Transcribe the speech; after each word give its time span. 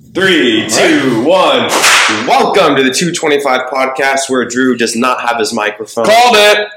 Three, 0.00 0.68
two, 0.68 1.24
one. 1.24 1.66
Welcome 2.28 2.76
to 2.76 2.84
the 2.84 2.92
225 2.94 3.62
podcast 3.68 4.30
where 4.30 4.44
Drew 4.44 4.76
does 4.76 4.94
not 4.94 5.20
have 5.28 5.38
his 5.40 5.52
microphone. 5.52 6.04
Called 6.04 6.36
it. 6.38 6.68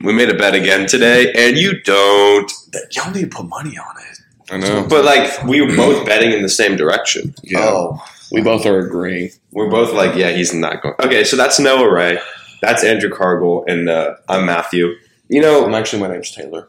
We 0.00 0.12
made 0.12 0.28
a 0.30 0.34
bet 0.34 0.54
again 0.54 0.86
today, 0.86 1.32
and 1.32 1.56
you 1.58 1.80
don't. 1.82 2.50
Y'all 2.92 3.10
need 3.10 3.22
to 3.22 3.36
put 3.36 3.46
money 3.48 3.76
on 3.76 3.94
it. 3.98 4.52
I 4.52 4.58
know. 4.58 4.86
But 4.88 5.04
like, 5.04 5.42
we 5.44 5.62
were 5.62 5.74
both 5.74 6.06
betting 6.06 6.30
in 6.30 6.42
the 6.42 6.48
same 6.48 6.76
direction. 6.76 7.34
Yeah. 7.42 7.58
Oh, 7.60 8.04
We 8.30 8.40
both 8.40 8.66
are 8.66 8.78
agreeing. 8.78 9.30
We're 9.50 9.68
both 9.70 9.92
like, 9.92 10.14
yeah, 10.14 10.30
he's 10.30 10.54
not 10.54 10.80
going. 10.80 10.94
Okay, 11.02 11.24
so 11.24 11.36
that's 11.36 11.58
Noah 11.58 11.92
Ray. 11.92 12.18
That's 12.62 12.84
Andrew 12.84 13.10
Cargill, 13.10 13.64
and 13.66 13.88
uh, 13.88 14.14
I'm 14.28 14.46
Matthew. 14.46 14.94
You 15.28 15.40
know, 15.40 15.66
I'm 15.66 15.74
actually 15.74 16.02
my 16.02 16.08
name's 16.08 16.30
Taylor. 16.30 16.68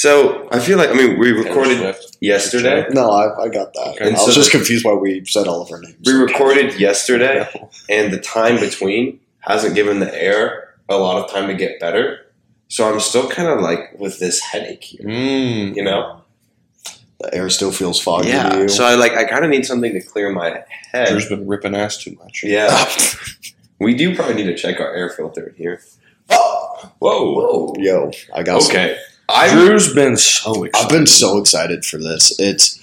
So 0.00 0.48
I 0.50 0.58
feel 0.60 0.78
like 0.78 0.90
I 0.90 0.94
mean 0.94 1.18
we 1.18 1.32
recorded 1.32 1.94
yesterday. 2.20 2.86
no, 2.90 3.10
I, 3.10 3.44
I 3.44 3.48
got 3.48 3.72
that. 3.74 3.88
Okay. 3.96 4.06
I 4.08 4.10
was 4.12 4.24
So 4.26 4.32
just 4.32 4.50
confused 4.50 4.84
why 4.84 4.94
we 4.94 5.24
said 5.26 5.46
all 5.46 5.60
of 5.62 5.70
our 5.70 5.80
names. 5.80 5.96
We 6.06 6.12
recorded 6.12 6.78
yesterday, 6.80 7.46
and 7.88 8.12
the 8.12 8.18
time 8.20 8.56
between 8.60 9.20
hasn't 9.40 9.74
given 9.74 10.00
the 10.00 10.12
air 10.14 10.74
a 10.88 10.96
lot 10.96 11.22
of 11.22 11.30
time 11.30 11.46
to 11.48 11.54
get 11.54 11.78
better. 11.80 12.18
So 12.68 12.90
I'm 12.92 13.00
still 13.00 13.28
kind 13.28 13.48
of 13.48 13.60
like 13.60 13.98
with 13.98 14.18
this 14.20 14.40
headache 14.40 14.84
here, 14.84 15.06
Mm. 15.06 15.76
you 15.76 15.82
know? 15.84 16.22
The 17.18 17.34
air 17.34 17.50
still 17.50 17.72
feels 17.72 18.00
foggy 18.00 18.28
to 18.30 18.36
Yeah. 18.36 18.56
you. 18.60 18.68
So 18.68 18.84
I 18.84 18.94
like 18.94 19.12
I 19.12 19.24
kind 19.24 19.44
of 19.44 19.50
need 19.50 19.66
something 19.66 19.92
to 19.92 20.00
clear 20.00 20.30
my 20.30 20.62
head. 20.92 21.08
Drew's 21.08 21.28
been 21.28 21.46
ripping 21.46 21.74
ass 21.74 21.96
too 21.98 22.16
much. 22.22 22.42
Yeah. 22.44 22.72
we 23.80 23.94
do 23.94 24.14
probably 24.16 24.36
need 24.36 24.44
to 24.52 24.56
check 24.56 24.80
our 24.80 24.94
air 24.94 25.10
filter 25.10 25.48
in 25.48 25.54
here. 25.56 25.82
oh, 26.30 26.90
Whoa. 27.00 27.32
Whoa. 27.34 27.74
yo, 27.78 28.10
I 28.34 28.42
got 28.42 28.62
some- 28.62 28.70
Okay. 28.76 28.96
I 29.32 29.50
Drew's 29.52 29.94
been 29.94 30.16
so 30.16 30.64
excited. 30.64 30.84
I've 30.84 30.90
been 30.90 31.06
so 31.06 31.38
excited 31.38 31.84
for 31.84 31.98
this. 31.98 32.38
It's 32.38 32.80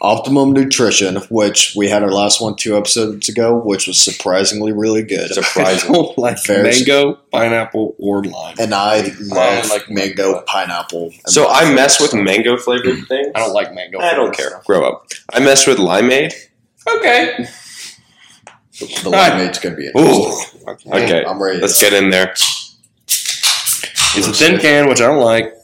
Optimum 0.00 0.52
Nutrition, 0.52 1.16
which 1.30 1.74
we 1.74 1.88
had 1.88 2.02
our 2.02 2.10
last 2.10 2.40
one 2.40 2.56
two 2.56 2.76
episodes 2.76 3.28
ago, 3.28 3.56
which 3.56 3.86
was 3.86 3.98
surprisingly 3.98 4.70
really 4.70 5.02
good. 5.02 5.30
I 5.56 5.88
like 6.18 6.44
Very- 6.44 6.62
mango, 6.62 7.14
pineapple, 7.32 7.96
or 7.98 8.22
lime. 8.22 8.56
And 8.58 8.74
I 8.74 9.12
love 9.20 9.70
like 9.70 9.88
mango, 9.88 10.32
mango. 10.32 10.44
pineapple. 10.46 11.12
so 11.26 11.46
I 11.46 11.64
lime. 11.64 11.74
mess 11.74 12.00
with 12.00 12.12
mango 12.12 12.58
flavored 12.58 12.86
mm. 12.86 13.08
things. 13.08 13.28
I 13.34 13.38
don't 13.38 13.54
like 13.54 13.72
mango. 13.72 13.98
I 14.00 14.14
don't 14.14 14.36
flavored 14.36 14.52
care. 14.52 14.62
Grow 14.66 14.86
up. 14.86 15.06
I 15.32 15.40
mess 15.40 15.66
with 15.66 15.78
limeade. 15.78 16.34
Okay. 16.86 17.46
the 18.78 19.10
limeade's 19.10 19.58
gonna 19.58 19.76
be 19.76 19.88
Ooh. 19.96 20.38
Okay. 20.68 21.24
I'm 21.24 21.42
ready. 21.42 21.60
Let's 21.60 21.80
get 21.80 21.94
in 21.94 22.10
there. 22.10 22.34
It's 24.16 24.28
a 24.28 24.32
thin 24.32 24.60
can, 24.60 24.88
which 24.88 25.00
I 25.00 25.06
don't 25.06 25.24
like. 25.24 25.54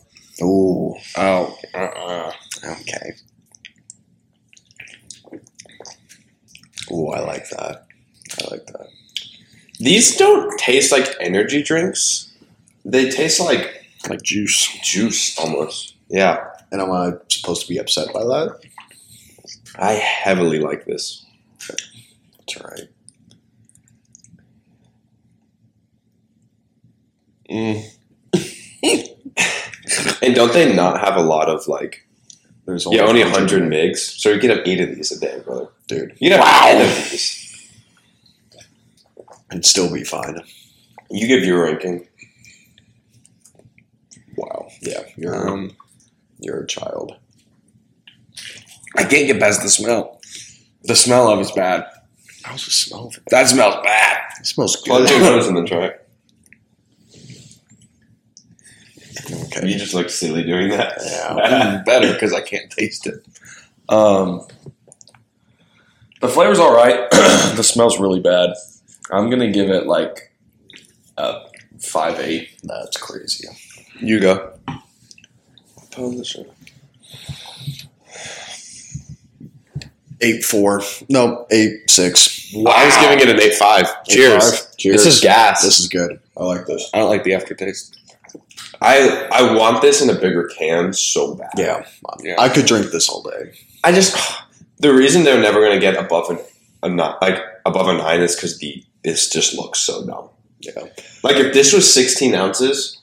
Ooh, 0.43 0.97
Oh. 1.17 1.57
Uh-uh. 1.75 2.33
okay. 2.65 3.13
Ooh, 6.93 7.09
I 7.09 7.21
like 7.21 7.49
that. 7.51 7.87
I 8.41 8.51
like 8.51 8.67
that. 8.67 8.89
These 9.79 10.17
don't 10.17 10.59
taste 10.59 10.93
like 10.93 11.15
energy 11.21 11.63
drinks. 11.63 12.33
They 12.85 13.11
taste 13.11 13.41
like 13.41 13.85
Like 14.09 14.23
juice. 14.23 14.69
juice 14.83 15.39
almost. 15.39 15.95
Yeah. 16.09 16.45
And 16.73 16.81
am 16.81 16.91
I 16.93 17.13
supposed 17.29 17.63
to 17.63 17.69
be 17.69 17.79
upset 17.79 18.13
by 18.13 18.21
that? 18.25 18.61
I 19.77 19.93
heavily 19.93 20.59
like 20.59 20.85
this. 20.87 21.25
That's 22.39 22.61
right. 22.61 22.89
Mm. 27.51 27.85
And 30.23 30.35
don't 30.35 30.53
they 30.53 30.75
not 30.75 31.01
have 31.01 31.17
a 31.17 31.23
lot 31.23 31.49
of 31.49 31.67
like 31.69 32.07
There's 32.67 32.87
yeah, 32.91 33.03
only 33.03 33.23
100 33.23 33.63
migs. 33.65 33.99
So 33.99 34.31
you 34.31 34.39
can 34.41 34.51
have 34.51 34.67
8 34.67 34.81
of 34.81 34.95
these 34.97 35.13
a 35.13 35.21
day, 35.21 35.41
brother. 35.45 35.69
dude, 35.89 36.17
You 36.19 36.31
can 36.31 36.41
have 36.41 36.79
10 36.79 36.83
of 36.83 37.11
these. 37.11 37.71
and 39.51 39.65
still 39.65 39.93
be 39.93 40.05
fine. 40.05 40.41
You 41.11 41.27
give 41.27 41.45
your 41.45 41.65
ranking. 41.65 42.07
Wow. 44.37 44.69
Yeah, 44.81 45.03
you're 45.17 45.49
Um, 45.49 45.77
you're 46.39 46.61
a 46.63 46.67
child. 46.67 47.17
I 48.97 49.05
can't 49.05 49.27
get 49.27 49.41
past 49.41 49.63
the 49.63 49.69
smell. 49.69 50.21
The 50.85 50.97
smell 50.97 51.29
of 51.29 51.41
it's 51.41 51.51
bad. 51.53 51.85
How's 52.43 52.65
the 52.65 52.71
smell 52.71 53.09
of 53.09 53.17
it? 53.17 53.23
That 53.31 53.49
smells 53.49 53.77
bad. 53.85 54.19
It 54.41 54.47
smells 54.47 54.77
good. 54.77 55.05
nose 55.21 55.47
in 55.47 55.55
the 55.55 55.65
try. 55.65 55.93
Okay. 59.57 59.69
You 59.69 59.79
just 59.79 59.95
look 59.95 60.11
silly 60.11 60.43
doing 60.43 60.71
that. 60.71 60.99
Yeah. 61.05 61.83
Better 61.87 62.13
because 62.13 62.33
I 62.33 62.41
can't 62.41 62.71
taste 62.71 63.07
it. 63.07 63.25
Um, 63.89 64.47
the 66.21 66.29
flavor's 66.29 66.59
all 66.59 66.75
right. 66.75 67.11
the 67.11 67.63
smell's 67.63 67.99
really 67.99 68.21
bad. 68.21 68.51
I'm 69.11 69.31
gonna 69.31 69.51
give 69.51 69.71
it 69.71 69.87
like 69.87 70.33
a 71.17 71.43
five 71.81 72.21
eight. 72.21 72.51
That's 72.63 72.97
crazy. 72.97 73.49
You 73.99 74.21
go. 74.21 74.53
Eight 80.21 80.45
four. 80.45 80.83
No, 81.09 81.47
eight 81.51 81.91
six. 81.91 82.41
I 82.55 82.85
was 82.85 82.97
giving 82.97 83.21
it 83.21 83.29
an 83.29 83.41
8 83.41 83.55
5. 83.55 84.05
Cheers. 84.05 84.33
Eight, 84.33 84.41
five. 84.41 84.77
Cheers. 84.77 85.05
This 85.05 85.15
is 85.15 85.21
gas. 85.21 85.63
This 85.63 85.79
is 85.79 85.89
good. 85.89 86.21
I 86.37 86.45
like 86.45 86.67
this. 86.67 86.91
I 86.93 86.99
don't 86.99 87.09
like 87.09 87.25
the 87.25 87.35
aftertaste. 87.35 88.00
I 88.81 89.29
I 89.33 89.55
want 89.55 89.83
this 89.83 90.01
in 90.01 90.09
a 90.11 90.15
bigger 90.15 90.49
can 90.49 90.93
so 90.93 91.35
bad. 91.35 91.51
Yeah. 91.57 91.87
Yeah. 92.23 92.37
I 92.39 92.49
could 92.49 92.67
drink 92.67 92.91
this 92.91 93.09
all 93.09 93.23
day. 93.23 93.53
I 93.85 93.93
just 93.93 94.17
the 94.79 94.93
reason 94.95 95.25
they're 95.25 95.41
never 95.41 95.61
going 95.61 95.75
to 95.75 95.81
get 95.81 95.97
above 95.97 96.31
an, 96.31 96.39
a 96.83 96.89
nine, 96.89 97.15
like 97.21 97.39
above 97.67 97.89
a 97.89 97.95
nine 97.95 98.21
is 98.21 98.35
because 98.35 98.59
the 98.59 98.85
this 99.05 99.29
just 99.29 99.55
looks 99.55 99.81
so 99.81 100.07
dumb. 100.07 100.29
Yeah. 100.61 100.87
Like 101.23 101.37
if 101.37 101.53
this 101.53 101.73
was 101.73 101.93
16 101.93 102.35
ounces, 102.35 103.01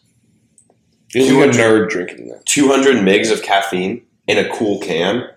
like 1.15 1.23
a 1.25 1.27
200 1.27 1.55
nerd 1.55 1.89
drinking 1.89 2.29
that. 2.29 2.45
200 2.45 2.97
migs 2.97 3.31
of 3.31 3.41
caffeine 3.41 4.05
in 4.27 4.37
a 4.37 4.49
cool 4.55 4.79
can, 4.79 5.27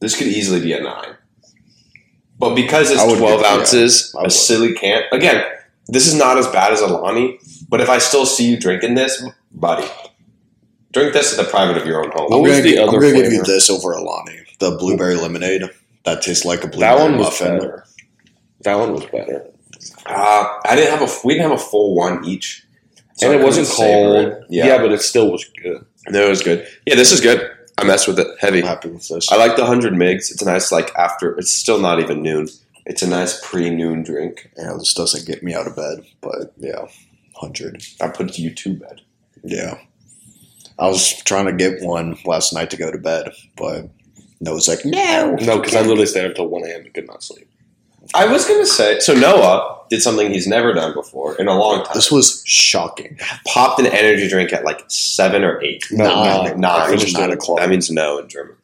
this 0.00 0.16
could 0.16 0.28
easily 0.28 0.60
be 0.60 0.72
a 0.72 0.82
nine. 0.82 1.16
But 2.38 2.54
because 2.54 2.90
it's 2.90 3.00
12 3.02 3.18
give- 3.18 3.40
yeah, 3.40 3.54
ounces, 3.54 4.14
I 4.18 4.24
a 4.24 4.30
silly 4.30 4.74
can. 4.74 5.02
Again, 5.12 5.44
this 5.88 6.06
is 6.06 6.14
not 6.14 6.38
as 6.38 6.46
bad 6.48 6.72
as 6.72 6.80
Alani, 6.80 7.38
but 7.68 7.80
if 7.80 7.88
I 7.88 7.98
still 7.98 8.26
see 8.26 8.48
you 8.50 8.58
drinking 8.58 8.94
this, 8.94 9.24
buddy, 9.54 9.88
drink 10.92 11.12
this 11.12 11.36
at 11.38 11.44
the 11.44 11.50
private 11.50 11.76
of 11.76 11.86
your 11.86 12.04
own 12.04 12.10
home. 12.12 12.30
What 12.30 12.36
I'm 12.36 12.42
was 12.42 12.52
gonna, 12.52 12.62
the 12.62 12.78
other 12.78 13.00
gonna 13.00 13.12
give 13.12 13.32
you 13.32 13.42
this 13.42 13.70
over 13.70 13.92
Alani. 13.92 14.38
The 14.58 14.76
blueberry 14.76 15.16
lemonade. 15.16 15.62
That 16.04 16.22
tastes 16.22 16.44
like 16.44 16.64
a 16.64 16.68
blueberry 16.68 16.96
That 16.96 17.02
one 17.02 17.16
was 17.18 17.26
muffin. 17.28 17.58
better. 17.58 17.84
That 18.62 18.74
one 18.78 18.92
was 18.92 19.04
better, 19.06 19.46
Uh, 20.06 20.58
I 20.66 20.74
didn't 20.76 20.96
have 20.98 21.08
a. 21.08 21.12
We 21.26 21.34
didn't 21.34 21.50
have 21.50 21.58
a 21.60 21.62
full 21.62 21.94
one 21.96 22.24
each, 22.24 22.64
so 23.14 23.30
and 23.30 23.40
it 23.40 23.44
wasn't 23.44 23.68
cold. 23.68 24.16
it. 24.26 24.44
Yeah. 24.48 24.66
Yeah, 24.66 24.78
but 24.78 24.92
it 24.92 25.00
still 25.00 25.30
was 25.30 25.44
good. 25.62 25.84
no, 26.08 26.26
it 26.26 26.28
was 26.28 26.42
good. 26.42 26.66
Yeah, 26.86 26.94
this 26.96 27.12
is 27.12 27.20
good. 27.20 27.48
I 27.78 27.84
messed 27.84 28.06
with 28.08 28.18
it 28.18 28.26
heavy. 28.40 28.60
I'm 28.60 28.66
happy 28.68 28.88
with 28.90 29.06
this. 29.08 29.30
I 29.32 29.36
like 29.36 29.56
the 29.56 29.64
hundred 29.66 29.94
migs. 29.94 30.30
It's 30.30 30.42
a 30.42 30.44
nice 30.44 30.70
like 30.72 30.94
after. 30.96 31.36
It's 31.38 31.52
still 31.52 31.78
not 31.80 32.00
even 32.00 32.22
noon. 32.22 32.48
It's 32.84 33.02
a 33.02 33.08
nice 33.08 33.40
pre-noon 33.48 34.02
drink. 34.02 34.50
yeah, 34.58 34.72
this 34.76 34.92
doesn't 34.94 35.24
get 35.24 35.42
me 35.44 35.54
out 35.54 35.68
of 35.68 35.76
bed, 35.76 36.04
but 36.20 36.52
yeah, 36.58 36.86
hundred. 37.36 37.84
I 38.00 38.08
put 38.08 38.28
it 38.28 38.34
to 38.34 38.42
you 38.42 38.52
to 38.52 38.74
bed. 38.74 39.01
Yeah. 39.42 39.78
I 40.78 40.88
was 40.88 41.22
trying 41.24 41.46
to 41.46 41.52
get 41.52 41.82
one 41.82 42.16
last 42.24 42.52
night 42.52 42.70
to 42.70 42.76
go 42.76 42.90
to 42.90 42.98
bed, 42.98 43.32
but 43.56 43.88
Noah's 44.40 44.68
like, 44.68 44.84
no. 44.84 45.36
No, 45.40 45.58
because 45.58 45.76
I 45.76 45.82
literally 45.82 46.06
stayed 46.06 46.24
up 46.24 46.30
until 46.30 46.48
one 46.48 46.64
a.m. 46.64 46.82
and 46.82 46.94
could 46.94 47.06
not 47.06 47.22
sleep. 47.22 47.48
I 48.14 48.26
was 48.26 48.46
gonna 48.46 48.66
say. 48.66 48.98
So 48.98 49.14
Noah 49.14 49.78
did 49.88 50.02
something 50.02 50.30
he's 50.32 50.48
never 50.48 50.72
done 50.72 50.92
before 50.92 51.36
in 51.40 51.46
a 51.46 51.54
long 51.56 51.84
time. 51.84 51.94
This 51.94 52.10
was 52.10 52.42
shocking. 52.44 53.16
popped 53.46 53.78
an 53.78 53.86
energy 53.86 54.28
drink 54.28 54.52
at 54.52 54.64
like 54.64 54.82
seven 54.88 55.44
or 55.44 55.62
eight. 55.62 55.86
No, 55.90 56.04
Nine. 56.06 56.60
nine. 56.60 56.80
I 56.80 56.86
finished 56.86 57.04
Finished 57.04 57.18
nine 57.18 57.30
o'clock. 57.30 57.58
That 57.58 57.68
means 57.68 57.90
no 57.90 58.18
in 58.18 58.28
German. 58.28 58.56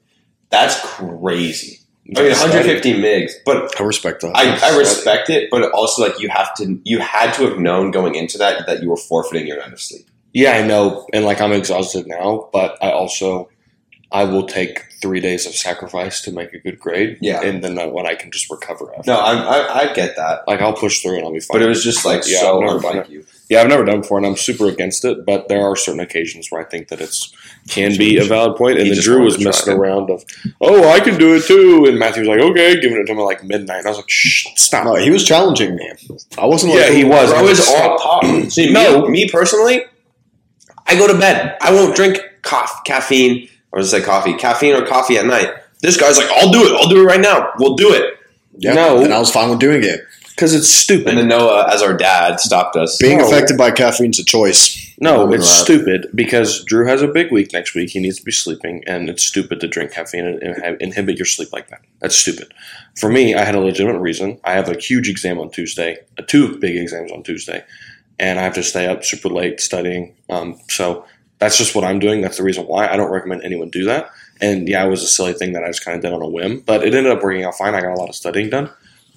That's 0.50 0.80
crazy. 0.82 1.78
I 2.16 2.22
mean, 2.22 2.30
150 2.30 2.94
migs, 3.02 3.32
but 3.44 3.78
I 3.78 3.84
respect 3.84 4.22
that. 4.22 4.32
I, 4.34 4.72
I 4.72 4.78
respect 4.78 5.28
it. 5.28 5.50
But 5.50 5.70
also, 5.72 6.02
like 6.02 6.18
you 6.18 6.30
have 6.30 6.54
to, 6.54 6.80
you 6.84 7.00
had 7.00 7.32
to 7.34 7.46
have 7.46 7.58
known 7.58 7.90
going 7.90 8.14
into 8.14 8.38
that 8.38 8.66
that 8.66 8.82
you 8.82 8.88
were 8.88 8.96
forfeiting 8.96 9.46
your 9.46 9.58
night 9.58 9.74
of 9.74 9.80
sleep. 9.80 10.08
Yeah, 10.32 10.52
I 10.52 10.66
know, 10.66 11.06
and 11.12 11.24
like 11.24 11.40
I'm 11.40 11.52
exhausted 11.52 12.06
now, 12.06 12.48
but 12.52 12.76
I 12.82 12.90
also 12.90 13.48
I 14.10 14.24
will 14.24 14.46
take 14.46 14.84
three 15.02 15.20
days 15.20 15.46
of 15.46 15.52
sacrifice 15.54 16.22
to 16.22 16.32
make 16.32 16.52
a 16.54 16.58
good 16.58 16.78
grade. 16.80 17.18
Yeah. 17.20 17.42
and 17.42 17.62
then 17.62 17.76
when 17.92 18.06
I 18.06 18.14
can 18.14 18.30
just 18.30 18.50
recover 18.50 18.90
after. 18.96 19.10
No, 19.10 19.18
I, 19.18 19.34
I, 19.34 19.90
I 19.90 19.92
get 19.94 20.16
that, 20.16 20.46
like 20.48 20.60
I'll 20.60 20.72
push 20.72 21.02
through 21.02 21.16
and 21.16 21.24
I'll 21.24 21.32
be 21.32 21.40
fine. 21.40 21.58
but 21.58 21.62
it 21.62 21.68
was 21.68 21.84
just 21.84 22.04
like 22.04 22.22
Yeah, 22.26 22.40
so 22.40 22.56
I've 22.58 22.64
never 22.64 22.80
done 22.80 22.90
unlike 22.92 23.10
you. 23.10 23.24
yeah, 23.50 23.60
I've 23.60 23.68
never 23.68 23.84
done 23.84 23.96
it 23.98 24.00
before, 24.02 24.16
and 24.18 24.26
I'm 24.26 24.36
super 24.36 24.66
against 24.66 25.04
it. 25.04 25.24
But 25.26 25.48
there 25.48 25.60
are 25.62 25.76
certain 25.76 26.00
occasions 26.00 26.50
where 26.50 26.60
I 26.60 26.64
think 26.64 26.88
that 26.88 27.00
it's 27.00 27.32
can 27.68 27.96
be 27.98 28.16
a 28.18 28.24
valid 28.24 28.56
point. 28.56 28.78
And 28.78 28.86
He 28.88 28.94
then 28.94 29.02
Drew 29.02 29.22
was 29.24 29.42
messing 29.44 29.74
it. 29.74 29.76
around 29.78 30.08
of, 30.10 30.24
oh, 30.62 30.88
I 30.90 31.00
can 31.00 31.18
do 31.18 31.34
it 31.36 31.44
too, 31.44 31.84
and 31.86 31.98
Matthew 31.98 32.22
was 32.22 32.28
like, 32.30 32.40
okay, 32.40 32.80
giving 32.80 32.96
it 32.98 33.04
to 33.06 33.12
him 33.12 33.18
at 33.18 33.22
like 33.22 33.44
midnight. 33.44 33.78
And 33.80 33.86
I 33.86 33.90
was 33.90 33.98
like, 33.98 34.08
shh, 34.10 34.46
stop. 34.56 34.84
no, 34.84 34.94
he 34.96 35.10
was 35.10 35.22
challenging 35.24 35.76
me. 35.76 35.92
I 36.38 36.46
wasn't 36.46 36.72
like, 36.74 36.86
Yeah, 36.86 36.92
he 36.92 37.04
was. 37.04 37.30
I 37.32 37.42
was 37.42 37.68
all 37.68 37.98
talk. 38.22 38.50
See, 38.50 38.72
No. 38.72 39.02
me, 39.02 39.10
me 39.10 39.28
personally, 39.30 39.82
I 40.88 40.96
go 40.96 41.06
to 41.06 41.18
bed. 41.18 41.56
I 41.60 41.72
won't 41.72 41.94
drink 41.94 42.18
coffee, 42.42 42.80
caffeine, 42.84 43.48
or 43.72 43.80
just 43.80 43.90
say 43.90 44.00
coffee, 44.02 44.34
caffeine 44.34 44.74
or 44.74 44.86
coffee 44.86 45.18
at 45.18 45.26
night 45.26 45.50
This 45.80 45.96
guy's 45.96 46.16
like, 46.16 46.28
I'll 46.30 46.50
do 46.50 46.64
it. 46.66 46.72
I'll 46.80 46.88
do 46.88 47.02
it 47.02 47.04
right 47.06 47.20
now. 47.20 47.52
We'll 47.58 47.76
do 47.76 47.92
it. 47.94 48.14
Yeah, 48.56 48.72
No. 48.74 49.02
and 49.04 49.12
I 49.14 49.18
was 49.20 49.30
fine 49.30 49.50
with 49.50 49.60
doing 49.60 49.84
it. 49.84 50.00
Because 50.30 50.54
it's 50.54 50.68
stupid. 50.68 51.08
And 51.08 51.18
then 51.18 51.28
Noah, 51.28 51.68
as 51.72 51.82
our 51.82 51.94
dad, 51.96 52.40
stopped 52.40 52.76
us. 52.76 52.96
Being 52.98 53.18
No. 53.18 53.26
affected 53.26 53.56
by 53.58 53.70
caffeine's 53.72 54.18
a 54.20 54.24
choice. 54.24 54.76
no, 55.00 55.32
it's 55.32 55.46
that. 55.48 55.64
stupid 55.64 56.08
because 56.14 56.64
Drew 56.64 56.86
has 56.86 57.02
a 57.02 57.08
big 57.08 57.30
week 57.32 57.52
next 57.52 57.74
week. 57.74 57.90
He 57.90 57.98
needs 58.00 58.18
to 58.18 58.24
be 58.24 58.32
sleeping, 58.32 58.82
and 58.86 59.08
it's 59.08 59.22
stupid 59.24 59.60
to 59.60 59.68
drink 59.68 59.92
caffeine 59.92 60.24
and, 60.26 60.42
and 60.42 60.62
have- 60.64 60.76
inhibit 60.80 61.16
your 61.18 61.26
sleep 61.26 61.52
like 61.52 61.68
that. 61.70 61.80
That's 62.00 62.16
stupid. 62.16 62.52
For 62.96 63.08
me, 63.10 63.34
I 63.34 63.44
had 63.44 63.54
a 63.56 63.60
legitimate 63.60 63.98
reason. 64.00 64.38
I 64.44 64.52
have 64.52 64.68
a 64.68 64.76
huge 64.78 65.08
exam 65.08 65.38
on 65.40 65.50
Tuesday, 65.50 65.98
uh, 66.18 66.22
two 66.26 66.56
big 66.58 66.76
exams 66.76 67.10
on 67.12 67.22
Tuesday, 67.24 67.62
and 68.18 68.38
I 68.38 68.42
have 68.42 68.54
to 68.54 68.62
stay 68.62 68.86
up 68.86 69.04
super 69.04 69.28
late 69.28 69.60
studying. 69.60 70.14
Um, 70.28 70.58
so 70.68 71.04
that's 71.38 71.56
just 71.58 71.74
what 71.74 71.84
I'm 71.84 71.98
doing. 71.98 72.20
That's 72.20 72.36
the 72.38 72.42
reason 72.42 72.64
why. 72.64 72.88
I 72.88 72.96
don't 72.96 73.10
recommend 73.10 73.42
anyone 73.44 73.68
do 73.70 73.84
that. 73.84 74.10
And 74.40 74.68
yeah, 74.68 74.84
it 74.84 74.88
was 74.88 75.02
a 75.02 75.06
silly 75.06 75.32
thing 75.32 75.52
that 75.54 75.64
I 75.64 75.68
just 75.68 75.84
kind 75.84 75.96
of 75.96 76.02
did 76.02 76.12
on 76.12 76.22
a 76.22 76.28
whim, 76.28 76.60
but 76.60 76.84
it 76.84 76.94
ended 76.94 77.12
up 77.12 77.22
working 77.22 77.44
out 77.44 77.54
fine. 77.56 77.74
I 77.74 77.80
got 77.80 77.92
a 77.94 77.98
lot 78.00 78.08
of 78.08 78.14
studying 78.14 78.50
done. 78.50 78.70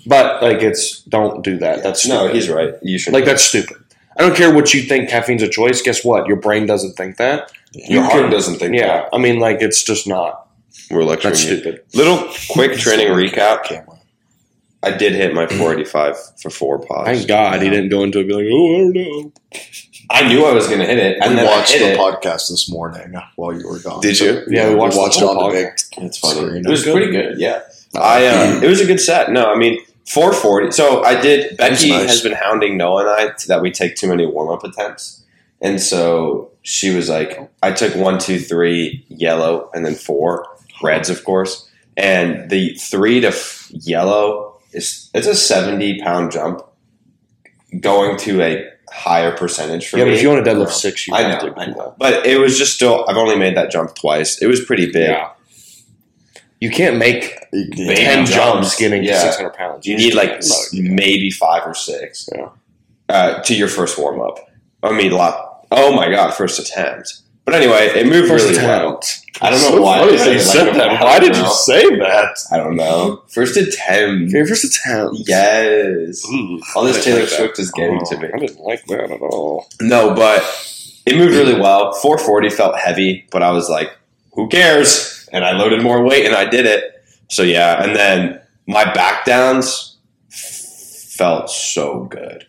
But 0.08 0.42
like, 0.42 0.62
it's 0.64 1.02
don't 1.04 1.44
do 1.44 1.58
that. 1.60 1.84
That's 1.84 2.08
no, 2.08 2.22
stupid. 2.22 2.36
he's 2.36 2.50
right. 2.50 2.74
You 2.82 2.98
should 2.98 3.14
Like 3.14 3.26
that's 3.26 3.44
stupid. 3.44 3.78
I 4.18 4.24
don't 4.24 4.36
care 4.36 4.54
what 4.54 4.74
you 4.74 4.82
think 4.82 5.10
caffeine's 5.10 5.44
a 5.44 5.48
choice. 5.48 5.82
Guess 5.82 6.04
what? 6.04 6.28
Your 6.28 6.38
brain 6.38 6.66
doesn't 6.66 6.94
think 6.94 7.18
that. 7.18 7.52
Your 7.74 8.02
you 8.04 8.10
heart 8.10 8.24
can- 8.24 8.32
doesn't 8.32 8.56
think 8.56 8.76
Yeah, 8.76 8.88
that. 9.04 9.10
I 9.14 9.18
mean, 9.20 9.40
like 9.40 9.62
it's 9.62 9.84
just 9.84 10.08
not. 10.08 10.48
We're 10.90 11.04
lecturing 11.04 11.34
That's 11.34 11.46
you. 11.46 11.58
stupid. 11.60 11.84
Little 11.94 12.30
quick 12.52 12.78
training 12.78 13.08
recap. 13.10 13.91
Camera. 14.82 14.96
I 14.96 14.98
did 14.98 15.14
hit 15.14 15.34
my 15.34 15.48
485 15.48 16.18
for 16.42 16.50
four 16.50 16.80
pods. 16.86 17.06
Thank 17.10 17.28
God 17.28 17.62
he 17.62 17.70
didn't 17.70 17.90
go 17.90 18.04
into 18.04 18.20
it 18.20 18.22
and 18.22 18.30
be 18.30 18.34
like, 18.36 18.46
oh, 18.52 18.76
I 18.76 18.78
don't 18.80 18.94
know. 18.94 19.32
I 20.10 20.28
knew 20.28 20.44
I 20.46 20.52
was 20.52 20.68
going 20.68 20.80
to 20.80 20.86
hit 20.86 20.98
it, 20.98 21.20
and 21.22 21.32
we 21.32 21.36
then 21.38 21.46
watched 21.46 21.74
I 21.74 21.78
hit 21.78 21.86
the 21.86 21.94
it. 21.94 21.98
podcast 21.98 22.50
this 22.50 22.70
morning 22.70 23.14
while 23.38 23.58
you 23.58 23.66
were 23.66 23.80
gone. 23.80 24.02
Did 24.02 24.20
you? 24.20 24.44
Yeah, 24.50 24.70
we 24.70 24.76
watched 24.76 24.96
the 24.98 25.26
it 25.26 25.28
whole 25.28 25.40
on 25.40 25.50
the 25.52 25.56
big. 25.56 25.68
It's 26.06 26.18
funny. 26.18 26.36
Screen. 26.48 26.66
It 26.66 26.70
was 26.70 26.84
Good. 26.84 26.94
pretty 26.96 27.12
good. 27.14 27.40
Yeah, 27.40 27.62
I. 27.96 28.26
Uh, 28.26 28.62
it 28.62 28.68
was 28.68 28.82
a 28.82 28.86
good 28.86 29.00
set. 29.00 29.32
No, 29.32 29.46
I 29.52 29.56
mean 29.58 29.80
440. 30.08 30.72
So 30.72 31.02
I 31.04 31.20
did. 31.22 31.56
Becky 31.56 31.92
nice. 31.92 32.10
has 32.10 32.22
been 32.22 32.34
hounding 32.34 32.76
Noah 32.76 33.02
and 33.02 33.10
I 33.10 33.28
t- 33.36 33.46
that 33.48 33.62
we 33.62 33.72
take 33.72 33.96
too 33.96 34.10
many 34.10 34.26
warm 34.26 34.50
up 34.50 34.66
attempts, 34.66 35.24
and 35.62 35.80
so 35.82 36.52
she 36.62 36.94
was 36.94 37.08
like, 37.08 37.50
I 37.64 37.72
took 37.72 37.96
one, 37.96 38.20
two, 38.20 38.38
three 38.38 39.06
yellow, 39.08 39.70
and 39.74 39.86
then 39.86 39.96
four 39.96 40.46
reds, 40.84 41.10
of 41.10 41.24
course, 41.24 41.70
and 41.96 42.50
the 42.50 42.74
three 42.74 43.22
to 43.22 43.30
f- 43.30 43.70
yellow 43.72 44.51
is 44.74 45.10
it's 45.14 45.28
a 45.28 45.36
70 45.36 46.02
pound 46.02 46.32
jump 46.32 46.62
going 47.80 48.18
to 48.20 48.42
a 48.42 48.68
higher 48.92 49.36
percentage 49.36 49.88
for 49.88 49.98
yeah, 49.98 50.04
me. 50.04 50.12
but 50.12 50.16
if 50.18 50.22
you 50.24 50.30
want 50.30 50.44
to 50.44 50.52
deadlift 50.52 50.72
six, 50.72 51.08
you 51.08 51.14
I 51.16 51.24
know, 51.30 51.40
to. 51.54 51.60
I 51.60 51.66
know. 51.68 51.96
But 51.98 52.26
it 52.26 52.40
was 52.40 52.58
just 52.58 52.74
still. 52.76 53.06
I've 53.08 53.18
only 53.18 53.38
made 53.38 53.56
that 53.58 53.72
jump 53.72 53.96
twice. 53.96 54.42
It 54.42 54.48
was 54.48 54.64
pretty 54.66 54.88
big. 54.92 55.10
Yeah. 55.10 55.30
You 56.60 56.70
can't 56.70 56.98
make 56.98 57.38
Yeah. 57.54 57.96
ten 57.96 58.26
jumps. 58.26 58.32
jumps 58.34 58.76
getting 58.78 59.04
Yeah. 59.04 59.14
to 59.14 59.20
six 59.20 59.38
hundred 59.38 59.54
pounds. 59.54 59.86
You 59.88 59.98
just 59.98 60.06
need 60.06 60.14
like 60.16 60.42
maybe 60.74 61.30
five 61.32 61.64
or 61.66 61.74
six 61.74 62.30
Yeah. 62.36 62.50
uh, 63.10 63.42
to 63.42 63.56
your 63.56 63.68
first 63.68 63.98
warm 63.98 64.22
up. 64.22 64.38
I 64.84 64.92
mean, 64.92 65.12
a 65.12 65.16
lot. 65.16 65.66
Oh 65.72 65.94
my 65.96 66.10
god, 66.10 66.34
first 66.34 66.60
attempt. 66.60 67.20
But 67.46 67.56
anyway, 67.56 67.88
it 68.00 68.08
moved 68.08 68.28
First 68.30 68.46
really 68.46 68.58
attempt. 68.58 69.22
well. 69.42 69.48
I 69.48 69.50
don't 69.50 69.62
know 69.62 69.70
So 69.78 69.82
why. 69.82 70.00
funny 70.00 70.12
I 70.20 70.34
you 70.34 70.40
said 70.40 70.42
said 70.42 70.68
like, 70.68 70.76
that. 70.78 71.04
Why 71.04 71.20
did 71.20 71.36
you 71.36 71.48
say 71.48 71.84
that? 71.98 72.38
I 72.52 72.58
don't 72.58 72.76
know. 72.76 73.24
First 73.30 73.58
attempt. 73.58 74.32
Your 74.32 74.46
first 74.46 74.64
attempt. 74.64 75.16
Yes. 75.28 76.24
Ooh, 76.30 76.62
All 76.76 76.84
this 76.84 77.04
Taylor 77.04 77.22
like. 77.22 77.30
Swift 77.30 77.58
is 77.60 77.72
getting 77.72 78.00
oh, 78.02 78.06
to 78.12 78.16
Oh, 78.16 78.20
me. 78.20 78.30
I 78.34 78.38
didn't 78.38 78.60
like 78.60 78.86
that 78.86 79.12
at 79.12 79.22
all. 79.22 79.68
No, 79.82 80.14
but 80.14 80.44
it 81.08 81.18
moved 81.18 81.34
really 81.36 81.56
mm. 81.56 81.62
well. 81.62 81.94
440 81.94 82.50
felt 82.52 82.78
heavy, 82.78 83.28
but 83.32 83.42
I 83.42 83.52
was 83.52 83.70
like, 83.70 83.92
who 84.34 84.48
cares? 84.48 85.28
And 85.34 85.44
I 85.44 85.54
loaded 85.54 85.82
more 85.82 86.04
weight 86.04 86.26
and 86.26 86.36
I 86.36 86.46
did 86.46 86.66
it. 86.68 87.04
So 87.30 87.42
yeah, 87.44 87.84
and 87.84 87.96
then 87.96 88.42
my 88.68 88.84
back 88.94 89.26
downs 89.26 89.98
felt 90.30 91.50
so 91.50 92.06
good. 92.06 92.46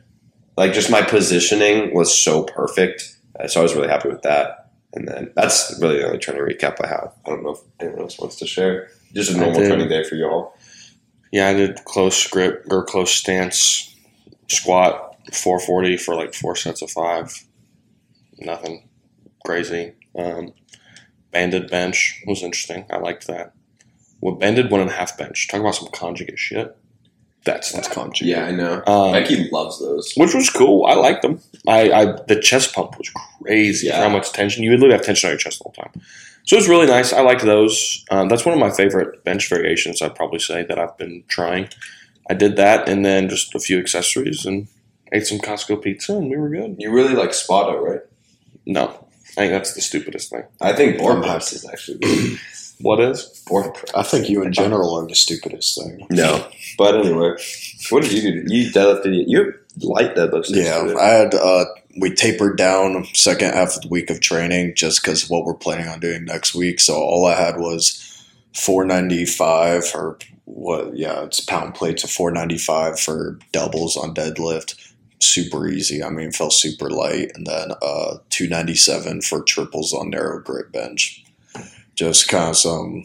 Like 0.56 0.72
just 0.74 0.90
my 0.90 1.02
positioning 1.02 1.94
was 1.94 2.16
so 2.16 2.42
perfect. 2.44 3.16
So 3.48 3.60
I 3.60 3.62
was 3.62 3.74
really 3.74 3.88
happy 3.88 4.08
with 4.08 4.22
that. 4.22 4.61
And 4.94 5.08
then 5.08 5.32
that's 5.34 5.78
really 5.80 5.98
the 5.98 6.06
only 6.06 6.18
training 6.18 6.42
recap 6.42 6.76
I 6.82 6.88
have. 6.88 7.12
I 7.24 7.30
don't 7.30 7.42
know 7.42 7.52
if 7.52 7.60
anyone 7.80 8.00
else 8.02 8.18
wants 8.18 8.36
to 8.36 8.46
share. 8.46 8.88
Just 9.14 9.32
a 9.32 9.36
normal 9.36 9.60
training 9.60 9.88
day 9.88 10.04
for 10.04 10.16
y'all. 10.16 10.54
Yeah, 11.30 11.48
I 11.48 11.54
did 11.54 11.84
close 11.84 12.26
grip 12.26 12.66
or 12.70 12.84
close 12.84 13.10
stance 13.10 13.94
squat 14.48 15.16
440 15.32 15.96
for 15.96 16.14
like 16.14 16.34
four 16.34 16.56
sets 16.56 16.82
of 16.82 16.90
five. 16.90 17.44
Nothing 18.38 18.88
crazy. 19.44 19.94
Um, 20.16 20.52
banded 21.30 21.70
bench 21.70 22.22
was 22.26 22.42
interesting. 22.42 22.84
I 22.90 22.98
liked 22.98 23.26
that. 23.28 23.54
Well, 24.20 24.34
banded 24.34 24.70
one 24.70 24.80
and 24.80 24.90
a 24.90 24.92
half 24.92 25.16
bench. 25.16 25.48
Talk 25.48 25.60
about 25.60 25.74
some 25.74 25.88
conjugate 25.92 26.38
shit. 26.38 26.76
That's 27.44 27.72
That's 27.72 27.88
that. 27.88 27.94
conjugate. 27.94 28.28
Yeah, 28.36 28.44
I 28.44 28.50
know. 28.52 28.82
Um, 28.86 29.12
Becky 29.12 29.48
loves 29.50 29.80
those. 29.80 30.12
which 30.16 30.34
was 30.34 30.48
cool. 30.48 30.86
I 30.86 30.94
liked 30.94 31.22
them. 31.22 31.40
I, 31.66 31.90
I 31.92 32.04
the 32.28 32.38
chest 32.40 32.72
pump 32.74 32.96
was 32.98 33.10
crazy 33.42 33.88
for 33.88 33.94
Yeah. 33.96 34.02
how 34.02 34.08
much 34.08 34.32
tension 34.32 34.62
you 34.62 34.70
would 34.70 34.78
literally 34.80 34.96
have 34.96 35.04
tension 35.06 35.28
on 35.28 35.32
your 35.32 35.38
chest 35.38 35.58
the 35.58 35.64
whole 35.64 35.72
time. 35.72 35.92
So 36.44 36.56
it 36.56 36.60
was 36.60 36.68
really 36.68 36.86
nice. 36.86 37.12
I 37.12 37.20
liked 37.22 37.42
those. 37.42 38.04
Um, 38.10 38.28
that's 38.28 38.44
one 38.44 38.52
of 38.52 38.60
my 38.60 38.70
favorite 38.70 39.24
bench 39.24 39.48
variations. 39.48 40.02
I'd 40.02 40.14
probably 40.14 40.38
say 40.40 40.64
that 40.64 40.78
I've 40.78 40.96
been 40.98 41.24
trying. 41.28 41.68
I 42.30 42.34
did 42.34 42.56
that, 42.56 42.88
and 42.88 43.04
then 43.04 43.28
just 43.28 43.54
a 43.54 43.58
few 43.60 43.78
accessories, 43.78 44.44
and 44.46 44.68
ate 45.12 45.26
some 45.26 45.38
Costco 45.38 45.82
pizza, 45.82 46.14
and 46.16 46.30
we 46.30 46.36
were 46.36 46.48
good. 46.48 46.76
You 46.78 46.90
really 46.92 47.14
like 47.14 47.30
Spoto, 47.30 47.80
right? 47.80 48.00
No, 48.66 48.88
I 48.88 49.34
think 49.34 49.52
that's 49.52 49.74
the 49.74 49.80
stupidest 49.80 50.30
thing. 50.30 50.44
I 50.60 50.72
think 50.72 50.98
board 50.98 51.24
I'm 51.24 51.38
is 51.38 51.66
actually 51.70 51.98
good. 51.98 52.38
What 52.82 53.00
is? 53.00 53.42
board 53.46 53.74
press. 53.74 53.92
I 53.94 54.02
think 54.02 54.28
you 54.28 54.42
in 54.42 54.52
general 54.52 54.94
are 54.94 55.06
the 55.06 55.14
stupidest 55.14 55.78
thing. 55.78 56.06
No, 56.10 56.46
but 56.78 56.96
anyway, 56.96 57.36
what 57.90 58.02
did 58.02 58.12
you 58.12 58.42
do? 58.42 58.54
You 58.54 58.70
deadlifted. 58.70 59.24
You 59.26 59.54
light 59.80 60.14
deadlifts. 60.14 60.50
Yeah. 60.50 60.94
I 60.98 61.08
had 61.08 61.34
uh, 61.34 61.66
we 62.00 62.14
tapered 62.14 62.56
down 62.56 63.04
second 63.14 63.52
half 63.52 63.76
of 63.76 63.82
the 63.82 63.88
week 63.88 64.10
of 64.10 64.20
training 64.20 64.74
just 64.76 65.02
because 65.02 65.24
of 65.24 65.30
what 65.30 65.44
we're 65.44 65.54
planning 65.54 65.88
on 65.88 66.00
doing 66.00 66.24
next 66.24 66.54
week. 66.54 66.80
So 66.80 66.94
all 66.94 67.26
I 67.26 67.34
had 67.34 67.58
was 67.58 68.24
495 68.54 69.92
or 69.94 70.18
what? 70.44 70.96
Yeah, 70.96 71.22
it's 71.24 71.40
pound 71.40 71.74
plates 71.74 72.04
of 72.04 72.10
495 72.10 72.98
for 72.98 73.38
doubles 73.52 73.96
on 73.96 74.14
deadlift. 74.14 74.74
Super 75.20 75.68
easy. 75.68 76.02
I 76.02 76.10
mean, 76.10 76.32
felt 76.32 76.52
super 76.52 76.90
light, 76.90 77.30
and 77.34 77.46
then 77.46 77.70
uh, 77.80 78.18
297 78.30 79.22
for 79.22 79.42
triples 79.42 79.92
on 79.92 80.10
narrow 80.10 80.40
grip 80.40 80.72
bench. 80.72 81.24
Just 82.02 82.28
kind 82.28 82.50
of 82.50 82.56
some 82.56 83.04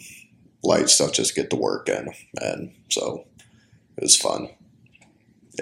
light 0.63 0.89
stuff, 0.89 1.13
just 1.13 1.35
get 1.35 1.51
the 1.51 1.55
work 1.55 1.87
in, 1.87 2.09
and 2.41 2.73
so 2.89 3.25
it 3.95 4.01
was 4.01 4.17
fun. 4.17 4.49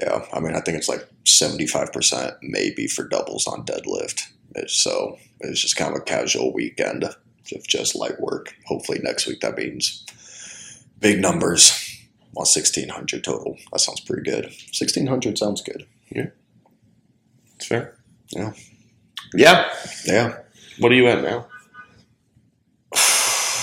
Yeah, 0.01 0.25
I 0.32 0.39
mean, 0.39 0.56
I 0.56 0.62
think 0.62 0.77
it's 0.77 0.88
like 0.88 1.06
seventy-five 1.25 1.92
percent 1.92 2.36
maybe 2.42 2.88
for 2.88 3.06
doubles 3.06 3.46
on 3.46 3.65
deadlift. 3.65 4.22
So 4.68 5.18
it's 5.42 5.62
just 5.62 5.75
kind 5.75 5.94
of 5.94 6.01
a 6.01 6.06
casual 6.06 6.54
weekend 6.54 7.04
of 7.04 7.18
just 7.68 7.94
light 7.94 8.22
work. 8.22 8.56
Hopefully 8.68 9.00
next 9.04 9.27
week 9.27 9.42
that 9.42 9.58
means 9.58 10.06
big 11.01 11.20
numbers 11.20 12.00
on 12.38 12.46
sixteen 12.46 12.88
hundred 12.88 13.25
total. 13.25 13.58
That 13.74 13.80
sounds 13.80 14.00
pretty 14.00 14.24
good. 14.32 14.54
Sixteen 14.72 15.08
hundred 15.08 15.38
sounds 15.38 15.62
good. 15.62 15.86
Yeah. 16.10 16.27
It's 17.58 17.65
fair. 17.68 17.98
yeah. 19.36 19.70
Yeah. 20.06 20.38
What 20.80 20.94
are 20.94 20.96
you 20.96 21.08
at 21.08 21.22
now? 21.22 21.48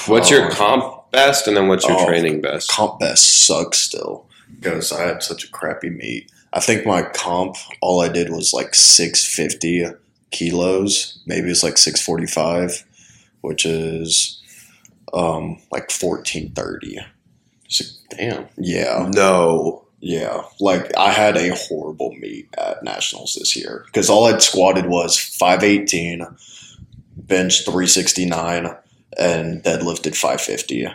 What's 0.06 0.30
your 0.30 0.46
Oh, 0.46 0.50
comp 0.54 1.10
best, 1.12 1.46
and 1.46 1.56
then 1.56 1.68
what's 1.68 1.86
your 1.86 1.98
Oh. 2.00 2.06
training 2.06 2.40
best? 2.40 2.68
comp 2.70 2.98
best 3.00 3.46
sucks 3.46 3.78
still 3.78 4.26
because 4.60 4.92
I 4.92 5.02
had 5.06 5.22
such 5.22 5.44
a 5.44 5.48
crappy 5.48 5.90
meet. 5.90 6.30
I 6.52 6.60
think 6.60 6.84
my 6.86 7.02
comp, 7.02 7.56
all 7.80 8.00
I 8.00 8.08
did 8.08 8.30
was 8.30 8.52
like 8.52 8.74
650 8.74 9.86
kilos. 10.30 11.18
Maybe 11.26 11.50
it's 11.50 11.62
like 11.62 11.78
645, 11.78 12.84
which 13.40 13.64
is 13.64 14.40
um, 15.14 15.58
like 15.70 15.90
1430. 15.90 16.98
Damn. 18.10 18.46
Yeah. 18.58 19.08
No. 19.14 19.84
Yeah. 20.00 20.42
Like 20.60 20.94
I 20.96 21.10
had 21.12 21.36
a 21.36 21.54
horrible 21.54 22.12
meet 22.18 22.48
at 22.58 22.82
Nationals 22.82 23.36
this 23.38 23.56
year 23.56 23.84
because 23.86 24.10
all 24.10 24.26
I'd 24.26 24.42
squatted 24.42 24.86
was 24.86 25.16
518, 25.18 26.26
bench 27.16 27.64
369, 27.64 28.74
and 29.18 29.62
deadlifted 29.62 30.16
550. 30.16 30.88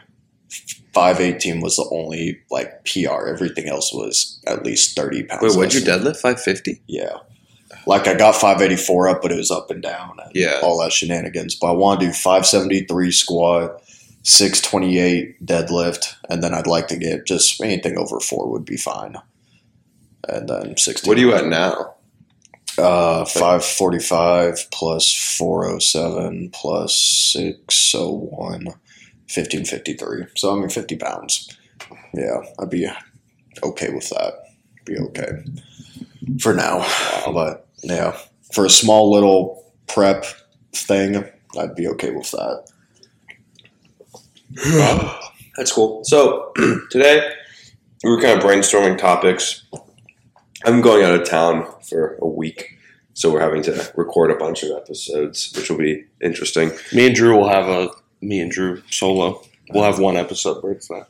518 0.94 1.62
was 1.62 1.76
the 1.76 1.88
only 1.92 2.40
like 2.50 2.84
PR. 2.86 3.28
Everything 3.28 3.68
else 3.68 3.94
was 3.94 4.40
at 4.48 4.64
least 4.66 4.96
30 4.96 5.24
pounds. 5.24 5.44
Wait, 5.44 5.56
what'd 5.56 5.74
you 5.74 5.82
deadlift? 5.82 6.18
Five 6.18 6.42
fifty. 6.42 6.82
Yeah. 6.88 7.18
Like 7.86 8.08
I 8.08 8.16
got 8.16 8.34
584 8.36 9.10
up, 9.10 9.22
but 9.22 9.32
it 9.32 9.38
was 9.38 9.52
up 9.52 9.70
and 9.70 9.82
down 9.82 10.18
and 10.22 10.32
Yeah. 10.34 10.60
all 10.64 10.82
that 10.82 10.92
shenanigans. 10.92 11.56
But 11.56 11.68
I 11.68 11.72
want 11.72 12.00
to 12.00 12.08
do 12.08 12.12
573 12.14 13.12
squat, 13.12 13.82
628 14.24 15.46
deadlift, 15.46 16.16
and 16.30 16.42
then 16.44 16.54
I'd 16.54 16.68
like 16.68 16.88
to 16.88 16.98
get 16.98 17.26
just 17.26 17.62
anything 17.62 17.98
over 17.98 18.20
four 18.20 18.50
would 18.52 18.66
be 18.66 18.78
fine. 18.78 19.18
And 20.28 20.50
then 20.50 20.76
60. 20.78 21.08
What 21.08 21.18
are 21.18 21.22
you 21.22 21.34
at 21.34 21.46
now? 21.46 21.94
Uh, 22.78 23.26
545 23.26 24.68
plus 24.72 25.12
407 25.14 26.50
plus 26.52 26.94
601 27.34 28.68
fifteen 29.28 29.66
fifty 29.66 29.94
three. 29.94 30.26
So 30.36 30.56
I 30.56 30.60
mean, 30.60 30.70
fifty 30.70 30.96
pounds. 30.96 31.56
Yeah, 32.14 32.42
I'd 32.60 32.70
be 32.70 32.88
okay 33.64 33.94
with 33.94 34.10
that. 34.10 34.34
Be 34.86 34.98
okay 34.98 35.44
for 36.40 36.54
now. 36.54 36.80
But 37.32 37.68
yeah, 37.84 38.18
for 38.54 38.66
a 38.66 38.70
small 38.70 39.12
little 39.12 39.72
prep 39.88 40.26
thing, 40.74 41.24
I'd 41.58 41.76
be 41.76 41.88
okay 41.90 42.12
with 42.12 42.32
that. 42.32 42.68
That's 45.58 45.72
cool. 45.72 46.04
So 46.04 46.52
today 46.92 47.32
we 48.04 48.10
were 48.10 48.22
kind 48.22 48.38
of 48.38 48.44
brainstorming 48.44 48.98
topics. 48.98 49.64
I'm 50.66 50.82
going 50.82 51.04
out 51.04 51.14
of 51.16 51.28
town 51.28 51.68
for 51.88 52.18
a 52.22 52.28
week, 52.28 52.78
so 53.14 53.32
we're 53.32 53.42
having 53.42 53.62
to 53.64 53.92
record 53.96 54.32
a 54.32 54.36
bunch 54.36 54.64
of 54.64 54.72
episodes, 54.72 55.54
which 55.56 55.70
will 55.70 55.78
be 55.78 56.06
interesting. 56.22 56.72
Me 56.94 57.08
and 57.08 57.16
Drew 57.16 57.38
will 57.38 57.50
have 57.50 57.68
a 57.68 57.90
me 58.22 58.40
and 58.40 58.52
Drew 58.52 58.82
solo. 58.90 59.44
We'll 59.70 59.84
have 59.84 60.00
one 60.00 60.18
episode 60.18 60.64
where 60.64 60.72
it's 60.74 60.88
that. 60.88 61.08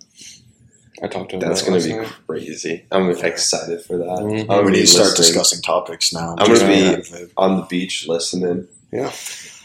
I 1.02 1.08
talked 1.08 1.30
to 1.30 1.36
him. 1.36 1.42
That's 1.42 1.62
going 1.62 1.80
to 1.80 1.88
be 1.88 1.94
night. 1.96 2.12
crazy. 2.28 2.86
I'm 2.92 3.10
excited 3.12 3.82
for 3.84 3.98
that. 4.00 4.06
Mhm. 4.08 4.42
I'm 4.42 4.48
gonna 4.48 4.62
we 4.64 4.72
need 4.72 4.80
to 4.82 4.88
start 4.88 5.10
listening 5.10 5.28
discussing 5.28 5.62
topics 5.62 6.12
now. 6.12 6.36
I'm 6.40 6.52
gonna 6.52 6.98
be- 6.98 7.28
on 7.38 7.58
the 7.58 7.64
beach 7.64 8.08
listening. 8.08 8.68
Yeah. 8.92 9.12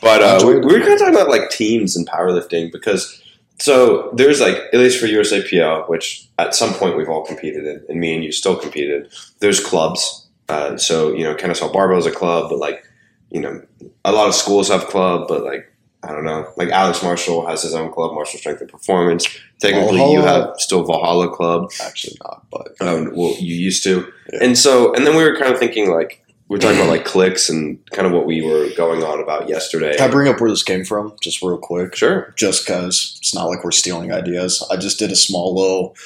But 0.03 0.21
uh, 0.23 0.45
we, 0.47 0.57
Enjoy 0.57 0.67
we 0.69 0.75
were 0.75 0.81
kind 0.81 0.93
of 0.93 0.99
talking 0.99 1.15
about 1.15 1.31
like 1.31 1.49
teams 1.49 1.97
and 1.97 2.07
powerlifting 2.07 2.71
because 2.71 3.22
so 3.63 4.11
there's 4.15 4.41
like 4.41 4.57
at 4.73 4.81
least 4.81 4.99
for 5.01 5.07
USAPL, 5.07 5.89
which 5.89 6.27
at 6.39 6.55
some 6.55 6.73
point 6.75 6.97
we've 6.97 7.09
all 7.09 7.25
competed 7.25 7.65
in, 7.67 7.85
and 7.89 8.01
me 8.01 8.15
and 8.15 8.25
you 8.25 8.33
still 8.33 8.57
competed. 8.57 9.11
There's 9.39 9.61
clubs. 9.65 10.27
Uh, 10.49 10.77
so 10.77 11.13
you 11.15 11.23
know, 11.25 11.35
Kennesaw 11.35 11.73
Barbell 11.73 11.99
is 11.99 12.07
a 12.07 12.11
club, 12.11 12.51
but 12.51 12.59
like 12.59 12.85
you 13.31 13.41
know, 13.41 13.63
a 14.05 14.13
lot 14.13 14.29
of 14.29 14.35
schools 14.35 14.69
have 14.69 14.87
club, 14.89 15.29
but 15.29 15.45
like 15.45 15.69
I 16.03 16.09
don't 16.13 16.25
know, 16.25 16.53
like 16.57 16.71
Alex 16.71 17.03
Marshall 17.03 17.47
has 17.47 17.63
his 17.63 17.75
own 17.75 17.93
club, 17.93 18.13
Marshall 18.15 18.41
Strength 18.41 18.63
and 18.63 18.71
Performance. 18.71 19.25
Technically, 19.61 20.11
you 20.13 20.21
have 20.21 20.55
still 20.59 20.83
Valhalla 20.83 21.31
Club. 21.33 21.71
Actually, 21.81 22.17
not, 22.25 22.45
but 22.51 22.75
Um, 22.81 23.13
well, 23.15 23.37
you 23.39 23.55
used 23.55 23.85
to, 23.85 24.13
Yeah. 24.33 24.41
and 24.45 24.59
so, 24.59 24.93
and 24.95 25.07
then 25.07 25.15
we 25.17 25.23
were 25.23 25.37
kind 25.39 25.53
of 25.53 25.61
thinking 25.61 25.89
like 25.93 26.21
were 26.53 26.59
talking 26.59 26.79
about 26.79 26.89
like 26.91 27.05
clicks 27.15 27.49
and 27.49 27.79
kind 27.91 28.07
of 28.07 28.13
what 28.13 28.27
we 28.27 28.43
were 28.43 28.69
going 28.77 29.03
on 29.03 29.21
about 29.21 29.49
yesterday. 29.49 29.97
can 29.97 30.09
I 30.09 30.13
bring 30.13 30.29
up 30.33 30.41
where 30.41 30.51
this 30.51 30.63
came 30.63 30.85
from, 30.85 31.15
just 31.21 31.43
real 31.43 31.59
quick? 31.59 31.95
Sure. 31.97 32.33
Just 32.37 32.65
because 32.67 33.17
it's 33.19 33.35
not 33.35 33.47
like 33.49 33.65
we're 33.65 33.71
stealing 33.73 34.13
ideas. 34.13 34.65
I 34.71 34.77
just 34.77 34.99
did 34.99 35.11
a 35.13 35.17
small 35.17 35.55
little 35.55 35.97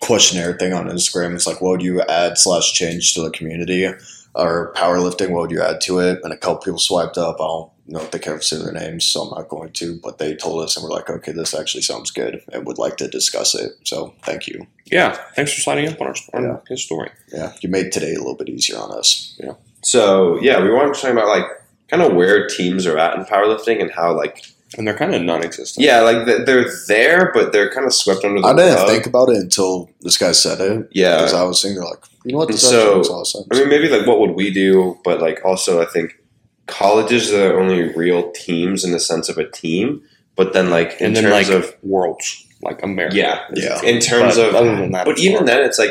questionnaire 0.00 0.56
thing 0.58 0.72
on 0.72 0.86
Instagram. 0.88 1.34
It's 1.34 1.46
like, 1.46 1.60
what 1.60 1.70
would 1.70 1.82
you 1.82 2.02
add 2.02 2.38
slash 2.38 2.72
change 2.72 3.14
to 3.14 3.22
the 3.22 3.30
community 3.30 3.86
or 4.34 4.72
powerlifting? 4.76 5.30
What 5.30 5.42
would 5.42 5.50
you 5.50 5.62
add 5.62 5.80
to 5.82 5.98
it? 6.00 6.20
And 6.22 6.32
a 6.32 6.36
couple 6.36 6.58
people 6.62 6.78
swiped 6.78 7.16
up. 7.18 7.36
I 7.40 7.44
don't 7.46 7.70
know 7.86 8.00
if 8.00 8.10
they 8.10 8.18
care 8.18 8.36
to 8.36 8.42
say 8.42 8.56
their 8.58 8.72
names, 8.72 9.04
so 9.06 9.22
I'm 9.22 9.30
not 9.38 9.48
going 9.48 9.72
to. 9.72 9.98
But 10.02 10.18
they 10.18 10.34
told 10.34 10.62
us, 10.64 10.76
and 10.76 10.84
we're 10.84 10.90
like, 10.90 11.08
okay, 11.08 11.32
this 11.32 11.54
actually 11.54 11.82
sounds 11.82 12.10
good, 12.10 12.42
and 12.52 12.66
would 12.66 12.78
like 12.78 12.96
to 12.98 13.08
discuss 13.08 13.54
it. 13.54 13.72
So 13.84 14.14
thank 14.24 14.46
you. 14.46 14.66
Yeah. 14.86 15.12
Thanks 15.36 15.52
for 15.54 15.60
signing 15.60 15.88
up 15.88 16.00
on 16.00 16.08
our 16.08 16.14
on 16.34 16.42
Yeah. 16.44 16.56
his 16.68 16.82
story. 16.84 17.10
Yeah, 17.32 17.52
you 17.60 17.68
made 17.68 17.92
today 17.92 18.14
a 18.14 18.18
little 18.18 18.36
bit 18.36 18.48
easier 18.48 18.78
on 18.78 18.90
us. 18.90 19.38
So 19.84 20.38
yeah, 20.40 20.62
we 20.62 20.70
wanted 20.70 20.94
to 20.94 21.00
talk 21.00 21.10
about 21.10 21.28
like 21.28 21.44
kind 21.88 22.02
of 22.02 22.14
where 22.14 22.46
teams 22.48 22.86
are 22.86 22.98
at 22.98 23.16
in 23.16 23.24
powerlifting 23.24 23.80
and 23.80 23.90
how 23.92 24.16
like 24.16 24.44
And 24.78 24.86
they're 24.86 24.96
kind 24.96 25.14
of 25.14 25.22
non-existent. 25.22 25.84
yeah, 25.84 26.00
like 26.00 26.26
they're 26.46 26.66
there, 26.88 27.30
but 27.34 27.52
they're 27.52 27.70
kind 27.70 27.86
of 27.86 27.92
swept 27.94 28.24
under 28.24 28.40
the 28.40 28.46
I 28.46 28.54
didn't 28.54 28.74
rug. 28.76 28.88
think 28.88 29.06
about 29.06 29.28
it 29.28 29.36
until 29.36 29.90
this 30.00 30.16
guy 30.18 30.32
said 30.32 30.60
it. 30.60 30.88
Yeah. 30.92 31.16
because 31.16 31.34
I 31.34 31.42
was 31.44 31.60
sitting 31.60 31.76
there 31.76 31.84
like, 31.84 32.02
you 32.24 32.32
know 32.32 32.38
what, 32.38 32.48
this 32.48 32.62
So, 32.62 32.78
actually 32.80 32.96
makes 32.96 33.08
a 33.08 33.12
lot 33.12 33.20
of 33.20 33.26
sense. 33.28 33.46
I 33.52 33.58
mean, 33.58 33.68
maybe 33.68 33.88
like 33.88 34.06
what 34.06 34.18
would 34.20 34.30
we 34.32 34.50
do? 34.50 34.98
But 35.04 35.20
like 35.20 35.44
also, 35.44 35.80
I 35.82 35.86
think 35.86 36.18
colleges 36.66 37.30
are 37.32 37.48
the 37.48 37.54
only 37.54 37.92
real 37.94 38.32
teams 38.32 38.84
in 38.84 38.92
the 38.92 39.00
sense 39.00 39.28
of 39.28 39.36
a 39.38 39.48
team. 39.50 40.02
But 40.36 40.52
then 40.54 40.70
like 40.70 40.96
in 41.00 41.08
And 41.08 41.16
then 41.16 41.24
terms 41.24 41.48
like 41.48 41.56
of 41.56 41.74
worlds, 41.84 42.44
like 42.62 42.82
America. 42.82 43.14
yeah, 43.16 43.44
Yeah. 43.54 43.80
in 43.82 44.00
terms 44.00 44.36
But 44.36 44.48
of 44.48 44.54
other 44.56 44.74
than 44.74 44.90
that, 44.92 45.04
But 45.04 45.18
even 45.20 45.36
hard. 45.36 45.48
then, 45.48 45.62
it's 45.64 45.78
like 45.78 45.90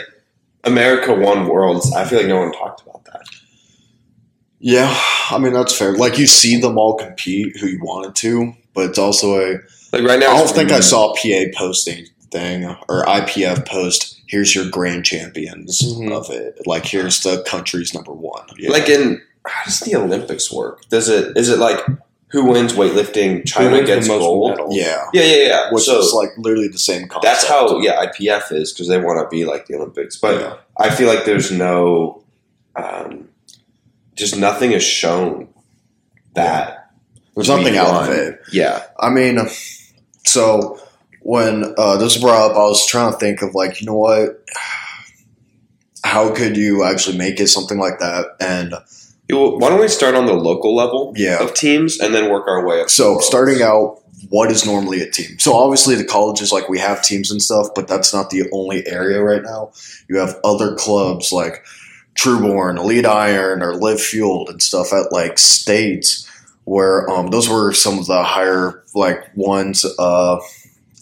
America 0.66 1.14
won 1.14 1.48
worlds. 1.48 1.94
I 1.94 2.04
feel 2.04 2.20
like 2.20 2.28
no 2.28 2.40
one 2.40 2.52
talked 2.52 2.82
about 2.82 2.93
that. 2.93 2.93
Yeah, 4.66 4.98
I 5.30 5.38
mean 5.40 5.52
that's 5.52 5.78
fair. 5.78 5.92
Like 5.94 6.18
you 6.18 6.26
see 6.26 6.58
them 6.60 6.78
all 6.78 6.96
compete 6.96 7.58
who 7.58 7.68
you 7.68 7.80
wanted 7.84 8.16
to, 8.16 8.54
but 8.74 8.90
it's 8.90 8.98
also 8.98 9.36
a. 9.36 9.60
Like 9.92 10.04
right 10.04 10.20
now, 10.20 10.32
I 10.32 10.38
don't 10.38 10.50
think 10.50 10.72
I 10.72 10.80
saw 10.80 11.14
PA 11.14 11.44
posting 11.54 12.06
thing 12.32 12.64
or 12.88 13.04
IPF 13.06 13.68
post. 13.68 14.22
Here's 14.28 14.56
your 14.56 14.70
grand 14.70 15.04
champions 15.06 15.82
Mhm. 15.84 16.12
of 16.14 16.30
it. 16.32 16.66
Like 16.66 16.86
here's 16.86 17.22
the 17.24 17.44
country's 17.44 17.94
number 17.94 18.14
one. 18.14 18.46
Yeah. 18.58 18.72
like 18.72 18.88
in 18.88 19.22
how 19.46 19.66
does 19.66 19.82
the 19.82 19.98
Olympics 19.98 20.50
work? 20.52 20.88
Does 20.90 21.10
it 21.10 21.38
is 21.38 21.50
it 21.50 21.60
like 21.60 21.80
who 22.30 22.46
wins 22.46 22.72
weightlifting? 22.72 23.46
China 23.46 23.72
wins 23.74 23.86
gets 23.88 24.08
gold. 24.08 24.52
medals? 24.52 24.76
yeah, 24.76 25.04
Yeah, 25.14 25.24
yeah, 25.24 25.46
yeah. 25.46 25.72
which 25.74 25.84
so 25.84 26.00
is 26.00 26.14
like 26.14 26.30
literally 26.38 26.70
the 26.70 26.78
same 26.80 27.10
concept. 27.10 27.24
that's 27.26 27.46
how 27.46 27.80
yeah 27.82 28.04
IPF 28.06 28.54
is 28.54 28.72
because 28.72 28.88
they 28.88 28.98
want 28.98 29.20
to 29.20 29.28
be 29.36 29.44
like 29.44 29.66
the 29.68 29.76
Olympics. 29.76 30.16
But 30.16 30.40
Yeah. 30.40 30.54
I 30.80 30.90
feel 30.90 31.08
like 31.10 31.26
there's 31.26 31.52
no, 31.52 32.24
um, 32.78 33.28
just 34.16 34.38
nothing 34.38 34.72
is 34.72 34.84
shown 34.84 35.48
that 36.36 36.92
There's 37.36 37.50
nothing 37.50 37.78
out 37.78 37.92
won. 37.92 38.10
of 38.12 38.18
it. 38.18 38.42
Yeah, 38.52 38.84
I 39.00 39.10
mean, 39.10 39.40
so 40.26 40.80
when 41.22 41.74
uh, 41.78 41.98
this 41.98 42.16
was 42.16 42.22
brought 42.22 42.52
up, 42.52 42.58
I 42.58 42.62
was 42.66 42.86
trying 42.86 43.12
to 43.12 43.18
think 43.18 43.42
of 43.42 43.56
like, 43.56 43.80
you 43.82 43.88
know 43.88 43.96
what? 43.98 44.44
How 46.04 46.34
could 46.36 46.58
you 46.58 46.84
actually 46.84 47.18
make 47.18 47.40
it 47.40 47.48
something 47.48 47.78
like 47.80 48.00
that? 48.00 48.36
And 48.40 48.74
why 49.30 49.70
don't 49.70 49.80
we 49.80 49.88
start 49.88 50.16
on 50.16 50.26
the 50.26 50.34
local 50.34 50.76
level 50.76 51.14
Yeah. 51.16 51.42
of 51.42 51.54
teams 51.54 52.00
and 52.00 52.14
then 52.14 52.30
work 52.30 52.48
our 52.48 52.66
way 52.68 52.82
up? 52.82 52.90
so 52.90 53.20
starting 53.20 53.62
out, 53.62 54.02
what 54.30 54.52
is 54.52 54.66
normally 54.66 55.02
a 55.02 55.10
team? 55.10 55.40
So 55.40 55.54
obviously 55.54 55.96
the 55.96 56.04
colleges, 56.06 56.52
like 56.52 56.68
we 56.70 56.78
have 56.80 57.04
teams 57.04 57.32
and 57.32 57.42
stuff, 57.42 57.68
but 57.74 57.88
that's 57.88 58.14
not 58.14 58.30
the 58.30 58.50
only 58.52 58.86
area 58.86 59.22
right 59.22 59.42
now. 59.42 59.72
You 60.10 60.18
have 60.20 60.40
other 60.44 60.76
clubs 60.76 61.32
like 61.32 61.64
Trueborn, 62.16 62.78
Elite 62.78 63.06
Iron, 63.06 63.62
or 63.64 63.76
Live 63.76 64.02
Fueled 64.02 64.50
and 64.50 64.62
stuff 64.62 64.94
at 64.94 65.12
like 65.12 65.38
states 65.40 66.30
where 66.66 67.10
um, 67.10 67.28
those 67.28 67.50
were 67.50 67.74
some 67.74 68.00
of 68.00 68.06
the 68.06 68.24
higher 68.24 68.84
like 68.96 69.36
ones. 69.36 69.86
Uh, 70.00 70.40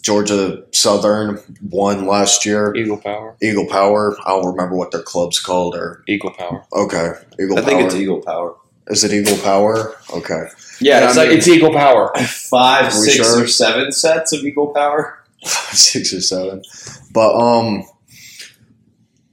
Georgia 0.02 0.64
Southern 0.72 1.38
won 1.70 2.06
last 2.06 2.44
year. 2.44 2.74
Eagle 2.74 2.96
Power. 2.96 3.36
Eagle 3.40 3.68
Power. 3.68 4.16
I 4.26 4.30
don't 4.30 4.46
remember 4.46 4.74
what 4.74 4.90
their 4.90 5.02
club's 5.02 5.38
called. 5.38 5.76
Or 5.76 6.02
Eagle 6.08 6.30
Power. 6.32 6.64
okay, 6.72 7.12
Eagle 7.40 7.56
Power. 7.56 7.64
I 7.64 7.64
Power. 7.64 7.64
think 7.64 7.80
it's 7.86 7.94
Eagle 7.94 8.20
Power. 8.22 8.56
Is 8.88 9.04
it 9.04 9.12
Eagle 9.12 9.38
Power? 9.38 9.94
Okay, 10.12 10.42
Yeah, 10.80 11.06
it's 11.06 11.16
like 11.16 11.28
it's 11.30 11.46
Eagle 11.46 11.72
Power. 11.72 12.12
five, 12.18 12.92
six, 12.92 13.14
sure? 13.14 13.44
or 13.44 13.46
seven 13.46 13.92
sets 13.92 14.32
of 14.32 14.40
Eagle 14.44 14.74
Power. 14.74 15.22
six 15.44 16.12
or 16.12 16.20
seven. 16.20 16.62
But 17.12 17.36
um, 17.36 17.84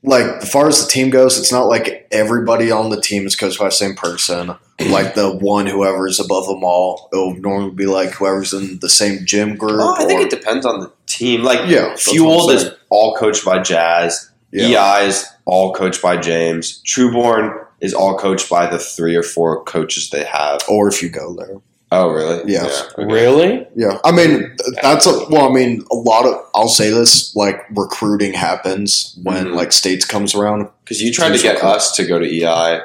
like 0.03 0.25
as 0.41 0.51
far 0.51 0.67
as 0.67 0.83
the 0.85 0.89
team 0.91 1.09
goes, 1.09 1.37
it's 1.37 1.51
not 1.51 1.63
like 1.67 2.07
everybody 2.11 2.71
on 2.71 2.89
the 2.89 2.99
team 3.01 3.25
is 3.27 3.35
coached 3.35 3.59
by 3.59 3.65
the 3.65 3.71
same 3.71 3.95
person. 3.95 4.55
Like 4.89 5.13
the 5.13 5.29
one 5.35 5.65
whoever's 5.67 6.21
above 6.21 6.47
them 6.47 6.63
all, 6.63 7.09
it'll 7.11 7.35
normally 7.35 7.71
be 7.75 7.85
like 7.85 8.11
whoever's 8.11 8.53
in 8.53 8.79
the 8.79 8.87
same 8.87 9.25
gym 9.25 9.55
group. 9.57 9.73
Oh, 9.81 9.95
I 9.97 10.05
think 10.05 10.21
or- 10.21 10.23
it 10.23 10.29
depends 10.29 10.65
on 10.65 10.79
the 10.79 10.91
team. 11.05 11.43
Like 11.43 11.67
Yeah, 11.69 11.95
Fueled 11.97 12.51
is 12.51 12.71
all 12.89 13.15
coached 13.17 13.43
by 13.43 13.59
Jazz. 13.59 14.29
yeah. 14.51 14.99
EI 15.01 15.07
is 15.07 15.25
all 15.43 15.73
coached 15.73 16.01
by 16.01 16.15
James. 16.15 16.81
Trueborn 16.85 17.65
is 17.81 17.93
all 17.93 18.17
coached 18.17 18.49
by 18.49 18.67
the 18.69 18.79
three 18.79 19.15
or 19.17 19.23
four 19.23 19.63
coaches 19.65 20.09
they 20.11 20.23
have. 20.23 20.61
or 20.69 20.87
if 20.87 21.03
you 21.03 21.09
go 21.09 21.33
there. 21.35 21.57
Oh, 21.91 22.09
really? 22.11 22.51
Yeah. 22.51 22.65
okay. 22.93 23.05
Really? 23.05 23.67
Yeah, 23.75 23.97
I 24.03 24.11
mean 24.11 24.55
that's 24.81 25.07
a 25.07 25.25
well. 25.29 25.49
I 25.49 25.53
mean 25.53 25.83
a 25.91 25.95
lot 25.95 26.25
of 26.27 26.35
I'll 26.53 26.67
say 26.67 26.91
this 26.91 27.35
like 27.35 27.61
recruiting 27.75 28.33
happens 28.33 29.17
when 29.23 29.47
Mhm. 29.47 29.55
like 29.55 29.71
states 29.71 30.05
comes 30.05 30.35
around. 30.35 30.67
Because 30.83 31.01
you 31.01 31.11
tried 31.11 31.35
to 31.35 31.41
get 31.41 31.63
us 31.63 31.95
to 31.95 32.05
go 32.05 32.19
to 32.19 32.25
EI 32.25 32.81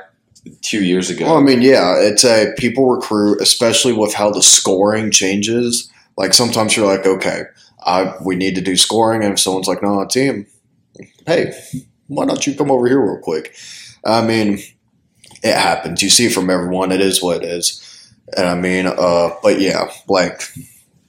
two 0.62 0.82
years 0.82 1.10
ago. 1.10 1.26
Well, 1.26 1.36
I 1.36 1.42
mean, 1.42 1.60
yeah, 1.60 1.96
it's 1.98 2.24
a 2.24 2.52
people 2.56 2.88
recruit, 2.88 3.40
especially 3.42 3.92
with 3.92 4.14
how 4.14 4.30
the 4.30 4.42
scoring 4.42 5.10
changes. 5.10 5.90
Like 6.16 6.32
sometimes 6.32 6.74
you're 6.76 6.86
like, 6.86 7.06
okay, 7.06 7.42
I 7.84 8.14
we 8.24 8.36
need 8.36 8.54
to 8.54 8.62
do 8.62 8.74
scoring, 8.76 9.22
and 9.22 9.34
if 9.34 9.40
someone's 9.40 9.68
like, 9.68 9.82
no, 9.82 10.02
team, 10.06 10.46
hey, 11.26 11.52
why 12.08 12.24
don't 12.24 12.46
you 12.46 12.54
come 12.54 12.70
over 12.70 12.86
here 12.86 13.00
real 13.02 13.20
quick? 13.22 13.54
I 14.06 14.24
mean, 14.24 14.60
it 15.42 15.54
happens. 15.56 16.02
You 16.02 16.08
see 16.08 16.26
it 16.26 16.32
from 16.32 16.48
everyone. 16.48 16.90
It 16.92 17.00
is 17.02 17.22
what 17.22 17.42
it 17.42 17.48
is. 17.48 17.82
And 18.36 18.46
I 18.46 18.54
mean, 18.54 18.86
uh, 18.86 19.30
but 19.42 19.60
yeah, 19.60 19.90
like 20.08 20.42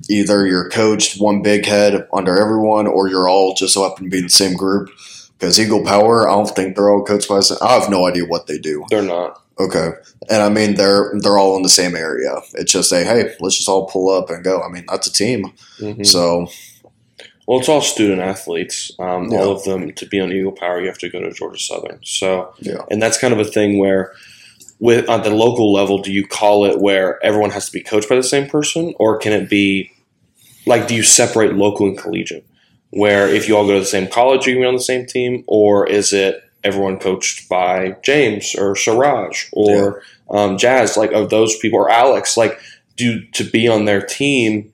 either 0.10 0.46
you're 0.46 0.70
coached 0.70 1.20
one 1.20 1.42
big 1.42 1.66
head 1.66 2.08
under 2.14 2.38
everyone, 2.40 2.88
or 2.88 3.08
you're 3.08 3.28
all 3.28 3.54
just 3.56 3.74
so 3.74 3.88
happen 3.88 4.06
to 4.06 4.10
be 4.10 4.18
in 4.20 4.24
the 4.26 4.30
same 4.30 4.56
group. 4.56 4.90
Because 5.38 5.60
Eagle 5.60 5.84
Power, 5.84 6.30
I 6.30 6.34
don't 6.34 6.50
think 6.50 6.76
they're 6.76 6.90
all 6.90 7.04
coached 7.04 7.28
by. 7.28 7.42
I 7.62 7.74
have 7.80 7.90
no 7.90 8.08
idea 8.08 8.24
what 8.26 8.48
they 8.48 8.58
do. 8.58 8.86
They're 8.90 9.02
not. 9.02 9.42
Okay, 9.60 9.90
and 10.30 10.42
I 10.44 10.50
mean 10.50 10.76
they're 10.76 11.14
they're 11.22 11.38
all 11.38 11.56
in 11.58 11.64
the 11.64 11.70
same 11.70 11.96
area. 11.96 12.42
It's 12.56 12.72
just 12.72 12.92
a 12.92 13.04
hey, 13.04 13.36
let's 13.40 13.56
just 13.58 13.70
all 13.70 13.88
pull 13.88 14.10
up 14.10 14.30
and 14.30 14.44
go. 14.44 14.62
I 14.62 14.70
mean 14.70 14.86
that's 14.90 15.08
a 15.08 15.14
team. 15.14 15.52
Mhm. 15.80 16.06
So 16.06 16.48
Well, 17.48 17.60
it's 17.60 17.70
all 17.70 17.82
student 17.82 18.22
athletes. 18.22 18.92
Um, 19.00 19.32
Yeah. 19.32 19.40
All 19.42 19.52
of 19.52 19.64
them 19.64 19.94
to 19.94 20.06
be 20.08 20.20
on 20.20 20.32
Eagle 20.32 20.52
Power, 20.52 20.82
you 20.82 20.88
have 20.88 20.98
to 21.00 21.10
go 21.10 21.22
to 21.22 21.32
Georgia 21.32 21.60
Southern. 21.60 22.00
So, 22.04 22.54
Yeah. 22.60 22.82
and 22.90 23.00
that's 23.02 23.18
kind 23.20 23.34
of 23.34 23.40
a 23.40 23.46
thing 23.46 23.78
where, 23.78 24.12
with 24.80 25.10
at 25.10 25.24
the 25.24 25.30
local 25.30 25.72
level, 25.72 26.00
do 26.00 26.12
you 26.12 26.28
call 26.28 26.66
it 26.66 26.80
where 26.80 27.24
everyone 27.24 27.52
has 27.52 27.68
to 27.68 27.72
be 27.72 27.82
coached 27.82 28.10
by 28.10 28.16
the 28.16 28.24
same 28.24 28.48
person, 28.48 28.94
or 29.00 29.18
can 29.18 29.34
it 29.34 29.50
be 29.50 29.92
like 30.66 30.88
do 30.88 30.96
you 30.96 31.04
separate 31.04 31.54
local 31.54 31.88
and 31.88 31.98
collegiate? 31.98 32.46
Where 32.90 33.28
if 33.28 33.48
you 33.48 33.58
all 33.58 33.66
go 33.66 33.74
to 33.74 33.80
the 33.80 33.86
same 33.86 34.08
college, 34.08 34.46
you 34.46 34.54
can 34.54 34.62
be 34.62 34.68
on 34.68 34.76
the 34.76 34.80
same 34.80 35.06
team, 35.06 35.44
or 35.48 35.88
is 35.88 36.14
it 36.14 36.42
everyone 36.64 36.98
coached 36.98 37.48
by 37.48 37.96
James 38.04 38.56
or 38.56 38.76
Siraj 38.76 39.46
or 39.54 40.02
um, 40.30 40.58
Jazz, 40.58 40.98
like 40.98 41.12
of 41.12 41.30
those 41.30 41.58
people, 41.60 41.80
or 41.80 41.90
Alex, 41.90 42.36
like 42.36 42.60
do 42.96 43.26
to 43.34 43.44
be 43.44 43.68
on 43.68 43.86
their 43.86 44.02
team, 44.02 44.74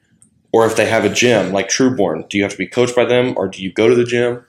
or 0.54 0.66
if 0.66 0.76
they 0.76 0.90
have 0.90 1.06
a 1.06 1.10
gym 1.10 1.52
like 1.52 1.70
Trueborn, 1.70 2.28
do 2.30 2.38
you 2.38 2.44
have 2.44 2.54
to 2.54 2.58
be 2.58 2.68
coached 2.68 2.96
by 2.96 3.06
them, 3.06 3.34
or 3.38 3.48
do 3.48 3.62
you 3.62 3.72
go 3.72 3.88
to 3.88 3.96
the 3.96 4.06
gym, 4.06 4.44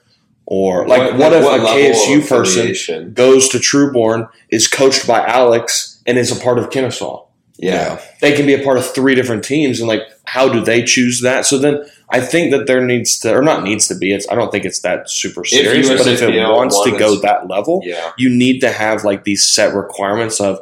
or 0.45 0.87
like 0.87 1.17
what, 1.17 1.33
if 1.33 1.43
a 1.43 1.65
KSU 1.65 2.27
person 2.27 3.13
goes 3.13 3.49
to 3.49 3.57
Trueborn, 3.57 4.29
is 4.49 4.67
coached 4.67 5.07
by 5.07 5.25
Alex, 5.25 6.01
and 6.05 6.17
is 6.17 6.35
a 6.37 6.41
part 6.41 6.57
of 6.59 6.69
Kennesaw? 6.69 7.25
Yeah. 7.57 8.01
They 8.19 8.35
can 8.35 8.45
be 8.45 8.53
a 8.53 8.63
part 8.63 8.77
of 8.77 8.85
three 8.85 9.15
different 9.15 9.43
teams, 9.43 9.79
and 9.79 9.87
like 9.87 10.01
how 10.25 10.49
do 10.49 10.61
they 10.61 10.83
choose 10.83 11.21
that? 11.21 11.45
So 11.45 11.57
then 11.57 11.83
I 12.09 12.19
think 12.19 12.51
that 12.51 12.67
there 12.67 12.83
needs 12.83 13.17
to, 13.19 13.33
or 13.33 13.41
not 13.41 13.63
needs 13.63 13.87
to 13.87 13.95
be. 13.95 14.13
It's 14.13 14.27
I 14.29 14.35
don't 14.35 14.51
think 14.51 14.65
it's 14.65 14.81
that 14.81 15.09
super 15.09 15.45
serious, 15.45 15.87
but 15.87 16.07
if 16.07 16.21
it 16.21 16.37
wants 16.49 16.81
to 16.83 16.97
go 16.97 17.19
that 17.21 17.47
level, 17.47 17.81
Yeah. 17.83 18.11
you 18.17 18.29
need 18.29 18.59
to 18.61 18.71
have 18.71 19.03
like 19.03 19.23
these 19.23 19.47
set 19.47 19.73
requirements 19.73 20.39
of 20.41 20.59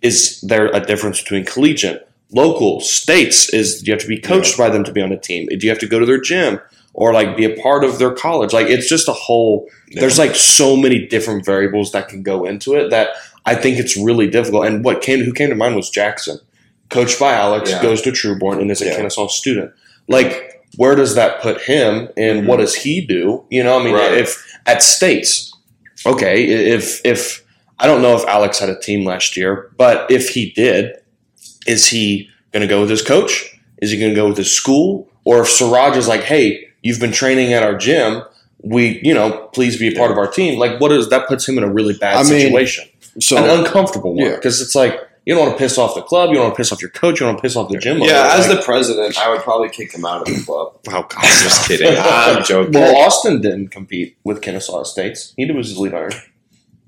is 0.00 0.40
there 0.40 0.66
a 0.66 0.80
difference 0.80 1.20
between 1.22 1.44
collegiate, 1.44 2.08
local, 2.32 2.80
states? 2.80 3.48
Is 3.50 3.80
do 3.82 3.86
you 3.86 3.92
have 3.92 4.02
to 4.02 4.08
be 4.08 4.18
coached 4.18 4.58
by 4.58 4.68
them 4.68 4.82
to 4.84 4.92
be 4.92 5.00
on 5.00 5.12
a 5.12 5.18
team? 5.18 5.46
Do 5.46 5.58
you 5.64 5.70
have 5.70 5.78
to 5.80 5.86
go 5.86 5.98
to 6.00 6.06
their 6.06 6.20
gym 6.20 6.60
or 6.94 7.12
like 7.12 7.36
be 7.36 7.44
a 7.44 7.60
part 7.62 7.84
of 7.84 7.98
their 7.98 8.12
college? 8.12 8.52
Like 8.52 8.66
it's 8.66 8.88
just 8.88 9.08
a 9.08 9.12
whole. 9.12 9.68
There's 9.92 10.18
like 10.18 10.34
so 10.34 10.76
many 10.76 11.06
different 11.06 11.44
variables 11.44 11.92
that 11.92 12.08
can 12.08 12.22
go 12.22 12.44
into 12.44 12.74
it 12.74 12.90
that 12.90 13.10
I 13.44 13.54
think 13.54 13.78
it's 13.78 13.96
really 13.96 14.28
difficult. 14.28 14.66
And 14.66 14.84
what 14.84 15.02
came 15.02 15.20
who 15.24 15.32
came 15.32 15.50
to 15.50 15.54
mind 15.56 15.76
was 15.76 15.90
Jackson, 15.90 16.38
coached 16.88 17.18
by 17.18 17.32
Alex, 17.34 17.70
Yeah. 17.70 17.82
goes 17.82 18.02
to 18.02 18.10
Trueborn 18.10 18.60
and 18.60 18.70
is 18.70 18.80
a 18.82 18.86
Yeah. 18.86 18.96
Kennesaw 18.96 19.28
student. 19.28 19.72
Like 20.08 20.62
where 20.76 20.94
does 20.94 21.14
that 21.16 21.42
put 21.42 21.60
him 21.60 22.08
and 22.16 22.40
mm-hmm. 22.40 22.46
what 22.46 22.58
does 22.58 22.74
he 22.74 23.04
do? 23.04 23.44
You 23.50 23.62
know, 23.62 23.78
I 23.78 23.84
mean, 23.84 23.94
Right. 23.94 24.14
if 24.14 24.42
at 24.66 24.82
states, 24.82 25.54
okay, 26.06 26.44
if 26.44 27.00
if 27.04 27.44
I 27.78 27.86
don't 27.86 28.00
know 28.02 28.14
if 28.16 28.24
Alex 28.26 28.58
had 28.58 28.68
a 28.68 28.78
team 28.78 29.04
last 29.04 29.36
year, 29.36 29.70
but 29.76 30.10
if 30.10 30.30
he 30.30 30.50
did, 30.52 30.94
is 31.66 31.88
he 31.88 32.28
going 32.52 32.60
to 32.60 32.68
go 32.68 32.80
with 32.80 32.90
his 32.90 33.02
coach? 33.02 33.58
Is 33.80 33.90
he 33.90 33.98
going 33.98 34.10
to 34.10 34.16
go 34.16 34.28
with 34.28 34.36
his 34.36 34.54
school? 34.54 35.08
Or 35.24 35.42
if 35.42 35.48
Siraj 35.48 35.96
is 35.96 36.06
like, 36.06 36.22
hey, 36.22 36.68
you've 36.82 37.00
been 37.00 37.12
training 37.12 37.52
at 37.52 37.62
our 37.62 37.76
gym, 37.76 38.22
we, 38.62 39.00
you 39.02 39.14
know, 39.14 39.48
please 39.52 39.78
be 39.78 39.88
a 39.88 39.96
part 39.98 40.10
of 40.10 40.18
our 40.18 40.26
team. 40.30 40.58
Like, 40.58 40.80
what 40.80 40.92
is 40.92 41.08
that 41.10 41.26
puts 41.28 41.48
him 41.48 41.58
in 41.58 41.64
a 41.64 41.72
really 41.72 41.94
bad 41.94 42.14
I 42.16 42.18
mean, 42.28 42.40
situation, 42.42 42.84
So 43.20 43.36
an 43.36 43.58
uncomfortable 43.60 44.14
one, 44.14 44.26
Yeah. 44.26 44.34
because 44.36 44.60
it's 44.60 44.74
like 44.74 44.98
you 45.24 45.34
don't 45.34 45.46
want 45.46 45.56
to 45.56 45.62
piss 45.62 45.78
off 45.78 45.94
the 45.94 46.02
club, 46.02 46.30
you 46.30 46.36
don't 46.36 46.44
want 46.46 46.54
to 46.54 46.56
piss 46.56 46.72
off 46.72 46.80
your 46.80 46.90
coach, 46.90 47.20
you 47.20 47.26
don't 47.26 47.34
want 47.34 47.38
to 47.38 47.42
piss 47.42 47.56
off 47.56 47.70
the 47.70 47.78
gym. 47.78 47.96
owner. 48.02 48.06
Yeah, 48.10 48.34
as 48.34 48.48
Like, 48.48 48.58
the 48.58 48.64
president, 48.64 49.18
I 49.18 49.30
would 49.30 49.40
probably 49.40 49.68
kick 49.68 49.92
him 49.94 50.04
out 50.04 50.22
of 50.22 50.26
the 50.34 50.42
club. 50.44 50.78
oh 50.88 50.90
god, 50.90 51.10
I'm 51.16 51.22
just 51.42 51.66
kidding. 51.68 51.94
I'm 51.98 52.42
joking. 52.44 52.72
Well, 52.72 52.96
Austin 52.96 53.40
didn't 53.40 53.68
compete 53.68 54.16
with 54.24 54.42
Kennesaw 54.42 54.82
States. 54.84 55.32
He 55.36 55.50
was 55.50 55.68
his 55.68 55.78
lead 55.78 55.94
iron. 55.94 56.12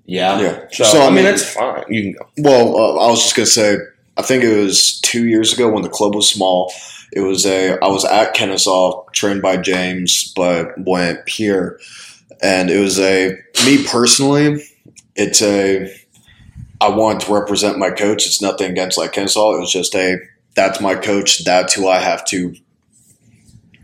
Yeah. 0.06 0.38
yeah. 0.40 0.84
So, 0.84 1.00
I 1.00 1.10
mean, 1.10 1.24
it's 1.24 1.48
fine. 1.54 1.84
You 1.88 2.02
can 2.02 2.12
go. 2.12 2.28
Well, 2.38 2.76
uh, 2.76 3.06
I 3.06 3.10
was 3.10 3.22
just 3.22 3.34
gonna 3.36 3.46
say, 3.46 3.78
I 4.16 4.22
think 4.22 4.44
it 4.44 4.56
was 4.64 5.00
two 5.00 5.26
years 5.26 5.52
ago 5.52 5.68
when 5.70 5.82
the 5.82 5.88
club 5.88 6.14
was 6.14 6.28
small. 6.28 6.72
It 7.14 7.20
was 7.20 7.46
a 7.46 7.78
I 7.82 7.88
was 7.88 8.04
at 8.04 8.34
Kennesaw, 8.34 9.04
trained 9.12 9.40
by 9.40 9.56
James, 9.56 10.32
but 10.34 10.72
went 10.76 11.26
here, 11.28 11.78
and 12.42 12.70
it 12.70 12.78
was 12.80 12.98
a 12.98 13.38
me 13.64 13.84
personally. 13.86 14.64
It's 15.14 15.40
a 15.40 15.94
I 16.80 16.88
want 16.88 17.20
to 17.20 17.32
represent 17.32 17.78
my 17.78 17.90
coach. 17.90 18.26
It's 18.26 18.42
nothing 18.42 18.70
against 18.70 18.98
like 18.98 19.12
Kennesaw. 19.12 19.54
It 19.54 19.60
was 19.60 19.72
just 19.72 19.94
a 19.94 20.18
that's 20.56 20.80
my 20.80 20.96
coach. 20.96 21.44
That's 21.44 21.72
who 21.74 21.88
I 21.88 22.00
have 22.00 22.24
to. 22.26 22.54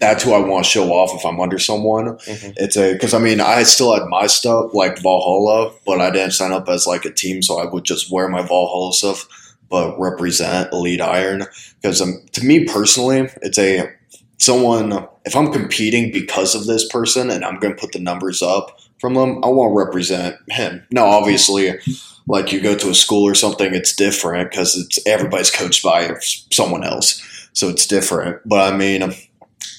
That's 0.01 0.25
who 0.25 0.33
I 0.33 0.39
want 0.39 0.65
to 0.65 0.71
show 0.71 0.91
off 0.93 1.15
if 1.15 1.25
I'm 1.25 1.39
under 1.41 1.59
someone. 1.59 2.17
Mhm. 2.17 2.55
It's 2.57 2.77
a 2.77 2.95
because 2.95 3.15
I 3.15 3.21
mean 3.21 3.41
I 3.41 3.63
still 3.63 3.95
had 3.95 4.07
my 4.09 4.27
stuff 4.27 4.75
like 4.75 4.99
Valhalla, 4.99 5.73
but 5.87 6.01
I 6.01 6.11
didn't 6.11 6.33
sign 6.33 6.53
up 6.53 6.69
as 6.69 6.87
like 6.87 7.05
a 7.05 7.13
team, 7.13 7.43
so 7.43 7.61
I 7.61 7.67
would 7.67 7.85
just 7.85 8.11
wear 8.11 8.27
my 8.29 8.43
Valhalla 8.43 8.93
stuff, 8.93 9.29
but 9.71 9.99
represent 9.99 10.73
Elite 10.73 11.01
Iron 11.01 11.45
because 11.81 12.01
um, 12.03 12.23
to 12.33 12.45
me 12.45 12.65
personally, 12.65 13.31
it's 13.43 13.59
a 13.59 13.91
someone. 14.39 15.07
If 15.25 15.37
I'm 15.37 15.53
competing 15.53 16.13
because 16.13 16.55
of 16.55 16.67
this 16.67 16.89
person 16.89 17.31
and 17.31 17.45
I'm 17.45 17.59
going 17.59 17.75
to 17.75 17.81
put 17.81 17.93
the 17.93 18.01
numbers 18.01 18.43
up 18.43 18.81
from 18.99 19.15
them, 19.15 19.45
I 19.45 19.49
want 19.49 19.71
to 19.71 19.79
represent 19.79 20.37
him. 20.49 20.87
Now, 20.91 21.07
obviously, 21.07 21.79
like 22.27 22.53
you 22.53 22.61
go 22.61 22.75
to 22.77 22.91
a 22.91 22.95
school 22.95 23.27
or 23.27 23.35
something, 23.35 23.75
it's 23.75 23.95
different 23.95 24.51
because 24.51 24.77
it's 24.77 24.99
everybody's 25.07 25.51
coached 25.51 25.83
by 25.83 26.15
someone 26.51 26.85
else, 26.85 27.49
so 27.53 27.69
it's 27.69 27.87
different. 27.87 28.41
But 28.47 28.73
I 28.73 28.77
mean, 28.77 29.01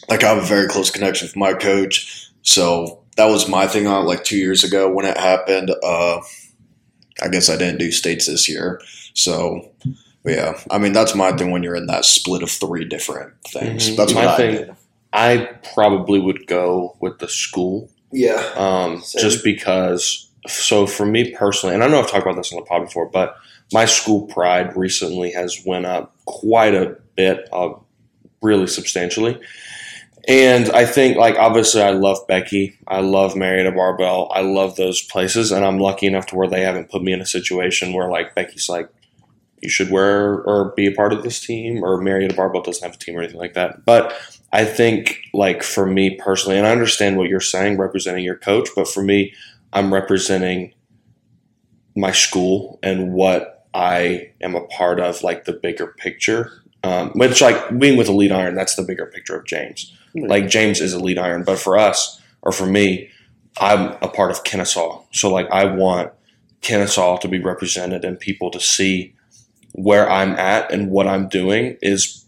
like 0.10 0.23
I 0.23 0.30
have 0.30 0.43
a 0.43 0.45
very 0.45 0.67
close 0.67 0.91
connection 0.91 1.27
with 1.27 1.36
my 1.36 1.54
coach, 1.54 2.30
so 2.43 3.04
that 3.17 3.25
was 3.25 3.47
my 3.47 3.67
thing 3.67 3.88
on 3.88 4.06
like 4.06 4.23
two 4.23 4.38
years 4.38 4.63
ago 4.63 4.91
when 4.91 5.06
it 5.06 5.17
happened. 5.17 5.71
Uh, 5.84 6.21
I 7.21 7.27
guess 7.27 7.49
I 7.49 7.58
didn't 7.58 7.80
do 7.80 7.91
states 7.91 8.25
this 8.25 8.49
year, 8.49 8.82
so 9.13 9.71
yeah. 10.26 10.54
I 10.69 10.78
mean, 10.78 10.93
that's 10.93 11.15
my 11.15 11.32
thing 11.32 11.52
when 11.52 11.63
you're 11.63 11.76
in 11.76 11.88
that 11.88 12.06
split 12.06 12.43
of 12.43 12.52
three 12.52 12.86
different 12.86 13.34
things. 13.47 13.89
Mhm. 13.89 13.97
That's 13.97 14.13
My 14.13 14.28
I 14.28 14.38
thing- 14.38 14.56
did. 14.56 14.71
I 15.13 15.50
probably 15.74 16.19
would 16.19 16.47
go 16.47 16.95
with 17.02 17.19
the 17.19 17.28
school 17.28 17.89
Yeah. 18.13 18.41
um, 18.56 19.02
Same. 19.02 19.21
just 19.21 19.43
because. 19.43 20.28
So 20.47 20.88
for 20.88 21.06
me 21.06 21.32
personally, 21.32 21.76
and 21.76 21.84
I 21.84 21.88
know 21.88 22.00
I've 22.00 22.10
talked 22.10 22.24
about 22.26 22.36
this 22.36 22.52
on 22.54 22.60
the 22.60 22.65
pod 22.65 22.86
before, 22.86 23.08
but 23.08 23.36
my 23.74 23.86
school 23.86 24.24
pride 24.28 24.76
recently 24.76 25.32
has 25.34 25.62
went 25.65 25.86
up 25.86 26.15
quite 26.26 26.74
a 26.74 26.95
bit, 27.15 27.47
uh, 27.54 27.69
really 28.41 28.65
substantially. 28.67 29.38
And 30.28 30.69
I 30.71 30.86
think, 30.86 31.17
like, 31.17 31.36
obviously, 31.38 31.82
I 31.82 31.91
love 31.91 32.19
Becky. 32.28 32.78
I 32.88 33.02
love 33.02 33.36
Marietta 33.36 33.71
Barbell. 33.71 34.32
I 34.34 34.41
love 34.41 34.76
those 34.76 35.02
places, 35.02 35.52
and 35.52 35.65
I'm 35.65 35.80
lucky 35.80 36.06
enough 36.08 36.28
to 36.28 36.36
where 36.36 36.47
they 36.47 36.62
haven't 36.62 36.89
put 36.89 37.02
me 37.04 37.12
in 37.12 37.21
a 37.21 37.26
situation 37.26 37.93
where, 37.93 38.10
like, 38.10 38.34
Becky's 38.36 38.69
like, 38.69 38.88
you 39.62 39.69
should 39.69 39.91
wear 39.91 40.41
or 40.41 40.74
be 40.76 40.88
a 40.88 40.91
part 40.91 41.13
of 41.13 41.24
this 41.24 41.39
team, 41.39 41.84
or 41.84 42.02
Marietta 42.02 42.36
Barbell 42.36 42.62
doesn't 42.62 42.84
have 42.84 42.95
a 42.95 42.97
team 42.97 43.15
or 43.15 43.21
anything 43.21 43.39
like 43.39 43.54
that. 43.54 43.86
But 43.86 44.13
I 44.52 44.65
think, 44.65 45.21
like, 45.34 45.63
for 45.63 45.86
me 45.86 46.15
personally, 46.15 46.58
and 46.58 46.67
I 46.67 46.71
understand 46.71 47.17
what 47.17 47.30
you're 47.30 47.39
saying, 47.39 47.78
representing 47.78 48.24
your 48.24 48.38
coach, 48.38 48.69
but 48.76 48.88
for 48.88 49.04
me, 49.04 49.34
I'm 49.74 49.93
representing 49.93 50.74
my 51.95 52.12
school 52.12 52.80
and 52.82 53.13
what 53.13 53.67
I 53.74 54.32
am 54.41 54.56
a 54.56 54.65
part 54.67 55.00
of, 55.00 55.24
like, 55.24 55.45
the 55.45 55.54
bigger 55.54 55.88
picture. 55.88 56.52
Um, 56.84 57.12
which, 57.12 57.41
like, 57.41 57.78
being 57.78 57.95
with 57.95 58.10
Elite 58.10 58.32
Iron, 58.32 58.56
that's 58.56 58.76
the 58.76 58.82
bigger 58.82 59.06
picture 59.06 59.36
of 59.36 59.45
James. 59.45 59.95
Like, 60.15 60.50
James 60.50 60.82
is 60.82 60.93
Elite 60.93 61.19
Iron, 61.19 61.43
but 61.43 61.60
for 61.60 61.78
us, 61.78 62.19
or 62.41 62.52
for 62.52 62.65
me, 62.65 63.10
I'm 63.60 63.95
a 64.02 64.08
part 64.08 64.32
of 64.32 64.43
Kennesaw. 64.43 65.04
So, 65.12 65.32
like, 65.32 65.50
I 65.52 65.65
want 65.65 66.12
Kennesaw 66.62 67.17
to 67.17 67.28
be 67.28 67.39
represented 67.39 68.04
and 68.04 68.19
people 68.19 68.50
to 68.52 68.60
see 68.60 69.13
where 69.73 70.10
I'm 70.10 70.31
at 70.34 70.71
and 70.71 70.91
what 70.91 71.07
I'm 71.07 71.27
doing 71.27 71.77
is 71.81 72.25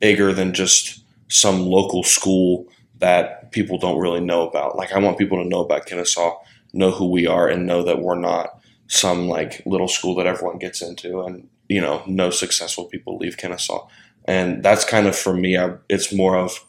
bigger 0.00 0.32
than 0.32 0.54
just 0.54 1.04
some 1.28 1.66
local 1.66 2.02
school 2.02 2.66
that 2.98 3.52
people 3.52 3.78
don't 3.78 3.98
really 3.98 4.20
know 4.20 4.48
about. 4.48 4.76
Like 4.76 4.92
I 4.92 4.98
want 4.98 5.18
people 5.18 5.42
to 5.42 5.48
know 5.48 5.60
about 5.60 5.86
Kennesaw, 5.86 6.38
know 6.72 6.90
who 6.90 7.10
we 7.10 7.26
are, 7.26 7.48
and 7.48 7.66
know 7.66 7.82
that 7.82 8.00
we're 8.00 8.18
not 8.18 8.60
some 8.86 9.28
like 9.28 9.62
little 9.66 9.88
school 9.88 10.14
that 10.16 10.26
everyone 10.26 10.58
gets 10.58 10.82
into, 10.82 11.20
and 11.22 11.48
you 11.68 11.80
know, 11.80 12.02
no 12.06 12.30
successful 12.30 12.84
people 12.84 13.16
leave 13.16 13.36
Kennesaw. 13.36 13.86
And 14.24 14.62
that's 14.62 14.84
kind 14.84 15.06
of 15.06 15.16
for 15.16 15.34
me. 15.34 15.56
I, 15.56 15.74
it's 15.88 16.12
more 16.12 16.36
of 16.36 16.64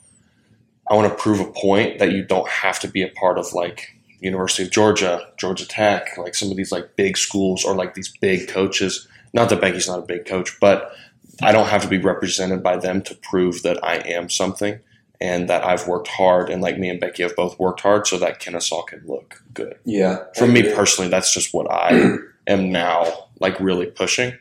I 0.90 0.96
want 0.96 1.10
to 1.10 1.22
prove 1.22 1.40
a 1.40 1.52
point 1.52 2.00
that 2.00 2.12
you 2.12 2.24
don't 2.24 2.48
have 2.50 2.80
to 2.82 2.88
be 2.88 3.02
a 3.02 3.10
part 3.10 3.38
of 3.38 3.54
like 3.54 3.98
University 4.20 4.64
of 4.64 4.72
Georgia, 4.72 5.28
Georgia 5.38 5.68
Tech, 5.68 6.18
like 6.18 6.36
some 6.36 6.52
of 6.52 6.58
these 6.58 6.72
like 6.72 6.96
big 6.96 7.18
schools 7.18 7.64
or 7.64 7.76
like 7.76 7.94
these 7.94 8.16
big 8.20 8.48
coaches. 8.48 9.08
Not 9.34 9.50
that 9.50 9.62
Becky's 9.62 9.88
not 9.88 10.00
a 10.00 10.04
big 10.04 10.26
coach, 10.26 10.60
but 10.60 10.92
I 11.42 11.52
don't 11.52 11.68
have 11.68 11.82
to 11.84 11.88
be 11.88 11.98
represented 11.98 12.62
by 12.62 12.78
them 12.78 13.02
to 13.04 13.16
prove 13.16 13.64
that 13.64 13.84
I 13.84 13.96
am 13.98 14.30
something 14.30 14.80
and 15.20 15.50
that 15.50 15.64
I've 15.64 15.88
worked 15.88 16.08
hard 16.08 16.50
and 16.50 16.62
like 16.62 16.78
me 16.78 16.90
and 16.90 17.00
Becky 17.00 17.24
have 17.24 17.36
both 17.36 17.58
worked 17.60 17.82
hard 17.82 18.08
so 18.08 18.18
that 18.18 18.40
Kennesaw 18.40 18.82
can 18.84 19.04
look 19.06 19.44
good. 19.54 19.78
Yeah. 19.86 20.24
For 20.36 20.48
me 20.48 20.64
personally, 20.74 21.10
that's 21.10 21.34
just 21.34 21.54
what 21.54 21.72
I 21.72 22.18
am 22.48 22.72
now 22.72 23.28
like 23.40 23.60
really 23.60 23.86
pushing. 23.86 24.34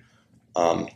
Um, 0.56 0.88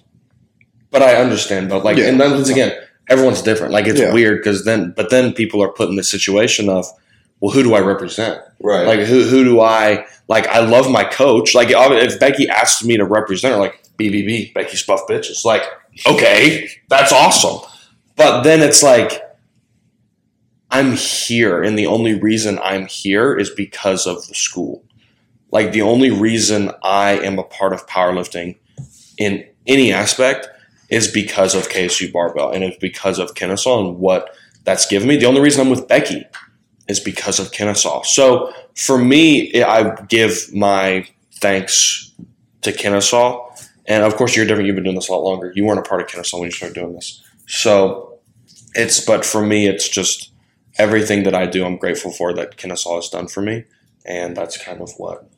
but 0.91 1.03
I 1.03 1.17
understand, 1.17 1.69
but 1.69 1.85
like, 1.85 1.97
Yeah. 1.97 2.07
and 2.09 2.21
then 2.21 2.33
once 2.33 2.49
again, 2.49 2.73
everyone's 3.09 3.43
different. 3.43 3.73
Like 3.73 3.87
it's 3.87 4.01
Yeah. 4.01 4.13
weird 4.13 4.39
because 4.41 4.65
then, 4.65 4.93
but 4.97 5.11
then 5.11 5.33
people 5.33 5.63
are 5.63 5.69
put 5.69 5.89
in 5.89 5.97
the 5.97 6.05
situation 6.05 6.69
of, 6.69 6.87
well, 7.41 7.53
who 7.53 7.63
do 7.63 7.75
I 7.75 7.81
represent? 7.81 8.41
Right. 8.61 8.87
Like 8.87 9.01
who 9.01 9.23
who 9.25 9.45
do 9.45 9.61
I 9.61 10.07
like? 10.29 10.47
I 10.49 10.61
love 10.61 10.91
my 10.91 11.05
coach. 11.05 11.55
Like 11.55 11.69
if 11.71 12.19
Becky 12.19 12.49
asked 12.49 12.85
me 12.85 12.97
to 12.97 13.05
represent 13.05 13.55
her, 13.55 13.61
like 13.61 13.83
BBB, 13.99 14.55
Becky's 14.55 14.85
buff 14.85 15.07
bitches. 15.09 15.45
Like 15.45 15.63
okay, 16.07 16.69
that's 16.89 17.13
awesome. 17.13 17.61
But 18.17 18.43
then 18.43 18.61
it's 18.61 18.83
like 18.83 19.23
I'm 20.71 20.93
here, 20.93 21.63
and 21.63 21.79
the 21.79 21.87
only 21.87 22.19
reason 22.19 22.59
I'm 22.63 22.87
here 22.87 23.37
is 23.37 23.51
because 23.51 24.07
of 24.07 24.27
the 24.27 24.35
school. 24.35 24.85
Like 25.51 25.73
the 25.73 25.83
only 25.83 26.11
reason 26.11 26.73
I 26.83 27.13
am 27.19 27.39
a 27.39 27.45
part 27.45 27.73
of 27.73 27.87
powerlifting 27.87 28.57
in 29.19 29.47
any 29.67 29.93
aspect 29.93 30.49
is 30.91 31.11
because 31.11 31.55
of 31.55 31.69
KSU 31.69 32.13
barbell, 32.13 32.51
and 32.51 32.65
it's 32.65 32.77
because 32.77 33.19
of 33.19 33.35
Kennesaw 33.35 33.87
and 33.87 33.99
what 33.99 34.37
that's 34.65 34.87
given 34.87 35.09
me. 35.09 35.17
The 35.17 35.27
only 35.27 35.41
reason 35.41 35.61
I'm 35.61 35.71
with 35.71 35.87
Becky 35.87 36.25
is 36.89 37.01
because 37.01 37.39
of 37.39 37.53
Kennesaw. 37.53 38.03
So 38.03 38.53
for 38.75 38.99
me, 38.99 39.63
I 39.63 39.95
give 40.09 40.53
my 40.53 41.07
thanks 41.37 42.13
to 42.63 42.73
Kennesaw. 42.73 43.55
And 43.87 44.03
of 44.03 44.17
course, 44.17 44.35
you're 44.37 44.47
different. 44.47 44.67
You've 44.67 44.77
been 44.77 44.85
doing 44.85 44.97
this 44.97 45.09
a 45.09 45.13
lot 45.13 45.23
longer. 45.25 45.53
You 45.55 45.65
weren't 45.65 45.79
a 45.79 45.83
part 45.89 46.01
of 46.01 46.09
Kennesaw 46.09 46.39
when 46.39 46.47
you 46.47 46.53
started 46.53 46.75
doing 46.75 46.95
this. 46.95 47.23
So 47.47 48.19
it's, 48.75 49.05
but 49.05 49.25
for 49.25 49.45
me, 49.45 49.67
it's 49.67 49.89
just 49.89 50.33
everything 50.79 51.23
that 51.25 51.35
I 51.35 51.47
do, 51.47 51.65
I'm 51.65 51.77
grateful 51.77 52.11
for 52.11 52.33
that 52.35 52.57
Kennesaw 52.57 52.97
has 52.97 53.09
done 53.09 53.29
for 53.29 53.43
me. 53.43 53.65
And 54.07 54.37
that's 54.37 54.57
kind 54.63 54.81
of 54.81 54.91
what 54.97 55.29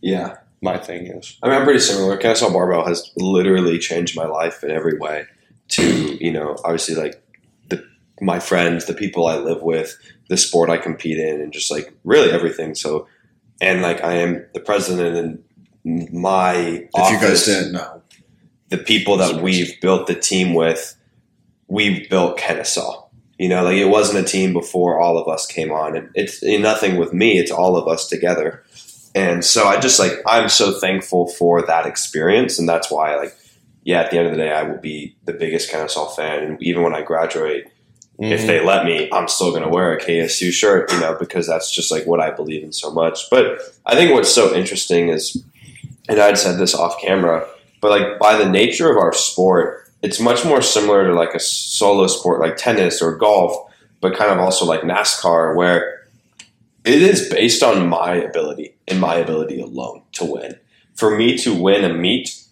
Yeah. 0.00 0.36
my 0.60 0.78
thing 0.78 1.06
is. 1.06 1.38
I 1.42 1.48
mean, 1.48 1.56
I'm 1.56 1.64
pretty 1.64 1.80
similar. 1.80 2.16
Kennesaw 2.16 2.52
Barbell 2.52 2.86
has 2.86 3.10
literally 3.16 3.78
changed 3.78 4.16
my 4.16 4.26
life 4.26 4.62
in 4.64 4.70
every 4.70 4.98
way. 4.98 5.24
To 5.68 6.18
you 6.24 6.32
know, 6.32 6.56
obviously, 6.64 6.96
like 6.96 7.22
the 7.68 7.82
my 8.20 8.40
friends, 8.40 8.86
the 8.86 8.92
people 8.94 9.26
I 9.28 9.36
live 9.38 9.62
with, 9.62 9.96
the 10.28 10.36
sport 10.36 10.68
I 10.68 10.76
compete 10.78 11.16
in, 11.16 11.40
and 11.40 11.52
just 11.52 11.70
like 11.70 11.94
really 12.02 12.32
everything. 12.32 12.74
So, 12.74 13.06
and 13.60 13.80
like 13.80 14.02
I 14.02 14.14
am 14.14 14.44
the 14.52 14.58
president, 14.58 15.16
and 15.16 15.44
my 15.84 16.54
If 16.54 16.88
office, 16.94 17.10
you 17.22 17.28
guys 17.28 17.44
didn't 17.44 17.72
know, 17.72 18.02
the 18.68 18.78
people 18.78 19.16
that 19.18 19.42
we've 19.42 19.80
built 19.80 20.06
the 20.06 20.14
team 20.14 20.54
with, 20.54 20.96
we've 21.68 22.08
built 22.08 22.36
Kennesaw. 22.38 23.06
You 23.38 23.48
know, 23.48 23.64
like 23.64 23.76
it 23.76 23.86
wasn't 23.86 24.24
a 24.26 24.28
team 24.30 24.52
before 24.52 25.00
all 25.00 25.16
of 25.16 25.26
us 25.26 25.46
came 25.46 25.72
on, 25.72 25.96
and 25.96 26.10
it's 26.14 26.42
nothing 26.42 26.96
with 26.98 27.14
me. 27.14 27.38
It's 27.38 27.50
all 27.50 27.74
of 27.76 27.88
us 27.88 28.06
together. 28.06 28.62
And 29.14 29.42
so 29.44 29.64
I 29.66 29.80
just 29.80 29.98
like 29.98 30.12
I'm 30.26 30.48
so 30.50 30.78
thankful 30.78 31.26
for 31.26 31.62
that 31.62 31.86
experience, 31.86 32.58
and 32.58 32.68
that's 32.68 32.90
why 32.90 33.16
like 33.16 33.34
yeah, 33.82 34.02
at 34.02 34.10
the 34.10 34.18
end 34.18 34.26
of 34.26 34.32
the 34.32 34.38
day, 34.38 34.52
I 34.52 34.62
will 34.64 34.76
be 34.76 35.16
the 35.24 35.32
biggest 35.32 35.70
Kennesaw 35.70 36.08
fan, 36.10 36.42
and 36.44 36.62
even 36.62 36.82
when 36.82 36.94
I 36.94 37.00
graduate, 37.00 37.66
if 38.18 38.42
Mhm. 38.42 38.46
they 38.46 38.62
let 38.62 38.84
me, 38.84 39.08
I'm 39.10 39.26
still 39.26 39.50
going 39.52 39.62
to 39.62 39.70
wear 39.70 39.94
a 39.94 39.98
KSU 39.98 40.52
shirt, 40.52 40.92
you 40.92 41.00
know, 41.00 41.16
because 41.18 41.46
that's 41.46 41.74
just 41.74 41.90
like 41.90 42.04
what 42.06 42.20
I 42.20 42.30
believe 42.30 42.62
in 42.62 42.72
so 42.72 42.90
much. 42.92 43.30
But 43.30 43.58
I 43.86 43.94
think 43.94 44.12
what's 44.12 44.30
so 44.30 44.54
interesting 44.54 45.08
is, 45.08 45.42
and 46.10 46.20
I'd 46.20 46.38
said 46.38 46.58
this 46.58 46.74
off 46.74 47.00
camera, 47.00 47.46
but 47.80 47.90
like 47.90 48.18
by 48.18 48.36
the 48.36 48.48
nature 48.48 48.90
of 48.90 48.96
our 48.96 49.12
sport, 49.12 49.88
it's 50.02 50.18
much 50.20 50.44
more 50.44 50.60
similar 50.60 51.06
to 51.06 51.14
like 51.14 51.34
a 51.34 51.40
solo 51.40 52.06
sport 52.06 52.40
like 52.40 52.56
tennis 52.56 53.00
or 53.00 53.16
golf, 53.16 53.70
but 54.00 54.16
kind 54.16 54.30
of 54.32 54.38
also 54.38 54.64
like 54.64 54.80
NASCAR, 54.80 55.54
where 55.54 56.06
it 56.84 57.02
is 57.02 57.28
based 57.28 57.62
on 57.62 57.88
my 57.88 58.14
ability 58.14 58.74
and 58.88 59.00
my 59.00 59.14
ability 59.16 59.60
alone 59.60 60.02
to 60.12 60.24
win. 60.24 60.58
For 60.94 61.16
me 61.16 61.36
to 61.38 61.54
win 61.54 61.84
a 61.84 61.94
meet, 61.94 62.42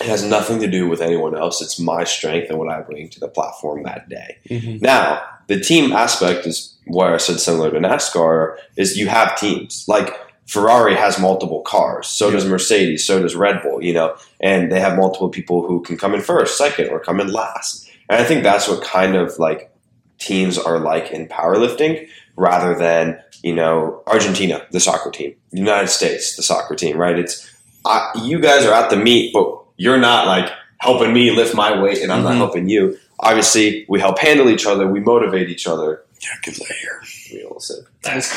it 0.00 0.06
has 0.06 0.24
nothing 0.24 0.60
to 0.60 0.66
do 0.66 0.88
with 0.88 1.00
anyone 1.00 1.36
else. 1.36 1.60
It's 1.60 1.78
my 1.78 2.04
strength 2.04 2.48
and 2.48 2.58
what 2.58 2.68
I 2.68 2.80
bring 2.80 3.08
to 3.10 3.20
the 3.20 3.28
platform 3.28 3.82
that 3.82 4.08
day. 4.08 4.38
Mhm. 4.48 4.80
Now, 4.80 5.22
the 5.46 5.60
team 5.60 5.92
aspect 5.92 6.46
is 6.46 6.74
where 6.86 7.14
I 7.14 7.18
said 7.18 7.40
similar 7.40 7.70
to 7.70 7.78
NASCAR 7.78 8.56
is 8.76 8.96
you 8.96 9.08
have 9.08 9.38
teams. 9.38 9.84
Like 9.86 10.14
Ferrari 10.46 10.94
has 10.94 11.18
multiple 11.18 11.62
cars, 11.62 12.06
so 12.06 12.30
does 12.30 12.44
Mercedes, 12.44 13.06
so 13.06 13.22
does 13.22 13.34
Red 13.34 13.62
Bull, 13.62 13.82
you 13.82 13.92
know, 13.94 14.14
and 14.40 14.70
they 14.70 14.78
have 14.80 14.96
multiple 14.96 15.28
people 15.30 15.66
who 15.66 15.80
can 15.82 15.96
come 15.96 16.14
in 16.14 16.20
first, 16.20 16.58
second, 16.58 16.88
or 16.90 17.00
come 17.00 17.18
in 17.20 17.32
last. 17.32 17.88
And 18.10 18.20
I 18.20 18.24
think 18.24 18.42
that's 18.42 18.68
what 18.68 18.82
kind 18.84 19.16
of 19.16 19.38
like 19.38 19.70
teams 20.18 20.58
are 20.58 20.78
like 20.78 21.10
in 21.10 21.26
powerlifting 21.28 22.08
rather 22.36 22.74
than, 22.76 23.18
you 23.42 23.54
know, 23.54 24.02
Argentina, 24.06 24.66
the 24.70 24.80
soccer 24.80 25.10
team, 25.10 25.34
United 25.52 25.88
States, 25.88 26.36
the 26.36 26.42
soccer 26.42 26.74
team, 26.74 26.98
right? 26.98 27.18
It's 27.18 27.50
I, 27.86 28.10
you 28.22 28.38
guys 28.40 28.64
are 28.66 28.72
at 28.74 28.90
the 28.90 28.96
meet, 28.96 29.32
but 29.32 29.60
you're 29.76 29.98
not 29.98 30.26
like 30.26 30.50
helping 30.78 31.12
me 31.14 31.30
lift 31.30 31.54
my 31.54 31.80
weight 31.80 32.02
and 32.02 32.12
I'm 32.12 32.22
not 32.22 32.34
Mhm. 32.34 32.38
helping 32.38 32.68
you. 32.68 32.98
Obviously, 33.20 33.86
we 33.88 34.00
help 34.00 34.18
handle 34.18 34.50
each 34.50 34.66
other, 34.66 34.86
we 34.86 35.00
motivate 35.00 35.48
each 35.48 35.66
other. 35.66 36.02
yeah, 36.22 36.28
give 36.42 36.56
that 36.56 36.72
here. 36.80 37.02
We 37.32 37.44
all 37.44 37.60
said, 37.60 37.84
That's 38.02 38.28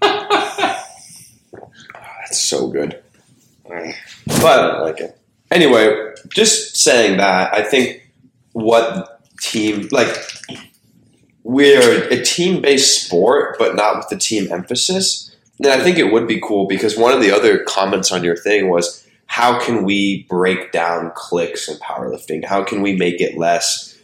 That's 2.28 2.42
so 2.42 2.68
good. 2.68 3.02
But 3.64 4.44
I 4.44 4.80
like 4.80 5.00
it. 5.00 5.18
Anyway, 5.50 6.12
just 6.28 6.76
saying 6.76 7.16
that, 7.16 7.54
I 7.54 7.62
think 7.62 8.02
what 8.52 9.22
team 9.40 9.88
like 9.90 10.14
we're 11.42 12.08
a 12.08 12.22
team 12.22 12.60
based 12.60 13.06
sport, 13.06 13.56
but 13.58 13.74
not 13.74 13.96
with 13.96 14.08
the 14.08 14.18
team 14.18 14.52
emphasis. 14.52 15.34
And 15.58 15.68
I 15.68 15.82
think 15.82 15.96
it 15.96 16.12
would 16.12 16.28
be 16.28 16.40
cool 16.40 16.66
because 16.66 16.98
one 16.98 17.14
of 17.14 17.22
the 17.22 17.32
other 17.32 17.64
comments 17.64 18.12
on 18.12 18.22
your 18.22 18.36
thing 18.36 18.68
was 18.68 19.06
how 19.26 19.58
can 19.58 19.84
we 19.84 20.24
break 20.28 20.72
down 20.72 21.12
clicks 21.14 21.68
in 21.68 21.78
powerlifting? 21.78 22.44
How 22.44 22.62
can 22.62 22.82
we 22.82 22.94
make 22.94 23.20
it 23.20 23.38
less? 23.38 23.98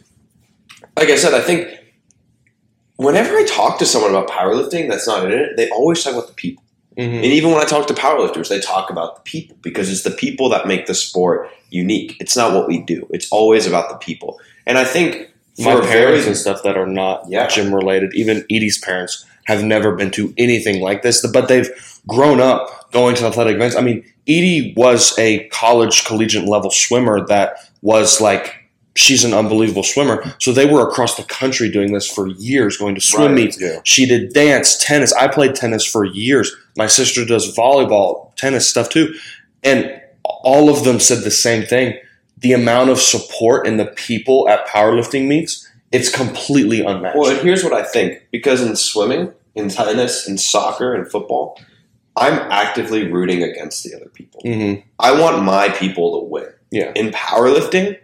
Like 0.97 1.09
I 1.09 1.15
said, 1.15 1.35
I 1.35 1.41
think 1.41 1.67
whenever 2.95 3.35
I 3.35 3.45
talk 3.45 3.77
to 3.79 3.85
someone 3.85 4.09
about 4.09 4.29
powerlifting 4.29 4.89
that's 4.89 5.07
not 5.07 5.25
in 5.25 5.31
it, 5.31 5.55
they 5.55 5.69
always 5.69 6.03
talk 6.03 6.13
about 6.13 6.27
the 6.27 6.33
people. 6.33 6.63
Mhm. 6.97 7.15
And 7.17 7.25
even 7.25 7.51
when 7.51 7.61
I 7.61 7.65
talk 7.65 7.87
to 7.87 7.93
powerlifters, 7.93 8.47
they 8.49 8.59
talk 8.59 8.89
about 8.89 9.15
the 9.15 9.21
people 9.29 9.57
because 9.61 9.91
it's 9.91 10.03
the 10.03 10.11
people 10.11 10.49
that 10.49 10.67
make 10.67 10.85
the 10.85 10.93
sport 10.93 11.49
unique. 11.69 12.15
It's 12.19 12.35
not 12.37 12.53
what 12.53 12.67
we 12.67 12.79
do. 12.79 13.07
It's 13.11 13.29
always 13.31 13.67
about 13.67 13.89
the 13.89 13.95
people. 13.95 14.39
And 14.65 14.77
I 14.77 14.85
think 14.85 15.29
my 15.59 15.79
parents 15.81 16.27
and 16.27 16.35
stuff 16.37 16.63
that 16.63 16.77
are 16.77 16.87
not 16.87 17.25
Yeah. 17.29 17.47
gym 17.47 17.73
related, 17.73 18.13
even 18.13 18.45
Edie's 18.51 18.77
parents 18.77 19.25
have 19.45 19.63
never 19.63 19.93
been 19.93 20.11
to 20.11 20.33
anything 20.37 20.81
like 20.81 21.01
this, 21.01 21.25
but 21.27 21.47
they've 21.47 21.69
grown 22.07 22.39
up 22.41 22.91
going 22.91 23.15
to 23.15 23.25
athletic 23.25 23.55
events. 23.55 23.75
I 23.75 23.81
mean, 23.81 24.03
Edie 24.27 24.73
was 24.75 25.17
a 25.19 25.47
college 25.49 26.05
collegiate 26.05 26.45
level 26.47 26.71
swimmer 26.71 27.25
that 27.27 27.57
was 27.81 28.19
like 28.19 28.55
she's 28.95 29.23
an 29.25 29.33
unbelievable 29.33 29.83
swimmer. 29.83 30.23
So 30.39 30.51
they 30.51 30.65
were 30.65 30.87
across 30.87 31.17
the 31.17 31.23
country 31.23 31.69
doing 31.69 31.91
this 31.93 32.09
for 32.09 32.27
years, 32.27 32.77
going 32.77 32.95
to 32.95 33.01
swim 33.01 33.27
Right. 33.33 33.43
meets. 33.43 33.59
Yeah. 33.59 33.79
She 33.83 34.05
did 34.05 34.33
dance, 34.33 34.77
tennis. 34.83 35.11
I 35.13 35.27
played 35.27 35.53
tennis 35.55 35.85
for 35.85 36.05
years. 36.05 36.55
My 36.77 36.87
sister 36.87 37.25
does 37.25 37.53
volleyball, 37.55 38.33
tennis 38.35 38.67
stuff 38.69 38.89
too. 38.89 39.13
And 39.63 39.91
all 40.23 40.69
of 40.69 40.83
them 40.85 40.99
said 40.99 41.23
the 41.23 41.31
same 41.31 41.63
thing. 41.65 41.95
The 42.39 42.53
amount 42.53 42.89
of 42.89 42.99
support 43.01 43.67
and 43.67 43.79
the 43.79 43.85
people 43.85 44.47
at 44.49 44.67
powerlifting 44.67 45.27
meets, 45.27 45.67
it's 45.91 46.09
completely 46.09 46.81
unmatched. 46.81 47.17
well, 47.17 47.29
and 47.31 47.39
here's 47.41 47.63
what 47.63 47.73
I 47.73 47.83
think 47.83 48.21
because 48.31 48.61
in 48.61 48.75
swimming, 48.75 49.31
in 49.55 49.69
tennis, 49.69 50.27
in 50.27 50.37
soccer, 50.37 50.93
and 50.93 51.09
football, 51.09 51.59
I'm 52.17 52.33
actively 52.51 53.09
rooting 53.11 53.43
against 53.43 53.83
the 53.83 53.95
other 53.95 54.09
people. 54.09 54.41
Mhm. 54.45 54.83
I 54.99 55.11
want 55.19 55.43
my 55.43 55.69
people 55.69 56.19
to 56.21 56.25
win. 56.27 56.47
Yeah. 56.71 56.91
In 56.95 57.11
powerlifting, 57.11 57.97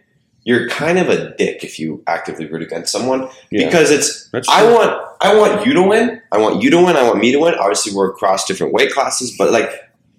you're 0.43 0.67
kind 0.69 0.97
of 0.97 1.07
a 1.09 1.35
dick 1.35 1.63
if 1.63 1.79
you 1.79 2.03
actively 2.07 2.45
root 2.47 2.61
against 2.63 2.91
someone 2.91 3.29
Yeah. 3.51 3.65
because 3.67 3.91
it's 3.91 4.29
I 4.49 4.63
want 4.71 4.99
I 5.21 5.35
want 5.35 5.65
you 5.67 5.73
to 5.73 5.83
win. 5.83 6.21
I 6.31 6.37
want 6.39 6.63
you 6.63 6.71
to 6.71 6.77
win. 6.83 6.95
I 6.95 7.03
want 7.03 7.19
me 7.19 7.31
to 7.31 7.37
win. 7.39 7.53
Obviously, 7.55 7.93
we're 7.93 8.09
across 8.09 8.45
different 8.47 8.73
weight 8.73 8.91
classes, 8.91 9.35
but 9.37 9.51
like 9.51 9.69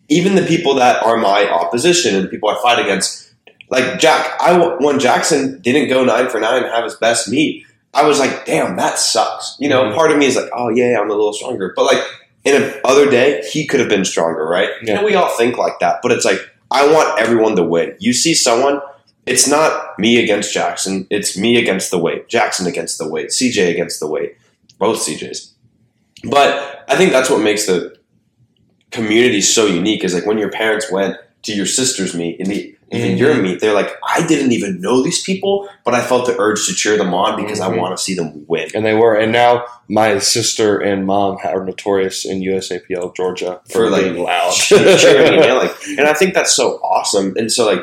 even 0.09 0.35
the 0.37 0.43
people 0.43 0.75
that 0.77 1.03
are 1.03 1.17
my 1.17 1.49
opposition 1.51 2.15
and 2.15 2.25
the 2.25 2.29
people 2.29 2.49
I 2.51 2.61
fight 2.63 2.79
against, 2.79 3.33
like 3.71 3.99
Jack, 3.99 4.37
I 4.41 4.57
when 4.79 5.01
Jackson 5.01 5.61
didn't 5.61 5.89
go 5.89 6.05
nine 6.05 6.29
for 6.29 6.39
nine 6.39 6.63
and 6.63 6.73
have 6.73 6.85
his 6.85 6.95
best 6.95 7.29
meet, 7.29 7.65
I 7.95 8.07
was 8.07 8.19
like, 8.21 8.47
damn, 8.47 8.77
that 8.77 8.99
sucks. 8.99 9.57
You 9.59 9.69
know, 9.69 9.85
Mhm. 9.85 9.95
part 9.95 10.11
of 10.13 10.19
me 10.19 10.27
is 10.27 10.37
like, 10.37 10.51
oh 10.55 10.69
yeah, 10.69 11.01
I'm 11.01 11.09
a 11.11 11.15
little 11.15 11.33
stronger, 11.33 11.73
but 11.75 11.85
like 11.85 12.03
in 12.45 12.63
another 12.63 13.11
day, 13.11 13.43
he 13.51 13.67
could 13.67 13.81
have 13.81 13.89
been 13.89 14.05
stronger, 14.05 14.47
right? 14.47 14.69
Yeah. 14.83 14.97
And 14.99 15.05
we 15.05 15.15
all 15.17 15.31
think 15.37 15.59
like 15.59 15.79
that, 15.81 15.99
but 16.03 16.13
it's 16.13 16.25
like 16.25 16.39
I 16.71 16.87
want 16.93 17.19
everyone 17.21 17.57
to 17.57 17.63
win. 17.65 17.97
You 17.99 18.13
see 18.13 18.35
someone. 18.35 18.81
It's 19.27 19.47
not 19.47 19.99
me 19.99 20.23
against 20.23 20.53
Jackson. 20.53 21.07
It's 21.11 21.37
me 21.39 21.57
against 21.57 21.91
the 21.91 21.99
weight. 21.99 22.29
Jackson 22.29 22.67
against 22.67 22.99
the 22.99 23.09
weight. 23.09 23.29
CJ 23.29 23.71
against 23.71 24.01
the 24.01 24.07
weight 24.09 24.37
both 24.79 24.99
CJs. 24.99 25.51
But 26.25 26.85
I 26.89 26.97
think 26.97 27.13
that's 27.13 27.31
what 27.31 27.41
makes 27.41 27.67
the 27.67 27.97
community 28.91 29.41
so 29.41 29.67
unique 29.67 30.05
is 30.05 30.13
like 30.15 30.27
when 30.27 30.39
your 30.39 30.51
parents 30.51 30.91
went 30.91 31.17
to 31.43 31.53
your 31.55 31.67
sister's 31.67 32.15
meet 32.15 32.39
and 32.41 32.49
the, 32.49 32.77
even 32.91 33.13
Mhm. 33.13 33.19
your 33.19 33.35
meet, 33.37 33.61
they're 33.61 33.73
like, 33.73 33.91
I 34.07 34.27
didn't 34.27 34.53
even 34.53 34.81
know 34.81 35.03
these 35.03 35.23
people, 35.23 35.69
but 35.85 35.95
I 35.95 36.03
felt 36.03 36.27
the 36.27 36.37
urge 36.39 36.67
to 36.67 36.75
cheer 36.75 36.97
them 36.99 37.15
on 37.15 37.43
because 37.43 37.59
Mhm. 37.59 37.65
I 37.65 37.69
want 37.77 37.97
to 37.97 38.03
see 38.03 38.15
them 38.15 38.45
win. 38.49 38.69
and 38.75 38.85
they 38.85 38.95
were. 38.95 39.15
And 39.15 39.33
now 39.33 39.65
my 39.89 40.19
sister 40.19 40.79
and 40.79 41.07
mom 41.07 41.39
are 41.45 41.65
notorious 41.65 42.25
in 42.25 42.43
USAPL 42.43 43.15
Georgia 43.17 43.61
for, 43.71 43.85
For, 43.87 43.91
like, 43.91 44.13
loud. 44.15 44.53
cheering 44.53 45.35
and 45.35 45.45
yelling. 45.45 45.71
And 45.97 46.07
I 46.07 46.13
think 46.13 46.35
that's 46.35 46.53
so 46.55 46.81
awesome. 46.83 47.35
And 47.37 47.51
so 47.51 47.67
like 47.67 47.81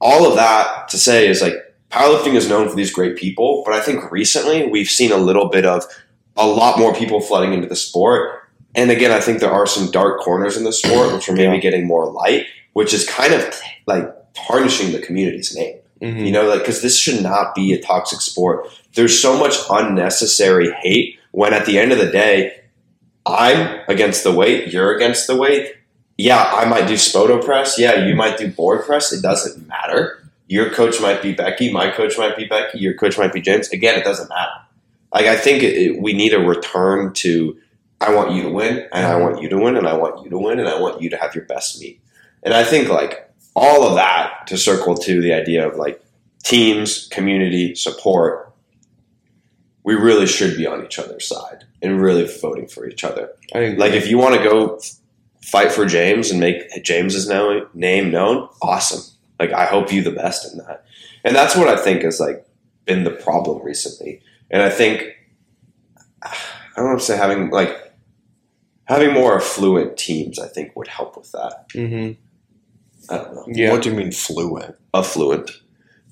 all 0.00 0.26
of 0.26 0.36
that 0.36 0.88
to 0.88 0.98
say 0.98 1.28
is 1.28 1.42
like 1.42 1.54
powerlifting 1.90 2.34
is 2.34 2.48
known 2.48 2.68
for 2.68 2.74
these 2.76 2.92
great 2.92 3.16
people, 3.16 3.62
but 3.64 3.74
I 3.74 3.80
think 3.80 4.10
recently 4.10 4.66
we've 4.66 4.88
seen 4.88 5.12
a 5.12 5.16
little 5.16 5.48
bit 5.48 5.66
of 5.66 5.84
a 6.36 6.46
lot 6.46 6.78
more 6.78 6.94
people 6.94 7.20
flooding 7.20 7.52
into 7.52 7.68
the 7.68 7.76
sport. 7.76 8.40
And 8.74 8.90
again, 8.90 9.10
I 9.10 9.20
think 9.20 9.40
there 9.40 9.50
are 9.52 9.66
some 9.66 9.90
dark 9.90 10.20
corners 10.20 10.56
in 10.56 10.64
the 10.64 10.72
sport 10.72 11.12
which 11.12 11.28
are 11.28 11.32
maybe 11.32 11.54
Yeah. 11.54 11.60
getting 11.60 11.86
more 11.86 12.10
light, 12.10 12.46
which 12.72 12.94
is 12.94 13.06
kind 13.08 13.34
of 13.34 13.60
like 13.86 14.08
tarnishing 14.34 14.92
the 14.92 15.00
community's 15.00 15.54
name. 15.54 15.76
Mhm. 16.00 16.24
You 16.26 16.32
know, 16.32 16.48
like 16.48 16.60
because 16.60 16.80
this 16.80 16.96
should 16.96 17.22
not 17.22 17.54
be 17.54 17.72
a 17.72 17.78
toxic 17.82 18.20
sport. 18.20 18.68
There's 18.94 19.18
so 19.18 19.36
much 19.36 19.56
unnecessary 19.68 20.70
hate 20.82 21.16
when 21.32 21.52
at 21.52 21.66
the 21.66 21.78
end 21.78 21.92
of 21.92 21.98
the 21.98 22.06
day, 22.10 22.52
I'm 23.26 23.80
against 23.88 24.24
the 24.24 24.32
weight, 24.32 24.68
you're 24.72 24.94
against 24.96 25.26
the 25.26 25.36
weight. 25.36 25.74
Yeah, 26.22 26.42
I 26.52 26.66
might 26.66 26.86
do 26.86 26.94
spoto 26.94 27.42
press. 27.42 27.78
Yeah, 27.78 28.04
you 28.06 28.14
might 28.14 28.36
do 28.36 28.50
board 28.50 28.84
press. 28.84 29.10
It 29.10 29.22
doesn't 29.22 29.66
matter. 29.66 30.22
Your 30.48 30.68
coach 30.70 31.00
might 31.00 31.22
be 31.22 31.32
Becky. 31.32 31.72
My 31.72 31.90
coach 31.90 32.18
might 32.18 32.36
be 32.36 32.44
Becky. 32.44 32.78
Your 32.78 32.92
coach 32.92 33.16
might 33.16 33.32
be 33.32 33.40
James. 33.40 33.70
Again, 33.70 33.98
it 33.98 34.04
doesn't 34.04 34.28
matter. 34.28 34.52
Like 35.14 35.24
I 35.24 35.36
think 35.36 35.62
it, 35.62 35.98
we 35.98 36.12
need 36.12 36.34
a 36.34 36.38
return 36.38 37.14
to 37.14 37.56
I 38.02 38.14
want 38.14 38.32
you 38.32 38.42
to 38.42 38.50
win, 38.50 38.86
and 38.92 39.06
I 39.06 39.16
want 39.16 39.40
you 39.40 39.48
to 39.48 39.58
win, 39.58 39.76
and 39.76 39.86
I 39.86 39.94
want 39.94 40.22
you 40.22 40.30
to 40.30 40.38
win, 40.38 40.58
and 40.58 40.68
I 40.68 40.78
want 40.78 41.00
you 41.00 41.08
to 41.10 41.16
have 41.16 41.34
your 41.34 41.44
best 41.46 41.80
meet. 41.80 42.00
And 42.42 42.52
I 42.52 42.64
think 42.64 42.88
like 42.88 43.30
all 43.54 43.84
of 43.84 43.94
that 43.94 44.46
to 44.48 44.58
circle 44.58 44.96
to 44.96 45.22
the 45.22 45.32
idea 45.32 45.66
of 45.66 45.76
like 45.76 46.02
teams, 46.42 47.08
community, 47.08 47.74
support. 47.74 48.52
We 49.84 49.94
really 49.94 50.26
should 50.26 50.58
be 50.58 50.66
on 50.66 50.84
each 50.84 50.98
other's 50.98 51.26
side 51.26 51.64
and 51.80 52.00
really 52.00 52.26
voting 52.26 52.68
for 52.68 52.86
each 52.86 53.04
other. 53.04 53.30
Like 53.54 53.94
if 53.94 54.08
you 54.08 54.18
want 54.18 54.34
to 54.34 54.42
go 54.42 54.78
fight 55.42 55.72
for 55.72 55.86
James 55.86 56.30
and 56.30 56.40
make 56.40 56.82
James's 56.84 57.28
name 57.74 58.10
known, 58.10 58.48
awesome. 58.62 59.02
Like 59.38 59.52
I 59.52 59.64
hope 59.66 59.92
you 59.92 60.02
the 60.02 60.10
best 60.10 60.50
in 60.52 60.58
that. 60.58 60.84
And 61.24 61.34
that's 61.34 61.56
what 61.56 61.68
I 61.68 61.76
think 61.76 62.02
has 62.02 62.20
like 62.20 62.46
been 62.84 63.04
the 63.04 63.10
problem 63.10 63.62
recently. 63.64 64.22
And 64.50 64.62
I 64.62 64.70
think 64.70 65.04
I 66.22 66.34
don't 66.76 66.86
want 66.86 67.00
to 67.00 67.04
say 67.04 67.16
having 67.16 67.50
like 67.50 67.94
having 68.84 69.12
more 69.12 69.36
affluent 69.36 69.96
teams 69.96 70.38
I 70.38 70.48
think 70.48 70.74
would 70.76 70.88
help 70.88 71.16
with 71.16 71.30
that. 71.32 71.68
Mhm. 71.70 72.16
I 73.08 73.16
don't 73.16 73.34
know. 73.34 73.44
Yeah. 73.48 73.72
What 73.72 73.82
do 73.82 73.90
you 73.90 73.96
mean 73.96 74.12
fluent? 74.12 74.76
Affluent. 74.94 75.50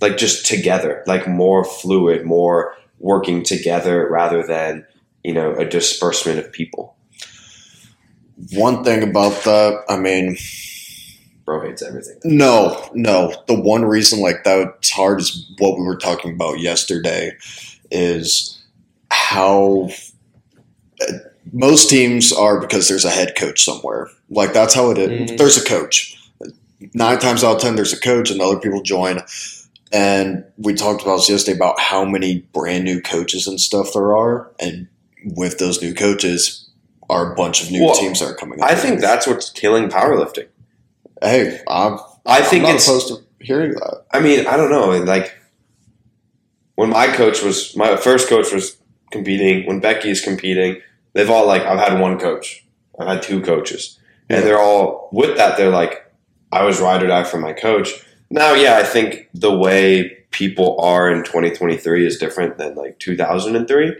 Like 0.00 0.16
just 0.16 0.46
together, 0.46 1.02
like 1.06 1.26
more 1.28 1.64
fluid, 1.64 2.24
more 2.24 2.74
working 2.98 3.42
together 3.42 4.08
rather 4.10 4.44
than, 4.46 4.86
you 5.22 5.32
know, 5.32 5.54
a 5.54 5.64
disbursement 5.64 6.38
of 6.38 6.52
people. 6.52 6.96
One 8.52 8.84
thing 8.84 9.02
about 9.02 9.44
that, 9.44 9.82
I 9.88 9.96
mean, 9.96 10.36
Bro 11.44 11.62
hates 11.66 11.82
everything. 11.82 12.18
No, 12.24 12.90
no. 12.92 13.34
The 13.46 13.58
one 13.58 13.84
reason 13.84 14.20
like 14.20 14.44
that's 14.44 14.90
hard 14.90 15.20
is 15.20 15.50
what 15.58 15.78
we 15.78 15.84
were 15.84 15.96
talking 15.96 16.34
about 16.34 16.60
yesterday 16.60 17.32
is 17.90 18.62
how 19.10 19.88
most 21.52 21.88
teams 21.88 22.32
are 22.32 22.60
because 22.60 22.88
there's 22.88 23.06
a 23.06 23.10
head 23.10 23.34
coach 23.36 23.64
somewhere. 23.64 24.08
Like 24.28 24.52
that's 24.52 24.74
how 24.74 24.90
it 24.90 24.98
is. 24.98 25.30
Mhm. 25.30 25.38
There's 25.38 25.56
a 25.56 25.64
coach. 25.64 26.16
Nine 26.94 27.18
times 27.18 27.42
out 27.42 27.56
of 27.56 27.62
ten, 27.62 27.76
there's 27.76 27.92
a 27.92 28.00
coach, 28.00 28.30
and 28.30 28.40
other 28.40 28.58
people 28.60 28.82
join. 28.82 29.22
And 29.90 30.44
we 30.58 30.74
talked 30.74 31.02
about 31.02 31.16
this 31.16 31.30
yesterday 31.30 31.56
about 31.56 31.80
how 31.80 32.04
many 32.04 32.40
brand 32.52 32.84
new 32.84 33.00
coaches 33.00 33.46
and 33.46 33.58
stuff 33.58 33.94
there 33.94 34.16
are, 34.16 34.50
and 34.60 34.86
with 35.24 35.58
those 35.58 35.82
new 35.82 35.94
coaches, 35.94 36.67
are 37.08 37.32
a 37.32 37.34
bunch 37.34 37.62
of 37.62 37.70
new 37.70 37.84
Well, 37.84 37.94
teams 37.94 38.20
that 38.20 38.26
are 38.26 38.34
coming. 38.34 38.60
Up. 38.60 38.70
I 38.70 38.74
think 38.74 39.00
that's 39.00 39.26
what's 39.26 39.50
killing 39.50 39.88
powerlifting. 39.88 40.48
Hey, 41.22 41.60
I'm, 41.68 41.98
I 42.26 42.42
think 42.42 42.64
I'm 42.64 42.74
not 42.74 42.82
opposed 42.82 43.08
to 43.08 43.16
hearing 43.40 43.72
that. 43.72 44.04
I 44.12 44.20
mean, 44.20 44.46
I 44.46 44.56
don't 44.56 44.70
know. 44.70 44.90
Like 44.98 45.34
when 46.74 46.90
my 46.90 47.08
coach 47.08 47.42
was, 47.42 47.76
my 47.76 47.96
first 47.96 48.28
coach 48.28 48.52
was 48.52 48.76
competing. 49.10 49.66
When 49.66 49.80
Becky's 49.80 50.20
competing, 50.20 50.80
they've 51.14 51.30
all 51.30 51.46
like. 51.46 51.62
I've 51.62 51.78
had 51.78 52.00
one 52.00 52.18
coach. 52.18 52.64
I've 52.98 53.08
had 53.08 53.22
two 53.22 53.40
coaches, 53.40 53.98
and 54.28 54.44
they're 54.44 54.60
all 54.60 55.08
with 55.12 55.36
that. 55.36 55.56
They're 55.56 55.70
like, 55.70 56.12
I 56.52 56.64
was 56.64 56.80
ride 56.80 57.02
or 57.02 57.08
die 57.08 57.24
for 57.24 57.38
my 57.38 57.52
coach. 57.52 57.90
Now, 58.30 58.52
yeah, 58.54 58.76
I 58.76 58.82
think 58.82 59.28
the 59.32 59.56
way 59.56 60.18
people 60.30 60.78
are 60.80 61.10
in 61.10 61.24
2023 61.24 62.06
is 62.06 62.18
different 62.18 62.58
than 62.58 62.74
like 62.74 62.98
2003, 62.98 63.94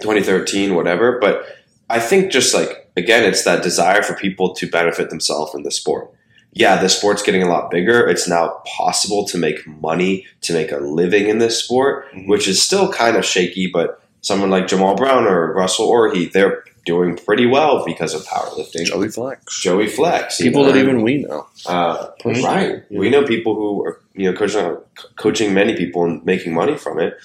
2013, 0.00 0.74
whatever. 0.74 1.18
But 1.20 1.44
I 1.90 2.00
think 2.00 2.30
just 2.32 2.54
like 2.54 2.90
again, 2.96 3.24
it's 3.24 3.44
that 3.44 3.62
desire 3.62 4.02
for 4.02 4.14
people 4.14 4.54
to 4.54 4.66
benefit 4.66 5.10
themselves 5.10 5.54
in 5.54 5.62
the 5.62 5.70
sport. 5.70 6.10
Yeah, 6.52 6.80
the 6.82 6.88
sport's 6.88 7.22
getting 7.22 7.42
a 7.44 7.48
lot 7.48 7.70
bigger. 7.70 8.06
It's 8.08 8.26
now 8.28 8.60
possible 8.76 9.24
to 9.26 9.38
make 9.38 9.64
money, 9.66 10.26
to 10.42 10.52
make 10.52 10.72
a 10.72 10.78
living 10.78 11.28
in 11.28 11.38
this 11.38 11.56
sport, 11.62 12.06
Mhm. 12.12 12.26
which 12.28 12.48
is 12.48 12.60
still 12.60 12.92
kind 12.92 13.16
of 13.16 13.24
shaky. 13.24 13.68
But 13.72 14.00
someone 14.20 14.50
like 14.50 14.66
Jamal 14.66 14.96
Browner 14.96 15.30
or 15.42 15.54
Russel 15.54 15.88
Orhii, 15.90 16.30
they're 16.32 16.64
doing 16.86 17.14
pretty 17.16 17.46
well 17.46 17.84
because 17.84 18.14
of 18.14 18.24
powerlifting. 18.24 18.84
Joey 18.84 19.08
Flex. 19.08 19.60
Joey 19.62 19.86
Flex, 19.86 20.38
People 20.38 20.64
know, 20.64 20.72
that 20.72 20.78
even 20.78 21.02
we 21.02 21.18
know. 21.18 21.46
uh, 21.66 22.08
right. 22.24 22.82
Yeah. 22.90 22.98
We 22.98 23.10
know 23.10 23.22
people 23.24 23.54
who 23.54 23.84
are 23.84 24.00
you 24.16 24.26
know 24.30 24.36
coaching 24.36 24.76
coaching 25.16 25.54
many 25.54 25.76
people 25.76 26.04
and 26.04 26.24
making 26.26 26.52
money 26.52 26.76
from 26.76 26.98
it, 26.98 27.16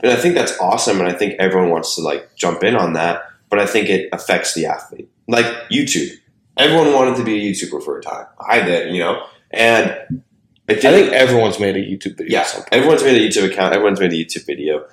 and 0.00 0.12
I 0.12 0.16
think 0.16 0.34
that's 0.34 0.54
awesome. 0.60 0.98
And 1.00 1.08
I 1.08 1.12
think 1.12 1.34
everyone 1.38 1.70
wants 1.70 1.94
to 1.96 2.02
like 2.02 2.28
jump 2.36 2.62
in 2.62 2.76
on 2.76 2.92
that, 2.92 3.22
but 3.48 3.58
I 3.58 3.66
think 3.66 3.88
it 3.88 4.08
affects 4.12 4.54
the 4.54 4.66
athlete. 4.66 5.08
Like 5.28 5.46
YouTube, 5.70 6.10
everyone 6.56 6.92
wanted 6.92 7.16
to 7.16 7.24
be 7.24 7.46
a 7.48 7.50
YouTuber 7.52 7.82
for 7.84 7.98
a 7.98 8.02
time. 8.02 8.26
I 8.40 8.60
did, 8.60 8.94
you 8.94 9.00
know, 9.00 9.22
and 9.50 9.90
it 10.68 10.84
I 10.84 10.90
think 10.90 11.12
everyone's 11.12 11.60
made 11.60 11.76
a 11.76 11.80
YouTube 11.80 12.16
video. 12.16 12.32
yeah, 12.32 12.40
at 12.40 12.46
some 12.48 12.60
point. 12.62 12.72
everyone's 12.72 13.02
made 13.04 13.16
a 13.20 13.28
YouTube 13.28 13.44
account. 13.52 13.74
Everyone's 13.74 14.00
made 14.00 14.12
a 14.12 14.16
YouTube 14.16 14.46
video, 14.46 14.84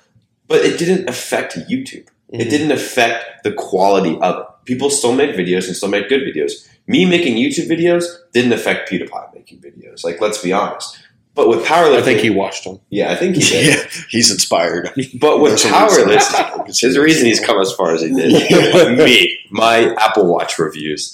but 0.46 0.64
it 0.64 0.78
didn't 0.78 1.08
affect 1.08 1.54
YouTube. 1.68 2.06
It 2.32 2.46
Mhm. 2.46 2.50
didn't 2.50 2.72
affect 2.72 3.44
the 3.44 3.52
quality 3.52 4.16
of 4.20 4.38
it. 4.40 4.46
People 4.64 4.88
still 4.90 5.12
make 5.12 5.32
videos 5.32 5.66
and 5.66 5.76
still 5.76 5.88
make 5.90 6.08
good 6.08 6.22
videos. 6.22 6.66
Me 6.86 7.04
making 7.04 7.36
YouTube 7.36 7.68
videos 7.68 8.04
didn't 8.32 8.52
affect 8.52 8.90
PewDiePie 8.90 9.34
making 9.34 9.58
videos. 9.58 10.04
Like, 10.04 10.20
let's 10.20 10.38
be 10.38 10.52
honest. 10.52 10.98
But 11.34 11.48
with 11.48 11.64
powerlifting, 11.64 11.98
I 11.98 12.02
think 12.02 12.20
he 12.20 12.30
watched 12.30 12.62
them. 12.64 12.78
yeah, 12.90 13.10
I 13.10 13.16
think 13.16 13.34
he 13.36 13.42
did. 13.50 13.66
Yeah, 13.76 13.90
he's 14.08 14.30
inspired. 14.30 14.90
But 15.20 15.40
with 15.40 15.52
There's 15.62 15.64
a 15.64 15.68
reason- 16.06 16.08
powerlifting, 16.08 16.80
there's 16.80 16.96
a 16.96 17.00
reason 17.02 17.26
he's 17.26 17.40
come 17.40 17.60
as 17.60 17.72
far 17.72 17.92
as 17.92 18.02
he 18.02 18.08
did. 18.14 18.98
Me, 18.98 19.36
my 19.50 19.94
Apple 19.96 20.26
Watch 20.26 20.58
reviews. 20.58 21.12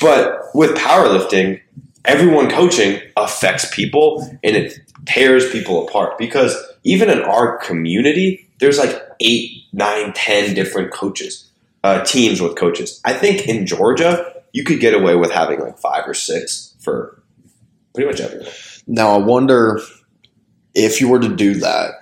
But 0.00 0.40
with 0.54 0.76
powerlifting, 0.76 1.60
everyone 2.04 2.50
coaching 2.50 3.00
affects 3.16 3.74
people 3.74 4.22
and 4.44 4.54
it 4.56 4.78
tears 5.06 5.50
people 5.50 5.86
apart 5.88 6.18
because 6.18 6.54
even 6.84 7.08
in 7.08 7.20
our 7.22 7.56
community, 7.58 8.48
there's 8.58 8.78
like 8.78 9.00
eight, 9.20 9.62
nine, 9.72 10.12
ten 10.12 10.54
different 10.54 10.92
coaches, 10.92 11.48
uh, 11.84 12.04
teams 12.04 12.40
with 12.42 12.56
coaches. 12.56 13.00
I 13.04 13.14
think 13.14 13.48
in 13.48 13.66
Georgia, 13.66 14.42
you 14.52 14.62
could 14.64 14.80
get 14.80 14.92
away 14.94 15.16
with 15.16 15.30
having 15.32 15.60
like 15.60 15.78
five 15.78 16.06
or 16.06 16.14
six 16.14 16.74
for 16.80 17.20
pretty 17.94 18.10
much 18.10 18.20
everyone. 18.20 18.48
Now 18.88 19.10
I 19.14 19.18
wonder 19.18 19.80
if 20.74 21.00
you 21.00 21.08
were 21.08 21.20
to 21.20 21.28
do 21.34 21.54
that. 21.56 21.92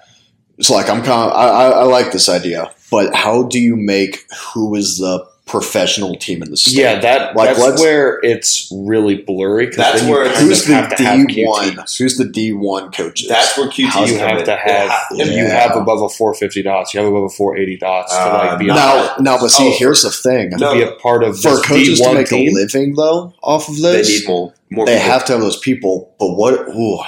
It's 0.58 0.70
like 0.70 0.88
I'm 0.88 1.02
kind. 1.02 1.30
Of, 1.30 1.36
I, 1.36 1.48
I 1.48 1.68
I 1.68 1.82
like 1.84 2.12
this 2.12 2.28
idea, 2.30 2.70
but 2.90 3.14
how 3.14 3.42
do 3.42 3.58
you 3.58 3.76
make 3.76 4.24
who 4.54 4.74
is 4.74 4.96
the 4.98 5.22
professional 5.44 6.16
team 6.16 6.42
in 6.42 6.50
the 6.50 6.56
state? 6.56 6.74
Yeah, 6.80 6.98
that 7.00 7.36
Like, 7.36 7.50
that's 7.50 7.60
let's- 7.60 7.80
where 7.82 8.18
it's 8.22 8.68
really 8.74 9.16
blurry. 9.16 9.66
That's 9.66 10.02
where 10.02 10.22
it's- 10.22 10.38
kind 10.38 10.48
Who's 10.48 10.64
the 10.64 10.74
have 10.74 10.96
to 10.96 11.02
have 11.04 11.28
D 11.28 11.44
one? 11.46 11.78
Who's 11.98 12.16
the 12.16 12.24
D 12.24 12.52
one 12.54 12.90
coaches? 12.90 13.28
That's 13.28 13.56
where 13.58 13.68
QTs 13.68 13.84
How 13.90 14.04
you 14.06 14.18
have 14.18 14.44
to 14.44 14.56
have 14.56 14.90
They 15.12 15.24
have 15.24 15.28
you 15.32 15.44
Yeah. 15.44 15.60
have 15.68 15.76
above 15.76 16.00
a 16.02 16.08
450 16.08 16.62
dots. 16.62 16.94
You 16.94 17.00
have 17.00 17.08
above 17.10 17.24
a 17.24 17.28
480 17.28 17.76
dots 17.76 18.12
to 18.12 18.18
Uh, 18.20 18.46
like 18.50 18.58
be, 18.58 18.66
no. 18.66 18.72
a, 18.72 18.76
now. 18.76 19.14
Now, 19.20 19.38
but 19.38 19.48
see, 19.50 19.68
Oh. 19.68 19.76
here's 19.78 20.02
the 20.02 20.10
thing: 20.10 20.50
No. 20.58 20.72
be 20.74 20.82
a 20.82 20.92
part 20.92 21.22
of 21.22 21.38
for 21.40 21.50
this 21.50 21.62
coaches 21.66 22.00
to 22.00 22.04
D1 22.06 22.14
make 22.14 22.28
team. 22.28 22.48
a 22.48 22.52
living 22.52 22.94
though 22.96 23.34
off 23.42 23.68
of 23.68 23.74
this, 23.76 23.82
They 23.82 23.92
this, 23.98 24.20
need 24.22 24.28
more. 24.28 24.54
More. 24.70 24.86
they 24.86 24.96
people. 24.96 25.10
have 25.10 25.24
to 25.26 25.32
have 25.32 25.40
those 25.40 25.58
people. 25.58 26.14
But 26.18 26.34
what? 26.34 26.68
Ooh, 26.68 26.98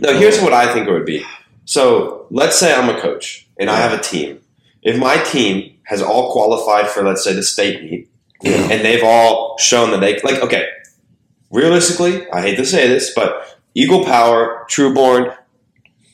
No, 0.00 0.18
here's 0.18 0.40
what 0.40 0.52
I 0.52 0.72
think 0.72 0.88
it 0.88 0.92
would 0.92 1.06
be. 1.06 1.24
So 1.64 2.26
let's 2.30 2.58
say 2.58 2.74
I'm 2.74 2.88
a 2.88 3.00
coach 3.00 3.46
and 3.58 3.68
I 3.68 3.76
have 3.76 3.92
a 3.92 4.02
team. 4.02 4.40
If 4.82 4.98
my 4.98 5.18
team 5.18 5.76
has 5.84 6.00
all 6.00 6.32
qualified 6.32 6.88
for, 6.88 7.02
let's 7.02 7.24
say, 7.24 7.32
the 7.32 7.42
state 7.42 7.82
meet, 7.82 8.08
and 8.44 8.84
they've 8.84 9.02
all 9.02 9.58
shown 9.58 9.90
that 9.90 10.00
they 10.00 10.20
like, 10.20 10.40
okay, 10.42 10.66
realistically, 11.50 12.30
I 12.30 12.40
hate 12.40 12.56
to 12.56 12.64
say 12.64 12.86
this, 12.86 13.12
but 13.14 13.58
Eagle 13.74 14.04
Power, 14.04 14.66
Trueborn, 14.70 15.34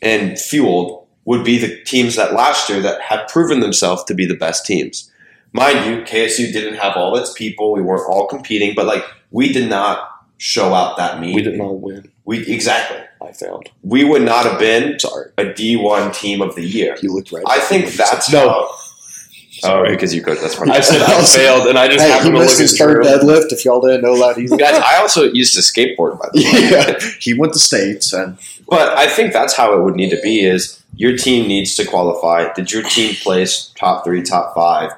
and 0.00 0.38
Fueled 0.38 1.06
would 1.24 1.44
be 1.44 1.58
the 1.58 1.82
teams 1.84 2.16
that 2.16 2.34
last 2.34 2.68
year 2.68 2.80
that 2.80 3.00
have 3.00 3.28
proven 3.28 3.60
themselves 3.60 4.04
to 4.04 4.14
be 4.14 4.26
the 4.26 4.36
best 4.36 4.66
teams. 4.66 5.10
Mind 5.52 5.86
you, 5.86 6.02
KSU 6.02 6.52
didn't 6.52 6.76
have 6.76 6.96
all 6.96 7.16
its 7.16 7.32
people. 7.32 7.72
We 7.72 7.80
weren't 7.80 8.08
all 8.08 8.26
competing, 8.26 8.74
but 8.74 8.86
like 8.86 9.04
we 9.30 9.52
did 9.52 9.70
not 9.70 10.10
show 10.44 10.74
out 10.74 10.96
that 10.98 11.20
meet. 11.20 11.34
We 11.34 11.42
did 11.42 11.56
not 11.56 11.80
win. 11.80 12.10
We 12.26 12.46
exactly. 12.46 12.98
I 13.26 13.32
failed. 13.32 13.68
We 13.82 14.04
would 14.04 14.20
not 14.22 14.44
have 14.44 14.58
been 14.58 14.98
sorry, 14.98 15.30
a 15.38 15.44
D1 15.44 16.14
team 16.14 16.42
of 16.42 16.54
the 16.54 16.62
year. 16.62 16.96
you 17.00 17.12
looked 17.14 17.32
right. 17.32 17.42
I 17.48 17.58
think 17.60 17.92
that's 17.94 18.30
No. 18.30 18.48
how. 18.50 18.70
Oh, 19.66 19.88
because 19.88 20.14
you 20.14 20.20
could. 20.20 20.36
That's 20.38 20.54
funny. 20.56 20.72
I 20.72 20.80
said 20.80 21.00
I 21.00 21.22
failed, 21.36 21.68
and 21.68 21.78
I 21.78 21.88
just 21.88 22.04
Hey, 22.04 22.10
happened 22.10 22.34
to 22.34 22.40
missed 22.40 22.54
look 22.56 22.60
his 22.60 22.76
third 22.78 22.96
Drew. 22.96 23.04
deadlift. 23.04 23.52
If 23.52 23.64
y'all 23.64 23.80
didn't 23.80 24.02
know 24.02 24.18
that, 24.18 24.36
he's 24.36 24.50
Guys, 24.50 24.74
I 24.84 24.98
also 25.00 25.22
used 25.32 25.54
to 25.54 25.60
skateboard, 25.60 26.18
by 26.20 26.28
the 26.34 26.42
way. 26.42 26.70
yeah, 26.70 27.10
he 27.20 27.32
went 27.32 27.54
to 27.54 27.58
states 27.58 28.12
and 28.12 28.36
But 28.68 28.98
I 28.98 29.06
think 29.08 29.32
that's 29.32 29.56
how 29.56 29.72
it 29.78 29.82
would 29.82 29.94
need 29.94 30.10
to 30.10 30.20
be: 30.22 30.40
is 30.44 30.82
your 30.96 31.16
team 31.16 31.48
needs 31.48 31.76
to 31.76 31.86
qualify. 31.86 32.52
Did 32.52 32.72
your 32.72 32.82
team 32.82 33.14
place 33.14 33.72
top 33.78 34.04
three, 34.04 34.22
top 34.22 34.54
five, 34.54 34.90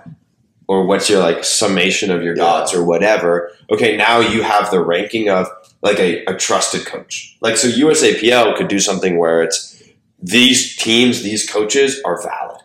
or 0.68 0.87
what's 0.87 1.09
your 1.09 1.20
like 1.20 1.44
summation 1.44 2.11
of 2.11 2.22
your 2.22 2.37
Yeah. 2.37 2.42
dots 2.44 2.74
or 2.74 2.85
whatever? 2.85 3.50
Okay, 3.70 3.96
now 3.96 4.20
you 4.20 4.42
have 4.42 4.70
the 4.70 4.81
ranking 4.81 5.29
of 5.29 5.46
like 5.83 5.98
a, 5.98 6.24
a 6.24 6.35
trusted 6.37 6.85
coach. 6.87 7.37
Like 7.40 7.57
so, 7.57 7.68
USAPL 7.68 8.57
could 8.57 8.68
do 8.68 8.79
something 8.81 9.18
where 9.18 9.42
it's 9.42 9.83
these 10.20 10.76
teams, 10.76 11.22
these 11.22 11.48
coaches 11.48 12.00
are 12.05 12.20
valid. 12.22 12.61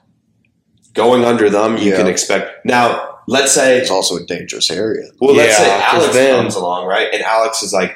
Going 0.94 1.24
under 1.24 1.50
them, 1.50 1.78
you 1.78 1.92
Yeah. 1.92 1.98
can 1.98 2.08
expect. 2.08 2.66
Now, 2.66 3.20
let's 3.28 3.52
say 3.52 3.78
it's 3.78 3.92
also 3.92 4.18
a 4.18 4.26
dangerous 4.26 4.70
area. 4.72 5.08
Well, 5.20 5.36
let's 5.36 5.58
say 5.58 5.70
Alex 5.70 6.14
then- 6.14 6.36
comes 6.42 6.56
along, 6.56 6.86
right? 6.88 7.08
And 7.14 7.22
Alex 7.24 7.62
is 7.64 7.72
like, 7.74 7.96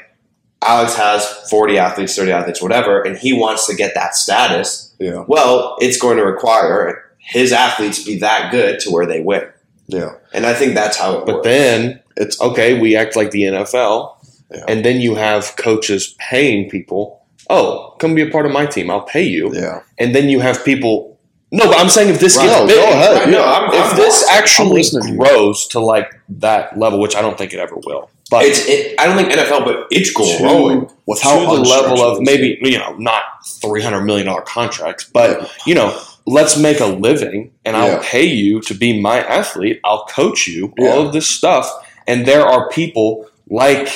Alex 0.62 0.96
has 0.96 1.26
40 1.50 1.78
athletes, 1.78 2.16
30 2.16 2.32
athletes, 2.32 2.62
whatever, 2.62 3.02
and 3.02 3.18
he 3.18 3.34
wants 3.34 3.68
to 3.68 3.76
get 3.76 3.94
that 3.96 4.16
status. 4.16 4.94
Yeah, 5.00 5.24
Well, 5.28 5.76
it's 5.80 5.98
going 5.98 6.18
to 6.18 6.24
require 6.26 7.04
his 7.18 7.52
athletes 7.52 8.04
be 8.04 8.18
that 8.20 8.52
good 8.52 8.80
to 8.82 8.92
where 8.92 9.06
they 9.06 9.20
win. 9.22 9.44
Yeah. 9.88 10.12
And 10.34 10.46
I 10.46 10.54
think 10.54 10.74
that's 10.74 10.98
how 10.98 11.20
it 11.20 11.26
But 11.26 11.36
works. 11.36 11.48
then 11.48 12.02
It's 12.18 12.40
okay, 12.40 12.80
we 12.80 12.96
act 12.96 13.18
like 13.18 13.32
the 13.32 13.44
NFL, 13.44 14.16
Yeah. 14.54 14.64
and 14.70 14.86
then 14.86 15.02
you 15.02 15.16
have 15.16 15.56
coaches 15.58 16.16
paying 16.18 16.70
people. 16.70 17.22
Oh, 17.50 17.94
come 18.00 18.16
be 18.16 18.22
a 18.22 18.30
part 18.30 18.46
of 18.46 18.54
my 18.54 18.66
team. 18.66 18.90
I'll 18.90 19.02
pay 19.02 19.24
you. 19.24 19.52
yeah. 19.54 19.82
And 20.00 20.16
then 20.16 20.30
you 20.30 20.40
have 20.40 20.64
people. 20.64 21.20
No, 21.52 21.66
but 21.68 21.78
I'm 21.78 21.90
saying 21.90 22.10
if 22.10 22.20
this 22.22 22.38
Right. 22.38 22.48
gets 22.48 22.72
big, 22.72 22.76
go 22.82 22.90
ahead. 22.90 23.16
Right, 23.18 23.30
no, 23.30 23.42
I'm- 23.44 23.70
if 23.74 23.92
I'm 23.92 23.98
this 23.98 24.22
lost. 24.24 24.32
Actually 24.32 24.70
listening 24.78 25.12
to 25.12 25.18
grows 25.18 25.68
to 25.68 25.80
like 25.82 26.10
that 26.40 26.80
level, 26.80 27.00
which 27.00 27.16
I 27.18 27.22
don't 27.22 27.38
think 27.38 27.54
it 27.54 27.60
ever 27.60 27.76
will, 27.86 28.10
but 28.32 28.46
it's 28.46 28.66
it, 28.66 28.96
I 28.98 29.06
don't 29.08 29.16
think 29.18 29.30
NFL, 29.32 29.64
but 29.66 29.88
it's 29.92 30.10
growing. 30.12 30.90
With 31.06 31.22
how 31.22 31.38
to 31.40 31.46
the 31.58 31.62
level 31.62 32.02
of 32.02 32.20
maybe 32.22 32.58
you 32.62 32.80
know 32.80 32.96
not 32.98 33.24
three 33.62 33.82
hundred 33.84 34.02
million 34.06 34.26
dollar 34.28 34.42
contracts, 34.42 35.04
but 35.04 35.52
you 35.68 35.76
know 35.76 35.94
let's 36.28 36.58
make 36.58 36.80
a 36.80 36.86
living 36.86 37.52
and 37.64 37.76
I'll 37.78 37.94
Yeah. 37.94 38.02
pay 38.04 38.24
you 38.26 38.60
to 38.62 38.74
be 38.74 39.00
my 39.00 39.20
athlete. 39.20 39.80
I'll 39.84 40.06
coach 40.06 40.48
you 40.48 40.74
Yeah. 40.78 40.90
all 40.90 41.06
of 41.08 41.14
this 41.14 41.28
stuff, 41.28 41.72
and 42.08 42.26
there 42.26 42.46
are 42.46 42.70
people 42.70 43.28
like 43.50 43.90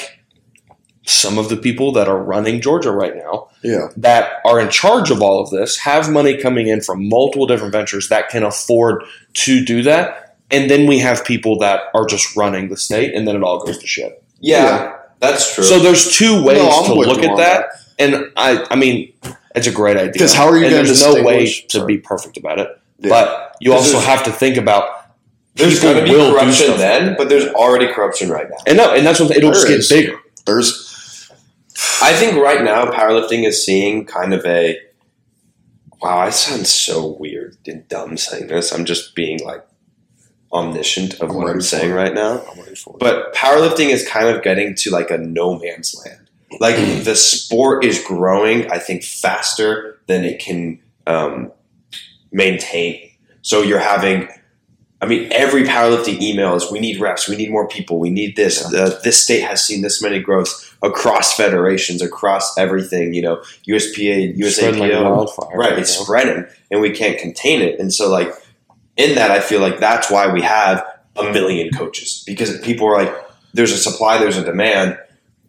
some 1.06 1.40
of 1.40 1.50
the 1.50 1.58
people 1.58 1.92
that 1.94 2.08
are 2.08 2.20
running 2.22 2.62
Georgia 2.62 2.92
right 2.92 3.16
now. 3.16 3.48
Yeah. 3.62 3.90
that 3.98 4.36
are 4.46 4.58
in 4.62 4.70
charge 4.70 5.12
of 5.12 5.22
all 5.22 5.42
of 5.42 5.50
this 5.50 5.80
have 5.80 6.10
money 6.10 6.38
coming 6.38 6.68
in 6.70 6.80
from 6.80 7.10
multiple 7.10 7.46
different 7.46 7.74
ventures 7.74 8.08
that 8.08 8.30
can 8.30 8.44
afford 8.44 9.04
to 9.34 9.66
do 9.66 9.84
that. 9.84 10.36
And 10.50 10.70
then 10.70 10.88
we 10.88 11.00
have 11.00 11.26
people 11.26 11.60
that 11.60 11.82
are 11.94 12.06
just 12.06 12.38
running 12.38 12.70
the 12.70 12.78
state, 12.78 13.14
and 13.14 13.28
then 13.28 13.36
it 13.36 13.44
all 13.44 13.60
goes 13.60 13.78
to 13.80 13.86
shit. 13.86 14.24
Yeah, 14.40 14.64
Yeah. 14.64 14.92
that's 15.20 15.54
true. 15.56 15.66
So 15.66 15.80
there's 15.80 16.16
two 16.16 16.42
ways 16.42 16.60
No, 16.60 16.84
to 16.86 16.94
look 16.94 17.22
at 17.22 17.32
on 17.32 17.38
that, 17.38 17.66
and 18.00 18.32
I, 18.38 18.66
I 18.72 18.76
mean, 18.78 19.12
it's 19.60 19.68
a 19.68 19.72
great 19.72 19.98
idea. 19.98 20.12
Because 20.12 20.34
how 20.34 20.48
are 20.48 20.58
you 20.58 20.66
And 20.66 20.72
gonna 20.74 20.84
There's 20.86 21.06
no 21.06 21.22
way 21.24 21.46
to 21.46 21.80
sorry. 21.80 21.96
be 21.96 22.02
perfect 22.02 22.38
about 22.38 22.60
it, 22.60 22.68
Yeah. 23.00 23.10
but 23.10 23.56
you 23.60 23.74
also 23.74 24.00
have 24.00 24.24
to 24.24 24.32
think 24.32 24.58
about 24.58 24.90
there's 25.56 25.80
going 25.82 25.98
to 25.98 26.04
be 26.04 26.12
corruption 26.12 26.78
then, 26.78 27.16
but 27.18 27.28
there's 27.30 27.48
already 27.54 27.88
corruption 27.92 28.30
right 28.30 28.50
now. 28.50 28.56
and 28.66 28.78
no, 28.78 28.94
and 28.94 29.06
that's 29.06 29.20
what 29.20 29.32
it'll 29.32 29.52
There 29.52 29.62
just 29.66 29.68
is. 29.68 29.90
get 29.90 29.96
bigger. 30.06 30.20
There's 30.46 30.88
I 32.02 32.14
think 32.14 32.36
right 32.38 32.64
now 32.64 32.86
powerlifting 32.92 33.46
is 33.46 33.66
seeing 33.66 34.06
kind 34.06 34.34
of 34.34 34.46
a 34.46 34.78
wow. 36.02 36.18
I 36.20 36.30
sound 36.30 36.66
so 36.68 37.08
weird 37.20 37.58
and 37.68 37.88
dumb 37.90 38.16
saying 38.18 38.48
this. 38.48 38.72
I'm 38.72 38.86
just 38.86 39.16
being 39.16 39.40
like 39.44 39.66
omniscient 40.54 41.16
of 41.22 41.30
I'm 41.30 41.36
what 41.36 41.50
I'm 41.50 41.62
saying 41.62 41.92
it. 41.92 41.94
right 41.94 42.14
now. 42.14 42.42
I'm 42.50 42.76
for 42.76 42.96
it. 42.96 43.00
But 43.00 43.34
powerlifting 43.36 43.90
is 43.90 44.08
kind 44.08 44.28
of 44.30 44.42
getting 44.44 44.76
to 44.76 44.92
like 44.92 45.10
a 45.12 45.18
no 45.18 45.60
man's 45.60 45.96
land. 46.06 46.19
Like 46.60 46.76
the 47.04 47.16
sport 47.16 47.86
is 47.86 48.04
growing, 48.04 48.72
I 48.72 48.80
think, 48.80 49.04
faster 49.04 50.00
than 50.08 50.24
it 50.26 50.40
can 50.40 50.80
um, 51.06 51.52
maintain. 52.32 53.12
So 53.42 53.62
you're 53.62 53.80
having, 53.80 54.28
I 55.02 55.06
mean, 55.06 55.32
every 55.32 55.64
powerlifting 55.64 56.22
email 56.22 56.56
is 56.56 56.72
we 56.72 56.80
need 56.80 57.00
reps, 57.00 57.28
we 57.30 57.36
need 57.36 57.52
more 57.52 57.68
people, 57.68 58.00
we 58.00 58.10
need 58.10 58.36
this. 58.36 58.66
Uh, 58.66 59.00
this 59.04 59.24
state 59.24 59.42
has 59.42 59.64
seen 59.64 59.82
this 59.82 60.02
many 60.02 60.20
growths 60.20 60.74
across 60.82 61.36
federations, 61.36 62.02
across 62.02 62.58
everything. 62.58 63.14
You 63.14 63.22
know, 63.22 63.44
USPA, 63.68 64.52
Spreading 64.52 64.80
like 64.80 64.92
USAPL, 64.92 65.04
wildfire. 65.04 65.58
right? 65.58 65.80
It's 65.80 65.92
spreading, 65.98 66.46
and 66.72 66.82
we 66.82 66.92
can't 66.92 67.18
contain 67.20 67.62
it. 67.62 67.80
And 67.80 67.94
so, 67.94 68.10
like 68.10 68.34
in 68.98 69.16
that, 69.16 69.32
I 69.32 69.40
feel 69.40 69.62
like 69.62 69.80
that's 69.80 70.10
why 70.12 70.32
we 70.34 70.42
have 70.42 70.86
a 71.16 71.32
million 71.32 71.70
coaches 71.72 72.24
because 72.26 72.60
people 72.62 72.88
are 72.88 73.04
like, 73.04 73.14
there's 73.54 73.72
a 73.72 73.78
supply, 73.78 74.18
there's 74.18 74.38
a 74.38 74.44
demand. 74.44 74.98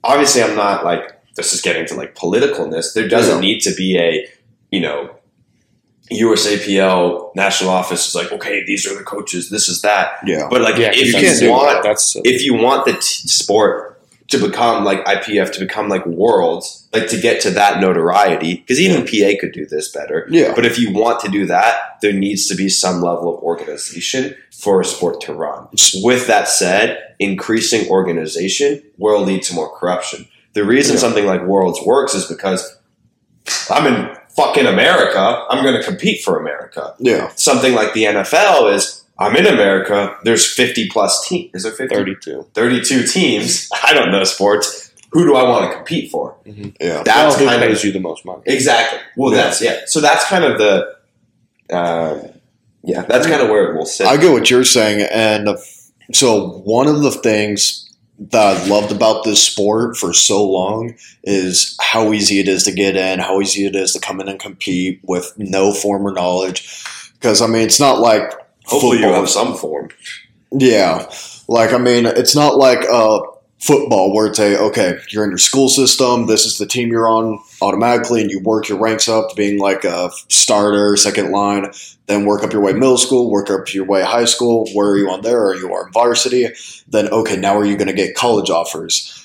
Obviously, 0.05 0.43
I'm 0.43 0.57
not 0.57 0.85
like 0.85 1.03
this 1.37 1.53
is 1.53 1.61
getting 1.61 1.87
to 1.87 1.95
like 1.95 2.15
politicalness. 2.15 2.95
There 2.95 3.09
doesn't 3.09 3.37
Yeah. 3.37 3.41
need 3.49 3.61
to 3.61 3.75
be 3.75 3.99
a 3.99 4.27
you 4.71 4.81
know 4.81 5.17
USAPL 6.13 7.35
national 7.37 7.71
office 7.71 8.09
is 8.09 8.15
like, 8.15 8.33
okay, 8.33 8.65
these 8.67 8.87
are 8.87 8.97
the 8.97 9.05
coaches, 9.05 9.49
this 9.51 9.69
is 9.69 9.83
that. 9.83 10.15
yeah. 10.27 10.49
But 10.51 10.61
like, 10.61 10.77
Yeah, 10.77 10.91
if 10.93 11.13
you 11.41 11.47
you, 11.47 11.53
want 11.53 11.69
that. 11.73 11.83
That's 11.85 12.17
if 12.25 12.43
you 12.43 12.55
want 12.55 12.85
the 12.85 12.95
t- 12.95 12.99
sport 13.29 13.90
to 14.31 14.39
become 14.39 14.85
like 14.85 15.05
IPF 15.05 15.53
to 15.53 15.61
become 15.61 15.89
like 15.89 16.07
worlds, 16.07 16.89
like 16.93 17.09
to 17.09 17.21
get 17.21 17.41
to 17.43 17.51
that 17.51 17.81
notoriety, 17.81 18.55
because 18.57 18.81
even 18.81 19.05
PA 19.05 19.39
could 19.41 19.53
do 19.53 19.67
this 19.67 19.91
better. 19.93 20.27
Yeah. 20.31 20.55
But 20.55 20.65
if 20.65 20.79
you 20.79 20.93
want 20.93 21.21
to 21.21 21.29
do 21.29 21.47
that, 21.47 21.99
there 22.01 22.13
needs 22.13 22.47
to 22.47 22.55
be 22.55 22.69
some 22.69 23.03
level 23.03 23.37
of 23.37 23.43
organization 23.43 24.37
for 24.53 24.81
a 24.81 24.85
sport 24.85 25.21
to 25.23 25.35
run. 25.35 25.67
With 25.97 26.27
that 26.29 26.49
said, 26.49 27.15
increasing 27.19 27.89
organization 27.89 28.83
will 28.99 29.21
lead 29.21 29.43
to 29.45 29.55
more 29.55 29.77
corruption. 29.77 30.29
The 30.53 30.65
reason 30.65 30.95
Yeah. 30.95 31.01
something 31.01 31.27
like 31.27 31.45
Worlds 31.45 31.81
works 31.85 32.15
is 32.15 32.27
because 32.27 32.77
I'm 33.69 33.87
in 33.93 34.17
fucking 34.37 34.67
America. 34.67 35.45
I'm 35.49 35.65
going 35.65 35.77
to 35.77 35.83
compete 35.83 36.23
for 36.23 36.39
America. 36.39 36.95
Yeah. 36.99 37.31
Something 37.35 37.75
like 37.75 37.95
the 37.95 38.05
NFL 38.05 38.73
is 38.75 39.00
I'm 39.21 39.37
in 39.37 39.47
America. 39.47 40.17
There's 40.25 40.53
50 40.53 40.89
plus 40.89 41.29
teams. 41.29 41.51
Is 41.55 41.63
there 41.65 41.73
50? 41.73 41.95
thirty-two. 41.95 42.47
32 42.55 43.07
teams. 43.07 43.69
I 43.85 43.93
don't 43.93 44.11
know 44.11 44.25
sports. 44.25 44.93
Who 45.13 45.25
do 45.25 45.35
I 45.37 45.43
want 45.43 45.71
to 45.71 45.77
compete 45.77 46.11
for? 46.11 46.37
Yeah. 46.47 47.03
That's 47.05 47.07
well, 47.07 47.39
who 47.39 47.45
kind 47.47 47.63
of 47.63 47.69
pays 47.69 47.85
you 47.85 47.93
the 47.93 48.01
most 48.01 48.25
money? 48.25 48.43
exactly. 48.47 48.99
Well, 49.17 49.33
Yeah. 49.33 49.43
that's 49.43 49.61
yeah. 49.63 49.81
So 49.87 50.01
that's 50.01 50.25
kind 50.25 50.45
of 50.45 50.59
the 50.59 50.97
uh, 51.73 52.29
yeah. 52.83 53.03
That's 53.03 53.27
kind 53.27 53.43
of 53.43 53.49
where 53.51 53.71
it 53.73 53.77
will 53.77 53.87
sit. 53.87 54.07
I 54.07 54.17
get 54.17 54.33
what 54.33 54.49
you're 54.51 54.65
saying, 54.65 55.07
and 55.13 55.49
so 56.15 56.59
one 56.65 56.87
of 56.89 57.03
the 57.03 57.11
things 57.11 57.93
that 58.19 58.57
I 58.57 58.67
loved 58.69 58.93
about 58.93 59.25
this 59.25 59.43
sport 59.45 59.97
for 59.97 60.13
so 60.13 60.49
long 60.49 60.95
is 61.25 61.77
how 61.81 62.13
easy 62.13 62.39
it 62.39 62.49
is 62.49 62.63
to 62.65 62.73
get 62.73 62.95
in, 62.97 63.19
how 63.19 63.41
easy 63.41 63.67
it 63.67 63.75
is 63.75 63.93
to 63.95 64.01
come 64.01 64.21
in 64.21 64.29
and 64.29 64.39
compete 64.39 65.01
with 65.03 65.33
no 65.39 65.73
former 65.73 66.13
knowledge. 66.13 66.85
Because 67.15 67.43
I 67.43 67.47
mean, 67.49 67.63
it's 67.63 67.81
not 67.81 67.99
like 67.99 68.33
Hopefully, 68.71 68.99
you 68.99 69.05
football. 69.05 69.21
have 69.21 69.31
some 69.31 69.57
form. 69.57 69.89
Yeah, 70.53 71.11
like 71.49 71.73
I 71.73 71.79
mean, 71.79 72.07
it's 72.07 72.35
not 72.35 72.57
like 72.57 72.85
uh, 72.89 73.21
football 73.61 74.15
where 74.15 74.27
it's 74.27 74.39
a 74.39 74.59
okay, 74.59 74.99
you're 75.11 75.25
in 75.25 75.31
your 75.31 75.39
school 75.39 75.69
system. 75.69 76.27
This 76.27 76.45
is 76.45 76.59
the 76.59 76.67
team 76.67 76.91
you're 76.91 77.09
on 77.09 77.39
automatically, 77.63 78.23
and 78.23 78.31
you 78.31 78.41
work 78.41 78.69
your 78.69 78.79
ranks 78.79 79.09
up 79.09 79.31
to 79.31 79.37
being 79.37 79.59
like 79.59 79.85
a 79.85 80.11
starter, 80.29 80.97
second 80.97 81.31
line. 81.31 81.71
Then 82.07 82.25
work 82.25 82.43
up 82.43 82.53
your 82.53 82.63
way 82.63 82.73
middle 82.73 82.99
school, 82.99 83.31
work 83.31 83.51
up 83.51 83.73
your 83.73 83.85
way 83.85 84.03
high 84.03 84.25
school. 84.25 84.69
Where 84.75 84.89
are 84.89 84.99
you 84.99 85.11
on 85.11 85.23
there? 85.23 85.45
Are 85.47 85.55
you 85.55 85.69
on 85.69 85.93
varsity? 85.93 86.49
Then 86.89 87.09
okay, 87.09 87.37
now 87.37 87.57
are 87.57 87.65
you 87.65 87.77
going 87.77 87.89
to 87.89 87.95
get 87.95 88.17
college 88.17 88.51
offers? 88.51 89.17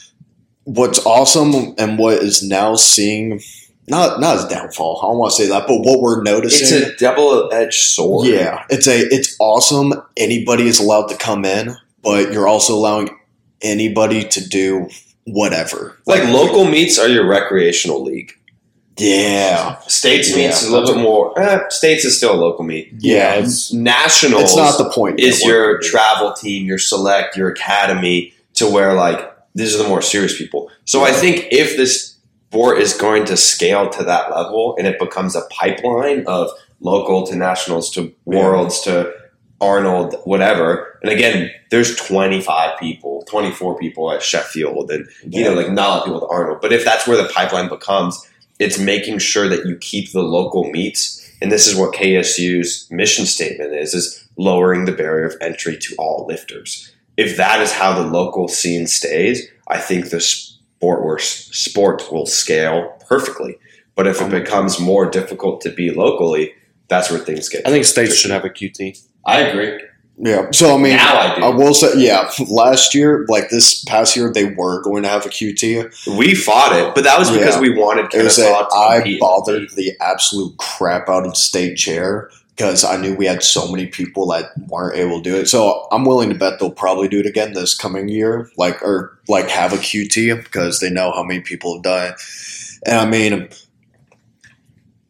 What's 0.66 1.04
awesome 1.06 1.76
and 1.78 1.98
what 1.98 2.20
is 2.20 2.44
now 2.44 2.76
seeing. 2.76 3.40
Not 3.88 4.20
not 4.20 4.38
as 4.38 4.46
downfall. 4.46 5.00
I 5.04 5.08
don't 5.08 5.18
want 5.20 5.32
to 5.34 5.44
say 5.44 5.50
that, 5.50 5.68
but 5.68 5.80
what 5.82 6.02
we're 6.02 6.24
noticing. 6.24 6.62
It's 6.62 6.72
a 6.72 6.96
double 6.98 7.50
edged 7.54 7.80
sword. 7.82 8.28
Yeah, 8.28 8.66
it's 8.70 8.88
a 8.88 8.98
it's 9.14 9.36
awesome. 9.40 9.94
Anybody 10.18 10.68
is 10.68 10.80
allowed 10.80 11.08
to 11.10 11.18
come 11.18 11.46
in, 11.46 11.76
but 12.02 12.32
you're 12.34 12.48
also 12.48 12.74
allowing 12.74 13.10
anybody 13.62 14.24
to 14.24 14.48
do 14.48 14.90
whatever. 15.26 15.98
Like 16.06 16.24
local 16.26 16.66
meets 16.66 16.98
are 16.98 17.08
your 17.08 17.28
recreational 17.28 18.04
league. 18.04 18.32
Yeah, 18.98 19.78
States 19.88 20.30
Yeah. 20.30 20.48
meets 20.48 20.62
is 20.64 20.70
a 20.70 20.72
little 20.72 20.94
bit 20.96 21.02
more. 21.02 21.38
Eh, 21.40 21.60
states 21.70 22.06
is 22.06 22.16
still 22.18 22.34
a 22.34 22.40
local 22.40 22.64
meet. 22.64 22.94
yeah. 23.00 23.36
it's 23.36 23.74
Nationals 23.74 24.44
It's 24.44 24.56
not 24.56 24.78
the 24.78 24.90
point. 24.90 25.20
is 25.20 25.42
yet. 25.42 25.48
your 25.50 25.80
travel 25.82 26.34
team, 26.34 26.66
your 26.66 26.78
select, 26.80 27.36
your 27.36 27.50
academy, 27.50 28.34
to 28.54 28.68
where 28.68 28.94
like 28.94 29.20
these 29.54 29.76
are 29.76 29.84
the 29.84 29.90
more 29.90 30.02
serious 30.02 30.38
people. 30.38 30.72
So 30.86 31.04
I 31.04 31.12
think 31.12 31.48
if 31.52 31.76
this 31.76 32.15
sport 32.56 32.82
is 32.82 32.94
going 32.94 33.26
to 33.26 33.36
scale 33.36 33.90
to 33.90 34.02
that 34.02 34.32
level 34.32 34.78
and 34.78 34.88
it 34.88 34.98
becomes 34.98 35.36
a 35.36 35.42
pipeline 35.50 36.24
of 36.26 36.50
local 36.80 37.28
to 37.28 37.36
nationals 37.36 37.92
to 37.92 38.16
worlds 38.24 38.80
to 38.80 39.14
Arnold, 39.60 40.16
whatever. 40.24 40.98
And 41.04 41.12
again, 41.12 41.52
there's 41.70 41.98
25 41.98 42.80
people, 42.80 43.26
24 43.28 43.78
people 43.78 44.10
at 44.10 44.24
Sheffield, 44.24 44.90
and 44.90 45.06
you 45.28 45.44
know, 45.44 45.54
like 45.54 45.70
not 45.70 45.86
a 45.86 45.90
lot 45.90 46.00
of 46.00 46.06
people 46.06 46.24
at 46.24 46.34
Arnold. 46.34 46.60
But 46.62 46.72
if 46.72 46.86
that's 46.86 47.06
where 47.06 47.22
the 47.22 47.28
pipeline 47.28 47.68
becomes, 47.68 48.26
it's 48.58 48.80
making 48.80 49.20
sure 49.20 49.50
that 49.50 49.66
you 49.66 49.76
keep 49.76 50.14
the 50.14 50.24
local 50.24 50.72
meets. 50.72 51.30
And 51.42 51.52
this 51.52 51.68
is 51.68 51.76
what 51.76 51.94
KSU's 51.94 52.88
mission 52.90 53.26
statement 53.26 53.74
is: 53.74 53.94
is 53.94 54.30
lowering 54.38 54.86
the 54.86 54.94
barrier 54.94 55.26
of 55.26 55.36
entry 55.42 55.78
to 55.78 55.96
all 55.98 56.26
lifters. 56.26 56.94
If 57.18 57.36
that 57.36 57.60
is 57.60 57.74
how 57.74 58.02
the 58.02 58.10
local 58.10 58.48
scene 58.48 58.88
stays, 58.88 59.46
I 59.68 59.78
think 59.78 60.10
the 60.10 60.22
sport 60.78 61.00
or 61.04 61.20
sport 61.20 62.04
will 62.12 62.26
scale 62.26 62.98
perfectly. 63.08 63.58
But 63.96 64.08
if 64.08 64.18
it 64.18 64.26
mm-hmm. 64.26 64.32
becomes 64.32 64.80
more 64.80 65.10
difficult 65.10 65.62
to 65.62 65.72
be 65.72 65.92
locally, 65.92 66.54
that's 66.90 67.10
where 67.10 67.20
things 67.20 67.50
get. 67.50 67.66
I 67.66 67.72
think 67.72 67.86
states 67.86 68.16
should 68.16 68.32
have 68.32 68.46
a 68.46 68.50
QT. 68.50 69.02
I 69.26 69.40
agree. 69.40 69.82
yeah. 70.18 70.52
So 70.52 70.76
I 70.76 70.78
mean, 70.78 70.98
now 70.98 71.18
I 71.18 71.36
do. 71.36 71.46
I 71.46 71.50
will 71.50 71.74
say, 71.74 71.94
yeah. 71.96 72.30
Last 72.50 72.94
year, 72.94 73.26
like 73.30 73.50
this 73.50 73.84
past 73.86 74.16
year, 74.16 74.32
they 74.32 74.46
were 74.46 74.82
going 74.84 75.04
to 75.04 75.10
have 75.10 75.26
a 75.26 75.30
QT. 75.30 76.18
we 76.18 76.36
fought 76.36 76.76
it, 76.76 76.94
but 76.94 77.06
that 77.06 77.18
was 77.18 77.32
because 77.32 77.56
Yeah. 77.56 77.62
we 77.62 77.70
wanted 77.72 78.14
It 78.14 78.24
was 78.24 78.36
Kennesaw 78.36 78.68
to 78.68 78.76
I 78.76 79.18
bothered 79.20 79.70
the 79.72 79.94
absolute 80.02 80.58
crap 80.58 81.10
out 81.10 81.26
of 81.26 81.36
state 81.38 81.76
chair 81.76 82.30
because 82.56 82.86
I 82.86 82.96
knew 82.98 83.14
we 83.16 83.26
had 83.26 83.44
so 83.44 83.70
many 83.70 83.88
people 83.88 84.28
that 84.28 84.52
weren't 84.70 84.98
able 84.98 85.22
to 85.22 85.30
do 85.30 85.36
it. 85.36 85.48
So 85.48 85.88
I'm 85.92 86.06
willing 86.06 86.30
to 86.30 86.36
bet 86.36 86.60
they'll 86.60 86.72
probably 86.72 87.08
do 87.10 87.20
it 87.20 87.26
again 87.26 87.54
this 87.54 87.76
coming 87.76 88.08
year, 88.08 88.50
like 88.58 88.82
or 88.82 89.20
like 89.28 89.50
have 89.50 89.74
a 89.74 89.78
QT 89.78 90.44
because 90.44 90.80
they 90.80 90.90
know 90.90 91.12
how 91.12 91.24
many 91.24 91.42
people 91.42 91.74
have 91.76 91.84
done 91.84 92.14
it. 92.14 92.22
And 92.86 92.98
I 92.98 93.06
mean, 93.06 93.50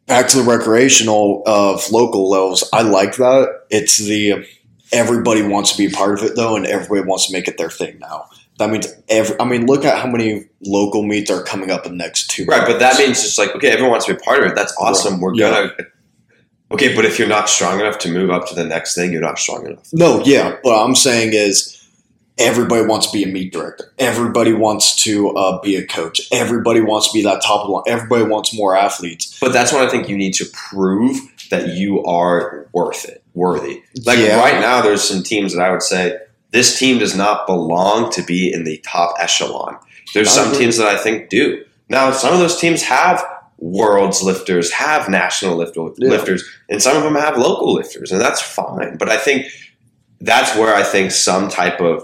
back 0.06 0.28
to 0.28 0.38
the 0.38 0.42
recreational 0.42 1.42
of 1.46 1.88
local 1.90 2.28
levels. 2.30 2.68
I 2.72 2.82
like 2.82 3.16
that. 3.16 3.62
It's 3.70 3.96
the 3.98 4.44
everybody 4.92 5.42
wants 5.42 5.72
to 5.72 5.78
be 5.78 5.86
a 5.86 5.90
part 5.96 6.18
of 6.18 6.24
it 6.24 6.36
though, 6.36 6.56
and 6.56 6.66
everybody 6.66 7.02
wants 7.08 7.26
to 7.28 7.32
make 7.32 7.48
it 7.48 7.58
their 7.58 7.70
thing 7.70 7.98
now. 8.00 8.28
That 8.58 8.70
means 8.70 8.88
every. 9.08 9.38
I 9.38 9.44
mean, 9.44 9.66
look 9.66 9.84
at 9.84 9.98
how 9.98 10.10
many 10.10 10.46
local 10.62 11.02
meets 11.02 11.30
are 11.30 11.42
coming 11.44 11.70
up 11.70 11.84
in 11.86 11.92
the 11.92 11.98
next 11.98 12.28
two. 12.30 12.46
Right, 12.46 12.66
but 12.66 12.78
that 12.78 12.98
means 12.98 13.22
it's 13.24 13.38
like 13.38 13.54
okay, 13.54 13.68
everyone 13.68 13.90
wants 13.92 14.06
to 14.06 14.14
be 14.14 14.18
a 14.20 14.22
part 14.24 14.42
of 14.42 14.50
it. 14.50 14.54
That's 14.54 14.74
awesome. 14.78 15.20
We're 15.20 15.34
Yeah. 15.34 15.50
gonna. 15.50 15.72
Okay, 16.70 16.94
but 16.96 17.04
if 17.04 17.18
you're 17.18 17.28
not 17.28 17.48
strong 17.48 17.78
enough 17.80 17.98
to 18.00 18.10
move 18.10 18.30
up 18.30 18.48
to 18.48 18.54
the 18.54 18.64
next 18.64 18.94
thing, 18.94 19.12
you're 19.12 19.20
not 19.20 19.38
strong 19.38 19.66
enough. 19.66 19.88
No, 19.92 20.22
yeah. 20.24 20.56
What 20.62 20.74
I'm 20.84 20.94
saying 20.96 21.30
is 21.32 21.72
everybody 22.38 22.84
wants 22.84 23.06
to 23.10 23.16
be 23.16 23.22
a 23.22 23.28
meet 23.28 23.52
director. 23.52 23.92
Everybody 23.98 24.52
wants 24.52 24.96
to 25.04 25.30
uh, 25.30 25.60
be 25.60 25.76
a 25.76 25.86
coach. 25.86 26.20
Everybody 26.32 26.80
wants 26.80 27.10
to 27.10 27.16
be 27.16 27.22
that 27.22 27.40
top 27.42 27.60
of 27.62 27.66
the 27.68 27.72
line. 27.72 27.84
Everybody 27.86 28.24
wants 28.24 28.52
more 28.54 28.76
athletes. 28.76 29.38
But 29.40 29.52
that's 29.52 29.72
when 29.72 29.86
I 29.86 29.90
think 29.90 30.08
you 30.08 30.16
need 30.16 30.34
to 30.34 30.44
prove 30.52 31.16
that 31.50 31.68
you 31.74 32.04
are 32.04 32.66
worth 32.72 33.04
it, 33.08 33.22
worthy. 33.34 33.82
Like 34.04 34.18
Yeah. 34.18 34.40
right 34.40 34.60
now, 34.60 34.82
there's 34.82 35.04
some 35.04 35.22
teams 35.22 35.54
that 35.54 35.62
I 35.62 35.70
would 35.70 35.82
say 35.82 36.18
this 36.50 36.76
team 36.78 36.98
does 36.98 37.14
not 37.16 37.46
belong 37.46 38.10
to 38.12 38.22
be 38.22 38.52
in 38.52 38.64
the 38.64 38.78
top 38.78 39.14
echelon. 39.20 39.76
There's 40.14 40.30
some 40.30 40.52
teams 40.52 40.78
that 40.78 40.88
I 40.88 40.96
think 40.98 41.28
do. 41.28 41.62
Now, 41.88 42.10
some 42.10 42.32
of 42.32 42.40
those 42.40 42.58
teams 42.58 42.82
have 42.82 43.24
world's 43.58 44.22
lifters, 44.22 44.70
have 44.72 45.08
national 45.08 45.56
lift- 45.56 45.76
Yeah. 45.98 46.10
lifters, 46.10 46.44
and 46.68 46.82
some 46.82 46.96
of 46.96 47.02
them 47.02 47.14
have 47.14 47.36
local 47.38 47.72
lifters, 47.74 48.12
and 48.12 48.20
that's 48.20 48.40
fine. 48.40 48.96
But 48.98 49.08
I 49.08 49.16
think 49.16 49.46
that's 50.20 50.54
where 50.56 50.74
I 50.74 50.82
think 50.82 51.10
some 51.10 51.48
type 51.48 51.80
of 51.80 52.02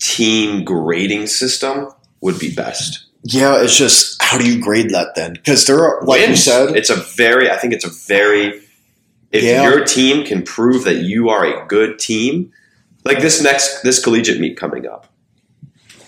team 0.00 0.64
grading 0.64 1.26
system 1.26 1.88
would 2.20 2.38
be 2.38 2.50
best. 2.54 3.04
Yeah, 3.24 3.60
it's 3.62 3.76
just 3.76 4.22
how 4.22 4.38
do 4.38 4.48
you 4.50 4.60
grade 4.60 4.90
that 4.90 5.14
then? 5.14 5.32
Because 5.34 5.66
there 5.66 5.80
are, 5.80 6.02
like 6.04 6.26
you 6.28 6.36
said, 6.36 6.76
it's 6.76 6.90
a 6.90 6.96
very. 6.96 7.50
I 7.50 7.56
think 7.56 7.72
it's 7.74 7.84
a 7.84 7.90
very. 8.06 8.60
If 9.30 9.42
Yeah. 9.42 9.62
your 9.64 9.84
team 9.84 10.24
can 10.24 10.42
prove 10.42 10.84
that 10.84 10.98
you 11.02 11.28
are 11.28 11.44
a 11.44 11.66
good 11.66 11.98
team, 11.98 12.50
like 13.04 13.20
this 13.20 13.42
next 13.42 13.82
this 13.82 14.02
collegiate 14.02 14.40
meet 14.40 14.56
coming 14.56 14.86
up, 14.86 15.06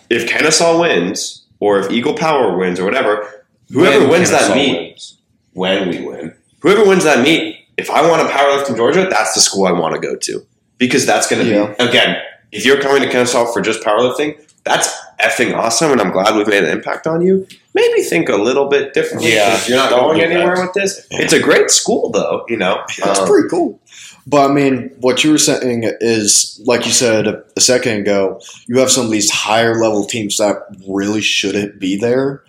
if 0.08 0.26
Kennesaw 0.28 0.80
wins 0.80 1.44
or 1.58 1.78
if 1.80 1.90
Eagle 1.90 2.14
Power 2.14 2.56
wins 2.56 2.80
or 2.80 2.84
whatever, 2.84 3.39
whoever 3.72 4.00
When 4.00 4.10
wins 4.10 4.30
that 4.30 4.54
meet, 4.54 4.76
wins. 4.78 5.16
when 5.52 5.88
we 5.88 6.00
win, 6.02 6.34
whoever 6.60 6.84
wins 6.84 7.04
that 7.04 7.22
meet, 7.22 7.56
if 7.76 7.90
I 7.90 8.06
want 8.08 8.26
to 8.26 8.34
powerlift 8.34 8.68
in 8.70 8.76
Georgia, 8.76 9.06
that's 9.10 9.34
the 9.34 9.40
school 9.40 9.66
I 9.66 9.72
want 9.72 9.94
to 9.94 10.00
go 10.00 10.16
to 10.16 10.46
because 10.78 11.06
that's 11.06 11.28
going 11.28 11.44
to 11.44 11.50
Yeah. 11.50 11.74
be 11.78 11.84
again. 11.84 12.16
If 12.52 12.64
you're 12.66 12.80
coming 12.80 13.02
to 13.02 13.08
Kennesaw 13.08 13.52
for 13.52 13.60
just 13.60 13.80
powerlifting, 13.82 14.36
that's 14.64 14.92
effing 15.20 15.56
awesome, 15.56 15.92
and 15.92 16.00
I'm 16.00 16.10
glad 16.10 16.34
we've 16.34 16.48
made 16.48 16.64
an 16.64 16.70
impact 16.70 17.06
on 17.06 17.22
you. 17.24 17.46
Maybe 17.74 18.02
think 18.02 18.28
a 18.28 18.36
little 18.36 18.68
bit 18.68 18.92
differently. 18.92 19.32
Yeah, 19.34 19.50
'cause 19.50 19.68
you're 19.68 19.78
not 19.78 19.90
going 19.90 20.20
anywhere 20.20 20.56
that. 20.56 20.62
with 20.62 20.72
this. 20.74 21.06
It's 21.12 21.32
a 21.32 21.38
great 21.38 21.70
school, 21.70 22.10
though. 22.10 22.44
You 22.48 22.56
know, 22.56 22.80
That's 23.04 23.20
Um, 23.20 23.26
pretty 23.28 23.48
cool. 23.48 23.78
But 24.26 24.50
I 24.50 24.52
mean, 24.52 24.90
what 25.00 25.22
you 25.24 25.30
were 25.32 25.38
saying 25.38 25.84
is, 26.00 26.60
like 26.66 26.84
you 26.84 26.92
said 26.92 27.26
a 27.26 27.60
second 27.60 27.98
ago, 27.98 28.40
you 28.66 28.78
have 28.80 28.90
some 28.90 29.06
of 29.06 29.10
these 29.12 29.30
higher 29.30 29.80
level 29.80 30.04
teams 30.04 30.36
that 30.38 30.58
really 30.88 31.20
shouldn't 31.22 31.78
be 31.78 31.96
there, 31.96 32.42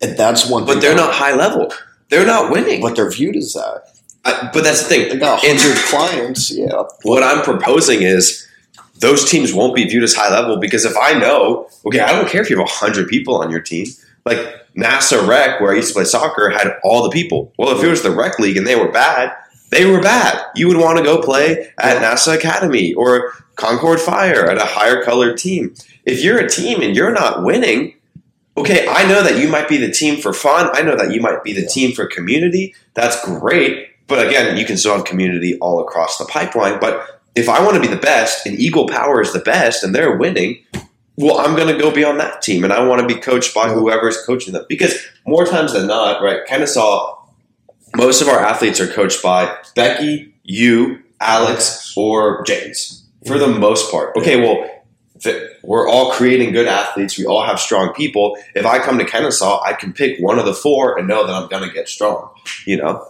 and 0.00 0.16
that's 0.16 0.48
one. 0.48 0.64
but 0.66 0.80
they're 0.80 0.94
not 0.94 1.14
high 1.14 1.34
level. 1.34 1.72
They're 2.10 2.26
not 2.26 2.50
winning. 2.52 2.80
But 2.82 2.96
they're 2.96 3.10
viewed 3.10 3.36
as 3.36 3.52
that. 3.54 3.82
I, 4.24 4.50
but 4.52 4.62
that's 4.64 4.82
the 4.82 4.88
thing. 4.88 5.08
They 5.08 5.16
got 5.16 5.44
And- 5.44 5.58
hundred 5.58 5.76
clients. 5.84 6.50
Yeah. 6.50 6.82
what 7.02 7.22
I'm 7.22 7.42
proposing 7.42 8.02
is 8.02 8.46
those 9.00 9.28
teams 9.30 9.52
won't 9.52 9.74
be 9.74 9.84
viewed 9.88 10.04
as 10.04 10.14
high 10.14 10.30
level 10.30 10.56
because 10.58 10.84
if 10.84 10.96
I 10.96 11.12
know, 11.18 11.68
okay, 11.86 12.00
I 12.00 12.12
don't 12.12 12.28
care 12.28 12.40
if 12.40 12.48
you 12.50 12.56
have 12.56 12.64
100 12.66 13.08
people 13.08 13.36
on 13.36 13.50
your 13.50 13.60
team. 13.60 13.86
Like 14.24 14.38
NASA 14.76 15.26
Rec, 15.26 15.60
where 15.60 15.72
I 15.72 15.76
used 15.76 15.88
to 15.88 15.94
play 15.94 16.04
soccer, 16.04 16.48
had 16.50 16.76
all 16.84 17.02
the 17.02 17.10
people. 17.10 17.52
Well, 17.58 17.76
if 17.76 17.84
it 17.84 17.88
was 17.88 18.02
the 18.02 18.10
rec 18.10 18.38
league 18.38 18.56
and 18.56 18.66
they 18.66 18.76
were 18.76 18.90
bad, 18.90 19.32
they 19.70 19.84
were 19.84 20.00
bad. 20.00 20.40
You 20.54 20.68
would 20.68 20.78
want 20.78 20.96
to 20.98 21.04
go 21.04 21.20
play 21.20 21.68
at 21.78 22.00
NASA 22.00 22.34
Academy 22.34 22.94
or 22.94 23.32
Concorde 23.56 24.00
Fire 24.00 24.46
at 24.46 24.56
a 24.56 24.64
higher 24.64 25.02
colored 25.02 25.36
team. 25.36 25.74
If 26.06 26.22
you're 26.24 26.38
a 26.38 26.48
team 26.48 26.80
and 26.80 26.96
you're 26.96 27.12
not 27.12 27.42
winning, 27.42 27.94
okay, 28.56 28.86
I 28.88 29.06
know 29.08 29.22
that 29.22 29.38
you 29.38 29.48
might 29.48 29.68
be 29.68 29.76
the 29.76 29.90
team 29.90 30.20
for 30.20 30.32
fun. 30.32 30.70
I 30.72 30.82
know 30.82 30.96
that 30.96 31.12
you 31.12 31.20
might 31.20 31.42
be 31.42 31.52
the 31.52 31.66
team 31.66 31.92
for 31.92 32.06
community. 32.06 32.74
That's 32.94 33.22
great. 33.24 33.90
But 34.06 34.26
again, 34.26 34.56
you 34.56 34.64
can 34.64 34.76
still 34.76 34.94
have 34.96 35.04
community 35.04 35.58
all 35.58 35.80
across 35.80 36.18
the 36.18 36.24
pipeline. 36.26 36.78
But 36.78 37.20
if 37.34 37.48
I 37.48 37.62
want 37.62 37.74
to 37.74 37.80
be 37.80 37.88
the 37.88 38.00
best 38.00 38.46
and 38.46 38.58
Eagle 38.58 38.86
Power 38.86 39.20
is 39.20 39.32
the 39.32 39.40
best 39.40 39.82
and 39.82 39.94
they're 39.94 40.16
winning, 40.16 40.62
well, 41.16 41.38
I'm 41.38 41.56
going 41.56 41.74
to 41.74 41.80
go 41.80 41.90
be 41.90 42.04
on 42.04 42.18
that 42.18 42.42
team 42.42 42.64
and 42.64 42.72
I 42.72 42.84
want 42.84 43.00
to 43.00 43.12
be 43.12 43.20
coached 43.20 43.54
by 43.54 43.68
whoever's 43.68 44.24
coaching 44.24 44.52
them. 44.52 44.66
Because 44.68 44.94
more 45.26 45.46
times 45.46 45.72
than 45.72 45.86
not, 45.86 46.22
right, 46.22 46.44
Kennesaw, 46.46 47.16
most 47.96 48.20
of 48.20 48.28
our 48.28 48.40
athletes 48.40 48.80
are 48.80 48.88
coached 48.88 49.22
by 49.22 49.56
Becky, 49.74 50.34
you, 50.42 51.02
Alex, 51.20 51.94
or 51.96 52.42
James 52.44 53.04
for 53.26 53.38
the 53.38 53.46
mm-hmm. 53.46 53.60
most 53.60 53.90
part. 53.90 54.16
Okay, 54.16 54.40
well, 54.40 54.68
th- 55.20 55.50
we're 55.66 55.88
all 55.88 56.12
creating 56.12 56.52
good 56.52 56.66
athletes. 56.66 57.18
We 57.18 57.26
all 57.26 57.44
have 57.44 57.58
strong 57.58 57.92
people. 57.94 58.36
If 58.54 58.66
I 58.66 58.78
come 58.78 58.98
to 58.98 59.04
Kennesaw, 59.04 59.62
I 59.62 59.72
can 59.72 59.92
pick 59.92 60.18
one 60.20 60.38
of 60.38 60.44
the 60.44 60.54
four 60.54 60.98
and 60.98 61.08
know 61.08 61.26
that 61.26 61.34
I'm 61.34 61.48
going 61.48 61.66
to 61.66 61.72
get 61.72 61.88
strong. 61.88 62.30
You 62.66 62.78
know, 62.78 63.06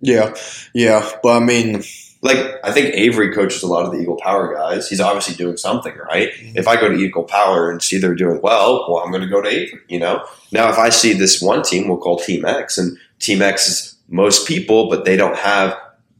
Yeah. 0.00 0.34
Yeah. 0.74 1.08
But 1.22 1.42
I 1.42 1.44
mean, 1.44 1.82
like 2.22 2.38
I 2.64 2.70
think 2.72 2.94
Avery 2.94 3.34
coaches 3.34 3.62
a 3.62 3.66
lot 3.66 3.84
of 3.84 3.92
the 3.92 3.98
Eagle 3.98 4.16
Power 4.16 4.54
guys. 4.54 4.88
He's 4.88 5.00
obviously 5.00 5.34
doing 5.34 5.56
something 5.56 5.94
right. 5.96 6.32
Mm-hmm. 6.32 6.58
If 6.58 6.68
I 6.68 6.80
go 6.80 6.88
to 6.88 6.94
Eagle 6.94 7.24
Power 7.24 7.70
and 7.70 7.82
see 7.82 7.98
they're 7.98 8.14
doing 8.14 8.40
well, 8.42 8.86
well, 8.88 9.02
I'm 9.02 9.10
going 9.10 9.22
to 9.22 9.28
go 9.28 9.42
to 9.42 9.48
Avery. 9.48 9.80
You 9.88 10.00
know. 10.00 10.24
Now, 10.52 10.70
if 10.70 10.78
I 10.78 10.88
see 10.88 11.12
this 11.12 11.42
one 11.42 11.62
team, 11.62 11.88
we'll 11.88 11.98
call 11.98 12.18
Team 12.18 12.44
X, 12.44 12.78
and 12.78 12.98
Team 13.18 13.42
X 13.42 13.68
is 13.68 13.96
most 14.08 14.46
people, 14.46 14.88
but 14.88 15.04
they 15.04 15.16
don't 15.16 15.36
have 15.36 15.76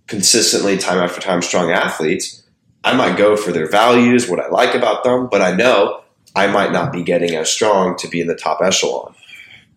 consistently 0.06 0.76
time 0.76 0.98
after 0.98 1.20
time 1.20 1.42
strong 1.42 1.70
athletes. 1.70 2.41
I 2.84 2.94
might 2.94 3.16
go 3.16 3.36
for 3.36 3.52
their 3.52 3.68
values, 3.68 4.28
what 4.28 4.40
I 4.40 4.48
like 4.48 4.74
about 4.74 5.04
them, 5.04 5.28
but 5.30 5.40
I 5.40 5.54
know 5.54 6.02
I 6.34 6.46
might 6.48 6.72
not 6.72 6.92
be 6.92 7.02
getting 7.02 7.34
as 7.36 7.48
strong 7.50 7.96
to 7.98 8.08
be 8.08 8.20
in 8.20 8.26
the 8.26 8.34
top 8.34 8.60
echelon. 8.62 9.14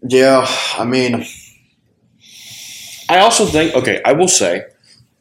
yeah. 0.08 0.46
I 0.78 0.86
mean, 0.86 1.26
I 3.10 3.20
also 3.20 3.46
think, 3.46 3.76
okay, 3.76 4.02
I 4.06 4.14
will 4.14 4.28
say, 4.28 4.64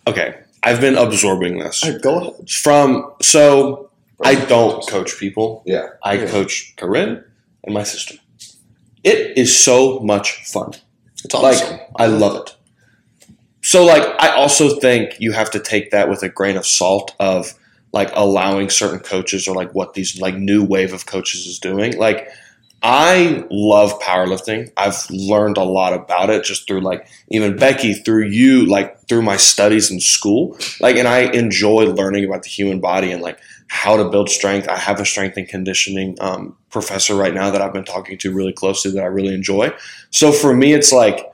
okay, 0.07 0.39
I've 0.63 0.81
been 0.81 0.97
absorbing 0.97 1.59
this 1.59 1.83
hey, 1.83 1.99
go 1.99 2.19
ahead. 2.21 2.49
from, 2.51 3.13
so 3.21 3.91
I 4.23 4.35
don't 4.37 4.87
coach 4.89 5.19
people. 5.19 5.63
Yeah. 5.67 5.89
I 6.03 6.15
Yeah. 6.15 6.27
coach 6.27 6.75
Corinne 6.77 7.23
and 7.65 7.75
my 7.75 7.83
sister. 7.83 8.15
It 9.03 9.37
is 9.37 9.55
so 9.59 10.01
much 10.01 10.45
fun. 10.47 10.73
It's 11.25 11.35
awesome. 11.35 11.71
Like, 11.73 11.89
I 11.97 12.07
love 12.07 12.37
it. 12.47 12.57
So, 13.61 13.85
like, 13.85 14.03
I 14.19 14.29
also 14.29 14.79
think 14.79 15.17
you 15.19 15.33
have 15.33 15.51
to 15.51 15.59
take 15.59 15.91
that 15.91 16.09
with 16.09 16.23
a 16.23 16.29
grain 16.31 16.57
of 16.57 16.65
salt 16.67 17.15
of 17.19 17.55
like 17.95 18.11
allowing 18.15 18.69
certain 18.71 18.99
coaches 18.99 19.47
or 19.47 19.55
like 19.55 19.73
what 19.73 19.95
these 19.95 20.21
like 20.21 20.35
new 20.35 20.65
wave 20.65 20.93
of 20.93 21.07
coaches 21.07 21.47
is 21.47 21.61
doing. 21.61 21.97
Like, 21.97 22.29
I 22.83 23.47
love 23.53 23.99
powerlifting. 24.01 24.73
I've 24.77 25.09
learned 25.11 25.57
a 25.57 25.63
lot 25.63 25.95
about 25.95 26.29
it 26.29 26.45
just 26.45 26.67
through 26.67 26.81
like 26.81 27.07
even 27.31 27.57
Becky, 27.57 27.95
through 27.95 28.27
you, 28.27 28.67
like 28.67 29.07
through 29.09 29.23
my 29.23 29.37
studies 29.37 29.93
in 29.93 30.01
school. 30.01 30.59
Like, 30.81 30.97
and 30.97 31.07
I 31.07 31.21
enjoy 31.21 31.85
learning 31.85 32.25
about 32.25 32.43
the 32.43 32.49
human 32.49 32.81
body 32.81 33.13
and 33.13 33.23
like 33.23 33.39
how 33.69 33.97
to 33.97 34.11
build 34.11 34.29
strength. 34.29 34.69
I 34.69 34.77
have 34.77 34.99
a 34.99 35.07
strength 35.07 35.37
and 35.37 35.49
conditioning 35.49 36.17
um, 36.21 36.57
professor 36.71 37.15
right 37.15 37.33
now 37.33 37.49
that 37.51 37.63
I've 37.63 37.73
been 37.73 37.85
talking 37.85 38.19
to 38.19 38.35
really 38.35 38.53
closely 38.53 38.91
that 38.91 39.03
I 39.05 39.07
really 39.07 39.35
enjoy. 39.35 39.73
So 40.11 40.33
for 40.33 40.53
me, 40.53 40.75
it's 40.75 40.91
like 40.93 41.33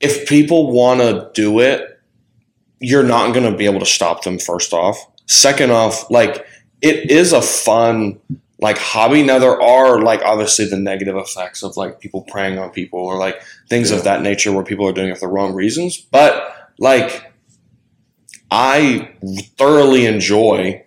if 0.00 0.28
people 0.28 0.70
want 0.70 1.00
to 1.00 1.30
do 1.32 1.60
it, 1.60 1.87
you're 2.80 3.02
not 3.02 3.34
going 3.34 3.50
to 3.50 3.56
be 3.56 3.66
able 3.66 3.80
to 3.80 3.86
stop 3.86 4.22
them. 4.24 4.38
First 4.38 4.72
off, 4.72 4.96
second 5.26 5.70
off, 5.70 6.10
like 6.10 6.46
it 6.80 7.10
is 7.10 7.32
a 7.32 7.42
fun 7.42 8.20
like 8.60 8.78
hobby. 8.78 9.22
Now 9.22 9.38
there 9.38 9.60
are 9.60 10.00
like 10.00 10.22
obviously 10.22 10.66
the 10.66 10.78
negative 10.78 11.16
effects 11.16 11.62
of 11.62 11.76
like 11.76 12.00
people 12.00 12.22
preying 12.22 12.58
on 12.58 12.70
people 12.70 13.00
or 13.00 13.18
like 13.18 13.40
things 13.68 13.90
of 13.90 14.04
that 14.04 14.22
nature 14.22 14.52
where 14.52 14.64
people 14.64 14.86
are 14.88 14.92
doing 14.92 15.08
it 15.08 15.14
for 15.14 15.26
the 15.26 15.32
wrong 15.32 15.54
reasons. 15.54 15.96
But 15.96 16.54
like 16.78 17.32
I 18.50 19.14
thoroughly 19.56 20.06
enjoy 20.06 20.84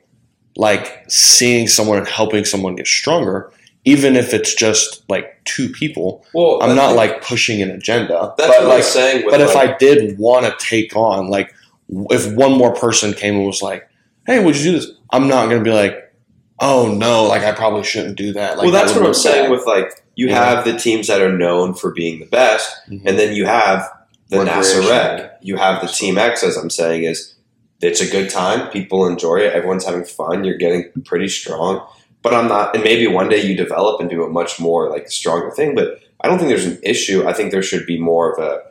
like 0.56 1.06
seeing 1.10 1.68
someone 1.68 1.98
and 1.98 2.08
helping 2.08 2.46
someone 2.46 2.76
get 2.76 2.88
stronger, 2.88 3.52
even 3.86 4.16
if 4.16 4.34
it's 4.34 4.54
just 4.54 5.08
like 5.10 5.44
two 5.46 5.70
people. 5.70 6.26
Well, 6.34 6.62
I'm 6.62 6.76
not 6.76 6.96
like 6.96 7.22
pushing 7.24 7.62
an 7.62 7.72
agenda, 7.72 8.34
That's 8.38 8.52
but 8.52 8.62
what 8.62 8.68
like, 8.68 8.78
I'm 8.78 8.84
saying. 8.84 9.26
But 9.30 9.42
if 9.42 9.56
I 9.56 9.78
did 9.78 10.18
want 10.18 10.46
to 10.46 10.66
take 10.66 10.96
on, 10.96 11.30
like, 11.30 11.54
if 11.92 12.34
one 12.34 12.54
more 12.58 12.74
person 12.74 13.14
came 13.14 13.36
and 13.36 13.46
was 13.46 13.62
like, 13.62 13.88
"Hey, 14.26 14.44
would 14.44 14.56
you 14.58 14.64
do 14.64 14.72
this?" 14.74 14.92
I'm 15.12 15.28
not 15.28 15.46
going 15.50 15.58
to 15.60 15.64
be 15.64 15.76
like, 15.76 16.14
"Oh 16.60 16.94
no, 16.94 17.26
like 17.26 17.44
I 17.44 17.52
probably 17.52 17.84
shouldn't 17.84 18.18
do 18.18 18.34
that." 18.34 18.58
Like, 18.58 18.64
well, 18.64 18.72
that's 18.72 18.94
that 18.94 19.00
what 19.00 19.08
I'm 19.08 19.14
saying 19.14 19.44
bad. 19.46 19.52
with 19.52 19.66
like 19.66 19.92
you 20.16 20.28
Yeah. 20.30 20.44
have 20.56 20.66
the 20.66 20.78
teams 20.78 21.08
that 21.08 21.22
are 21.22 21.32
known 21.36 21.74
for 21.74 21.92
being 21.92 22.20
the 22.20 22.26
best, 22.26 22.70
Mhm. 22.90 23.02
and 23.06 23.20
then 23.20 23.36
you 23.36 23.46
have 23.46 23.90
the 24.30 24.38
NASA 24.38 24.90
Rec. 24.90 25.38
You 25.42 25.58
have 25.58 25.82
the 25.82 25.88
Team 25.88 26.18
X, 26.18 26.44
as 26.44 26.56
I'm 26.58 26.70
saying, 26.70 27.04
is 27.04 27.36
it's 27.82 28.00
a 28.02 28.10
good 28.10 28.30
time. 28.30 28.70
People 28.70 29.06
enjoy 29.08 29.38
it. 29.38 29.54
Everyone's 29.54 29.86
having 29.86 30.04
fun. 30.06 30.44
You're 30.44 30.58
getting 30.58 30.86
pretty 31.04 31.28
strong. 31.28 31.82
But 32.22 32.36
I'm 32.36 32.48
not, 32.48 32.76
and 32.76 32.84
maybe 32.84 33.08
one 33.08 33.30
day 33.30 33.42
you 33.42 33.58
develop 33.58 34.00
and 34.00 34.08
do 34.10 34.24
a 34.24 34.30
much 34.30 34.60
more 34.60 34.90
like 34.92 35.10
stronger 35.10 35.50
thing. 35.50 35.74
But 35.74 35.98
I 36.22 36.28
don't 36.28 36.38
think 36.38 36.50
there's 36.50 36.66
an 36.68 36.80
issue. 36.84 37.28
I 37.28 37.34
think 37.34 37.52
there 37.52 37.64
should 37.64 37.86
be 37.88 38.00
more 38.00 38.32
of 38.32 38.40
a 38.40 38.62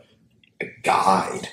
a 0.63 0.67
guide, 0.85 1.49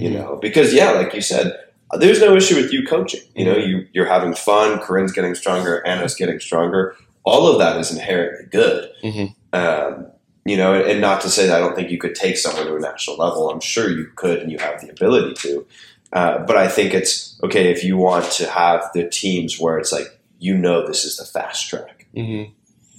you 0.00 0.10
Mhm. 0.10 0.14
know, 0.14 0.38
because 0.40 0.72
yeah, 0.74 0.90
like 0.92 1.14
you 1.14 1.20
said, 1.20 1.56
there's 1.98 2.20
no 2.20 2.34
issue 2.34 2.56
with 2.56 2.72
you 2.72 2.86
coaching. 2.86 3.20
You 3.34 3.44
know, 3.44 3.56
you 3.56 3.86
you're 3.92 4.06
having 4.06 4.34
fun. 4.34 4.78
Corinne's 4.78 5.12
getting 5.12 5.34
stronger. 5.34 5.86
Anna's 5.86 6.14
getting 6.14 6.40
stronger. 6.40 6.96
All 7.24 7.46
of 7.46 7.58
that 7.58 7.78
is 7.78 7.90
inherently 7.92 8.46
good. 8.50 8.88
Mhm. 9.04 9.34
Um, 9.52 10.06
you 10.44 10.56
know, 10.56 10.74
and 10.74 11.00
not 11.00 11.20
to 11.20 11.30
say 11.30 11.46
that 11.46 11.56
I 11.56 11.60
don't 11.60 11.76
think 11.76 11.90
you 11.90 11.98
could 11.98 12.14
take 12.14 12.36
someone 12.36 12.66
to 12.66 12.74
a 12.74 12.80
national 12.80 13.16
level. 13.16 13.50
I'm 13.50 13.60
sure 13.60 13.90
you 13.90 14.06
could, 14.16 14.38
and 14.40 14.50
you 14.50 14.58
have 14.58 14.80
the 14.80 14.88
ability 14.88 15.34
to. 15.34 15.66
Uh, 16.12 16.38
but 16.38 16.56
I 16.56 16.66
think 16.68 16.94
it's 16.94 17.38
okay 17.42 17.70
if 17.70 17.84
you 17.84 17.96
want 17.96 18.30
to 18.32 18.46
have 18.50 18.84
the 18.94 19.08
teams 19.08 19.58
where 19.60 19.78
it's 19.78 19.92
like 19.92 20.18
you 20.38 20.56
know 20.58 20.86
this 20.86 21.04
is 21.04 21.16
the 21.18 21.24
fast 21.24 21.68
track. 21.68 22.06
Mhm. 22.16 22.50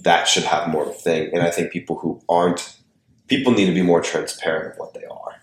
That 0.02 0.26
should 0.28 0.44
have 0.44 0.68
more 0.68 0.82
of 0.84 0.88
a 0.90 0.92
thing. 0.94 1.30
And 1.32 1.42
I 1.42 1.50
think 1.50 1.70
people 1.70 1.96
who 1.96 2.20
aren't, 2.28 2.76
people 3.28 3.52
need 3.52 3.66
to 3.66 3.72
be 3.74 3.82
more 3.82 4.00
transparent 4.00 4.72
of 4.72 4.78
what 4.78 4.94
they 4.94 5.04
are. 5.04 5.33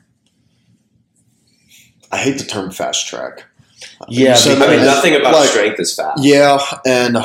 I 2.12 2.18
hate 2.18 2.38
the 2.38 2.46
term 2.46 2.72
fast 2.72 3.08
track. 3.08 3.44
Yeah, 4.08 4.32
You 4.32 4.36
said 4.38 4.56
because- 4.56 4.70
I 4.74 4.76
mean, 4.78 4.86
nothing 4.86 5.16
about 5.16 5.34
like- 5.34 5.50
strength 5.50 5.80
is 5.80 5.96
fast. 5.96 6.24
Yeah, 6.24 6.60
and 6.86 7.18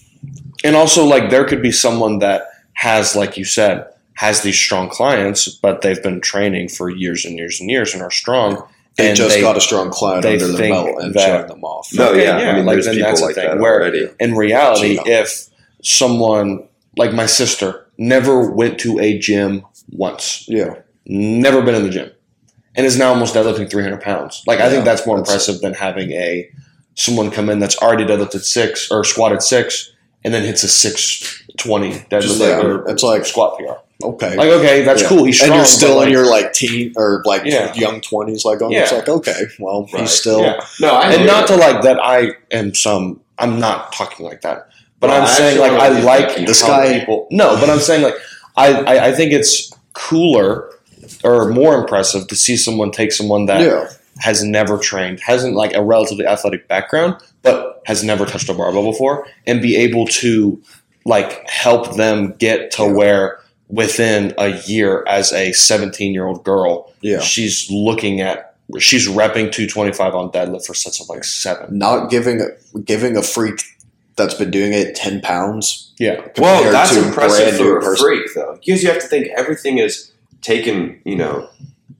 and 0.64 0.76
also 0.76 1.04
like 1.04 1.30
there 1.30 1.44
could 1.44 1.62
be 1.62 1.72
someone 1.72 2.18
that 2.20 2.42
has, 2.74 3.14
like 3.16 3.36
you 3.36 3.44
said, 3.44 3.86
has 4.14 4.42
these 4.42 4.58
strong 4.58 4.88
clients, 4.88 5.48
but 5.48 5.82
they've 5.82 6.02
been 6.02 6.20
training 6.20 6.68
for 6.68 6.90
years 6.90 7.24
and 7.24 7.36
years 7.38 7.60
and 7.60 7.70
years 7.70 7.92
and 7.94 8.02
are 8.02 8.10
strong. 8.10 8.62
they 8.96 9.08
and 9.08 9.16
just 9.16 9.34
they- 9.36 9.40
got 9.40 9.56
a 9.56 9.60
strong 9.60 9.88
client 9.90 10.24
under 10.26 10.46
their 10.48 10.68
belt 10.70 10.88
and 11.02 11.14
that- 11.14 11.20
showing 11.26 11.46
them 11.46 11.64
off. 11.64 11.88
No, 11.94 12.10
Okay, 12.10 12.24
yeah, 12.24 12.38
yeah, 12.40 12.50
I 12.50 12.56
mean, 12.56 12.66
like, 12.66 12.74
there's 12.74 12.86
then 12.86 12.94
people 12.96 13.08
that's 13.10 13.20
the 13.20 13.26
like 13.26 13.34
thing, 13.36 13.46
that 13.48 13.58
where- 13.58 13.74
already. 13.80 14.08
in 14.18 14.34
reality, 14.36 14.96
Gino. 14.96 15.02
if 15.06 15.46
someone 15.82 16.64
like 16.96 17.12
my 17.14 17.26
sister 17.26 17.86
never 17.98 18.50
went 18.50 18.78
to 18.80 18.98
a 19.00 19.16
gym 19.18 19.64
once, 19.90 20.44
Yeah, 20.48 20.74
never 21.06 21.62
been 21.62 21.74
in 21.76 21.84
the 21.84 21.88
gym, 21.90 22.10
and 22.76 22.86
is 22.86 22.96
now 22.98 23.08
almost 23.10 23.34
deadlifting 23.34 23.70
300 23.70 24.00
pounds. 24.00 24.42
Like 24.46 24.60
I 24.60 24.68
think 24.70 24.84
that's 24.84 25.06
more 25.06 25.16
that's- 25.16 25.30
impressive 25.32 25.60
than 25.60 25.74
having 25.74 26.10
a 26.12 26.50
someone 26.94 27.30
come 27.30 27.48
in 27.48 27.58
that's 27.60 27.76
already 27.78 28.04
deadlifted 28.04 28.42
six 28.42 28.90
or 28.90 29.04
squatted 29.04 29.42
six 29.42 29.92
and 30.24 30.34
then 30.34 30.44
hits 30.44 30.62
a 30.64 30.68
620 30.68 31.92
deadlift 32.10 32.40
like- 32.40 32.64
or 32.64 32.90
it's 32.90 33.02
like- 33.02 33.24
squat 33.26 33.58
PR. 33.58 34.06
okay. 34.06 34.36
Like 34.36 34.48
okay, 34.48 34.82
that's 34.82 35.02
Yeah. 35.02 35.08
cool. 35.08 35.24
He's 35.24 35.36
strong, 35.36 35.50
and 35.52 35.56
you're 35.58 35.66
still 35.66 35.96
like, 35.96 36.06
in 36.06 36.12
your 36.12 36.26
like 36.26 36.52
teen 36.52 36.92
or 36.96 37.22
like 37.24 37.42
Yeah. 37.44 37.72
young 37.74 38.00
twenties, 38.00 38.44
like 38.44 38.60
oh, 38.62 38.70
Yeah. 38.70 38.82
it's 38.82 38.92
like 38.92 39.08
okay, 39.08 39.42
well 39.58 39.86
Right. 39.92 40.02
he's 40.02 40.10
still 40.12 40.40
Yeah. 40.42 40.60
No, 40.80 40.94
I 40.94 41.12
and 41.12 41.26
not 41.26 41.46
to 41.48 41.56
like 41.56 41.82
that 41.82 41.98
I 42.02 42.32
am 42.50 42.74
some 42.74 43.20
I'm 43.38 43.58
not 43.58 43.92
talking 43.92 44.26
like 44.26 44.42
that. 44.42 44.68
But 45.00 45.08
Well, 45.10 45.18
I'm 45.22 45.26
I 45.26 45.30
saying 45.30 45.58
like 45.58 45.72
I 45.72 45.88
like 46.00 46.36
This 46.46 46.62
guy- 46.62 46.98
people 47.00 47.26
No, 47.30 47.56
but 47.58 47.70
I'm 47.70 47.78
saying 47.80 48.02
like 48.02 48.14
I, 48.56 48.72
I, 48.82 49.06
I 49.08 49.12
think 49.12 49.32
it's 49.32 49.72
cooler 49.94 50.68
or 51.24 51.48
more 51.50 51.74
impressive 51.80 52.26
to 52.28 52.36
see 52.36 52.56
someone 52.56 52.90
take 52.90 53.12
someone 53.12 53.46
that 53.46 53.60
yeah. 53.60 53.88
has 54.18 54.42
never 54.42 54.78
trained, 54.78 55.20
hasn't 55.20 55.54
like 55.54 55.74
a 55.74 55.82
relatively 55.82 56.26
athletic 56.26 56.68
background, 56.68 57.16
but 57.42 57.82
has 57.86 58.04
never 58.04 58.26
touched 58.26 58.48
a 58.48 58.54
barbell 58.54 58.90
before, 58.90 59.26
and 59.46 59.60
be 59.62 59.76
able 59.76 60.06
to 60.06 60.60
like 61.04 61.48
help 61.48 61.96
them 61.96 62.34
get 62.38 62.70
to 62.72 62.82
Yeah. 62.82 62.92
where 62.92 63.40
within 63.68 64.34
a 64.38 64.48
year 64.62 65.04
as 65.06 65.32
a 65.32 65.52
17 65.52 66.12
year 66.12 66.26
old 66.26 66.44
girl, 66.44 66.92
Yeah. 67.00 67.20
she's 67.20 67.70
looking 67.70 68.20
at 68.20 68.54
she's 68.78 69.08
repping 69.08 69.50
225 69.50 70.14
on 70.14 70.30
deadlift 70.30 70.64
for 70.66 70.74
sets 70.74 71.00
of 71.00 71.08
like 71.08 71.24
seven. 71.24 71.76
Not 71.76 72.08
giving 72.10 72.40
a, 72.40 72.78
giving 72.80 73.16
a 73.16 73.22
freak 73.22 73.62
that's 74.16 74.34
been 74.34 74.50
doing 74.50 74.72
it 74.74 74.94
ten 74.94 75.20
pounds. 75.20 75.92
Yeah. 75.98 76.20
Well, 76.38 76.70
that's 76.70 76.94
impressive 76.94 77.56
for 77.56 77.78
a 77.78 77.80
person. 77.80 78.04
freak, 78.06 78.34
though, 78.34 78.58
because 78.64 78.82
you 78.82 78.90
have 78.90 79.00
to 79.00 79.08
think 79.08 79.28
everything 79.36 79.78
is 79.78 80.09
taken. 80.42 81.00
You 81.04 81.16
know, 81.16 81.48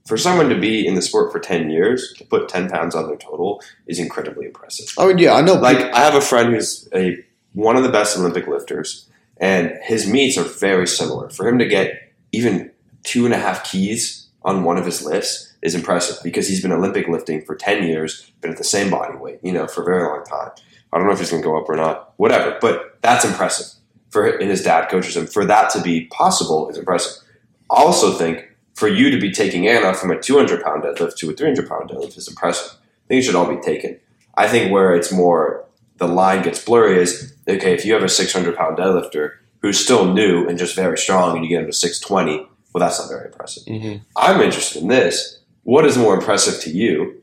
for 0.07 0.17
someone 0.17 0.49
to 0.49 0.59
be 0.59 0.87
in 0.87 0.95
the 0.95 1.03
sport 1.03 1.33
for 1.33 1.41
ten 1.41 1.71
years 1.71 2.13
to 2.19 2.25
put 2.25 2.49
ten 2.49 2.69
pounds 2.69 2.95
on 2.95 3.07
their 3.07 3.17
total 3.17 3.63
is 3.87 3.99
incredibly 3.99 4.47
impressive. 4.47 4.93
I 4.99 5.07
mean, 5.07 5.19
yeah, 5.19 5.35
I 5.35 5.43
know. 5.43 5.55
Like 5.55 5.79
I 5.79 6.01
have 6.01 6.15
a 6.15 6.21
friend 6.21 6.55
who's 6.55 6.89
a 6.95 7.19
one 7.53 7.77
of 7.77 7.83
the 7.83 7.91
best 7.91 8.17
Olympic 8.17 8.47
lifters, 8.47 9.09
and 9.39 9.73
his 9.83 10.07
meets 10.07 10.37
are 10.39 10.45
very 10.45 10.87
similar. 10.87 11.31
For 11.31 11.47
him 11.49 11.59
to 11.59 11.67
get 11.67 12.13
even 12.33 12.71
two 13.03 13.25
and 13.25 13.35
a 13.35 13.39
half 13.39 13.65
keys 13.71 14.29
on 14.43 14.65
one 14.65 14.79
of 14.79 14.87
his 14.87 15.05
lifts 15.05 15.55
is 15.63 15.75
impressive 15.75 16.23
because 16.23 16.49
he's 16.49 16.63
been 16.63 16.73
Olympic 16.73 17.09
lifting 17.09 17.43
for 17.43 17.55
ten 17.55 17.85
years, 17.85 18.31
been 18.41 18.51
at 18.51 18.59
the 18.59 18.65
same 18.65 18.91
body 18.91 19.17
weight, 19.17 19.41
you 19.43 19.53
know, 19.53 19.67
for 19.67 19.83
a 19.83 19.85
very 19.85 20.05
long 20.05 20.25
time. 20.25 20.51
I 20.93 20.99
don't 20.99 21.07
know 21.07 21.13
if 21.13 21.21
he's 21.21 21.31
going 21.31 21.43
to 21.43 21.49
go 21.49 21.57
up 21.57 21.69
or 21.69 21.77
not, 21.77 22.15
whatever. 22.17 22.59
But 22.61 22.99
that's 23.01 23.25
impressive 23.25 23.67
for 24.11 24.27
and 24.27 24.51
his 24.51 24.63
dad 24.63 24.89
coaches 24.89 25.17
him. 25.17 25.27
For 25.27 25.45
that 25.47 25.71
to 25.71 25.81
be 25.81 26.07
possible 26.07 26.69
is 26.69 26.77
impressive. 26.77 27.23
I 27.71 27.83
also 27.83 28.13
think 28.13 28.49
for 28.75 28.89
you 28.89 29.11
to 29.11 29.19
be 29.21 29.31
taking 29.31 29.69
Anna 29.69 29.95
from 29.95 30.11
a 30.11 30.21
200 30.21 30.63
pound 30.63 30.83
deadlift 30.83 31.17
to 31.17 31.31
a 31.31 31.33
300 31.35 31.69
pound 31.69 31.91
deadlift 31.91 32.17
is 32.17 32.29
impressive. 32.29 32.73
I 32.75 33.09
think 33.09 33.23
it 33.23 33.27
should 33.27 33.35
all 33.35 33.47
be 33.55 33.61
taken. 33.61 33.99
I 34.37 34.49
think 34.49 34.73
where 34.73 34.95
it's 34.95 35.13
more 35.13 35.65
the 35.99 36.09
line 36.09 36.43
gets 36.43 36.65
blurry 36.65 36.99
is 37.01 37.35
okay 37.47 37.75
if 37.75 37.85
you 37.85 37.93
have 37.93 38.03
a 38.03 38.09
600 38.09 38.57
pound 38.57 38.79
deadlifter 38.79 39.33
who's 39.61 39.79
still 39.79 40.13
new 40.13 40.49
and 40.49 40.59
just 40.59 40.75
very 40.75 40.97
strong 40.97 41.37
and 41.37 41.45
you 41.45 41.51
get 41.51 41.61
him 41.61 41.67
to 41.67 41.73
620 41.75 42.49
well 42.73 42.81
that's 42.81 42.99
not 42.99 43.09
very 43.11 43.27
impressive 43.27 43.65
Mm-hmm. 43.65 44.03
i'm 44.17 44.41
interested 44.41 44.81
in 44.83 44.89
this 44.89 45.41
what 45.65 45.85
is 45.85 45.99
more 45.99 46.15
impressive 46.15 46.59
to 46.63 46.71
you 46.71 47.21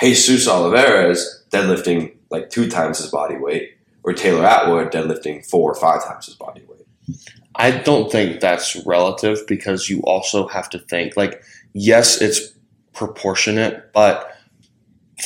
jesus 0.00 0.46
olivares 0.46 1.44
deadlifting 1.50 2.12
like 2.30 2.50
two 2.50 2.68
times 2.68 2.98
his 2.98 3.10
body 3.10 3.36
weight 3.36 3.70
or 4.02 4.12
taylor 4.12 4.44
atwood 4.44 4.92
deadlifting 4.92 5.48
four 5.48 5.70
or 5.70 5.74
five 5.74 6.04
times 6.04 6.26
his 6.26 6.34
body 6.34 6.62
weight 6.68 6.86
I 7.58 7.70
don't 7.70 8.10
think 8.10 8.40
that's 8.40 8.76
relative 8.86 9.46
because 9.46 9.88
you 9.88 10.00
also 10.02 10.46
have 10.48 10.68
to 10.70 10.78
think 10.78 11.16
like 11.16 11.42
yes, 11.72 12.20
it's 12.20 12.54
proportionate, 12.92 13.92
but 13.92 14.32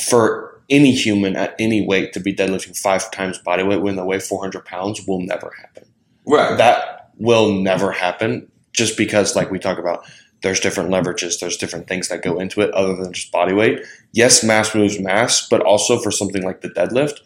for 0.07 0.61
any 0.69 0.91
human 0.91 1.35
at 1.35 1.55
any 1.59 1.85
weight 1.85 2.13
to 2.13 2.19
be 2.19 2.33
deadlifting 2.33 2.77
five 2.77 3.09
times 3.11 3.37
body 3.37 3.63
weight 3.63 3.81
when 3.81 3.95
they 3.95 4.03
weigh 4.03 4.19
400 4.19 4.63
pounds 4.65 5.05
will 5.05 5.19
never 5.19 5.53
happen. 5.59 5.83
right 6.25 6.57
That 6.57 7.11
will 7.17 7.53
never 7.53 7.91
happen 7.91 8.49
just 8.73 8.97
because, 8.97 9.35
like 9.35 9.51
we 9.51 9.59
talk 9.59 9.77
about, 9.77 10.05
there's 10.43 10.59
different 10.59 10.89
leverages, 10.89 11.39
there's 11.39 11.57
different 11.57 11.87
things 11.87 12.07
that 12.07 12.23
go 12.23 12.39
into 12.39 12.61
it 12.61 12.71
other 12.73 12.95
than 12.95 13.13
just 13.13 13.31
body 13.31 13.53
weight. 13.53 13.81
Yes, 14.13 14.43
mass 14.43 14.73
moves 14.73 14.99
mass, 14.99 15.47
but 15.47 15.61
also 15.61 15.99
for 15.99 16.11
something 16.11 16.41
like 16.41 16.61
the 16.61 16.69
deadlift, 16.69 17.19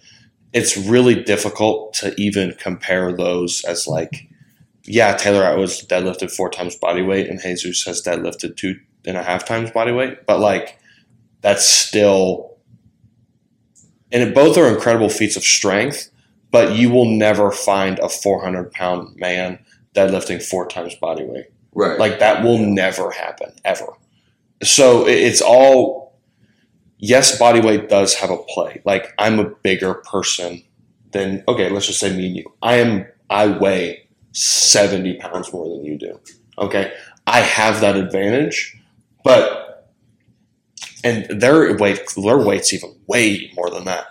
it's 0.53 0.75
really 0.75 1.23
difficult 1.23 1.93
to 1.93 2.13
even 2.19 2.53
compare 2.59 3.13
those 3.13 3.63
as 3.65 3.87
like, 3.87 4.27
yeah, 4.85 5.15
Taylor 5.17 5.43
Atwood's 5.43 5.85
deadlifted 5.85 6.31
four 6.31 6.49
times 6.49 6.75
body 6.75 7.01
weight 7.01 7.29
and 7.29 7.39
Jesus 7.41 7.83
has 7.85 8.01
deadlifted 8.03 8.57
two 8.57 8.79
and 9.05 9.17
a 9.17 9.23
half 9.23 9.45
times 9.45 9.71
body 9.71 9.91
weight, 9.91 10.25
but 10.27 10.39
like 10.39 10.79
that's 11.41 11.65
still, 11.67 12.57
and 14.11 14.23
it, 14.23 14.35
both 14.35 14.57
are 14.57 14.67
incredible 14.67 15.09
feats 15.09 15.35
of 15.37 15.43
strength 15.43 16.09
but 16.51 16.75
you 16.75 16.89
will 16.89 17.05
never 17.05 17.51
find 17.51 17.99
a 17.99 18.07
400 18.07 18.71
pound 18.71 19.15
man 19.17 19.59
deadlifting 19.95 20.41
four 20.41 20.67
times 20.67 20.95
body 20.95 21.25
weight. 21.25 21.47
right 21.73 21.99
Like 21.99 22.19
that 22.19 22.43
will 22.43 22.57
never 22.57 23.11
happen 23.11 23.51
ever. 23.65 23.87
So 24.63 25.07
it- 25.07 25.19
it's 25.19 25.41
all 25.41 26.19
yes, 26.99 27.37
body 27.39 27.61
weight 27.61 27.89
does 27.89 28.15
have 28.15 28.31
a 28.31 28.37
play. 28.37 28.81
Like 28.85 29.13
I'm 29.19 29.39
a 29.39 29.49
bigger 29.49 29.95
person 29.95 30.63
than 31.11 31.43
okay, 31.47 31.69
let's 31.69 31.87
just 31.87 31.99
say 31.99 32.15
me 32.15 32.27
and 32.27 32.37
you. 32.37 32.53
I 32.61 32.75
am 32.77 33.07
I 33.29 33.47
weigh 33.47 34.04
70 34.35 35.15
pounds 35.15 35.53
more 35.53 35.67
than 35.69 35.85
you 35.85 35.97
do. 35.97 36.19
Okay. 36.57 36.93
I 37.25 37.39
have 37.39 37.81
that 37.81 37.95
advantage, 37.95 38.77
but 39.23 39.91
and 41.03 41.41
their 41.41 41.75
weight 41.77 42.01
their 42.15 42.37
weight's 42.37 42.73
even 42.73 42.95
way 43.07 43.51
more 43.55 43.69
than 43.69 43.85
that. 43.85 44.07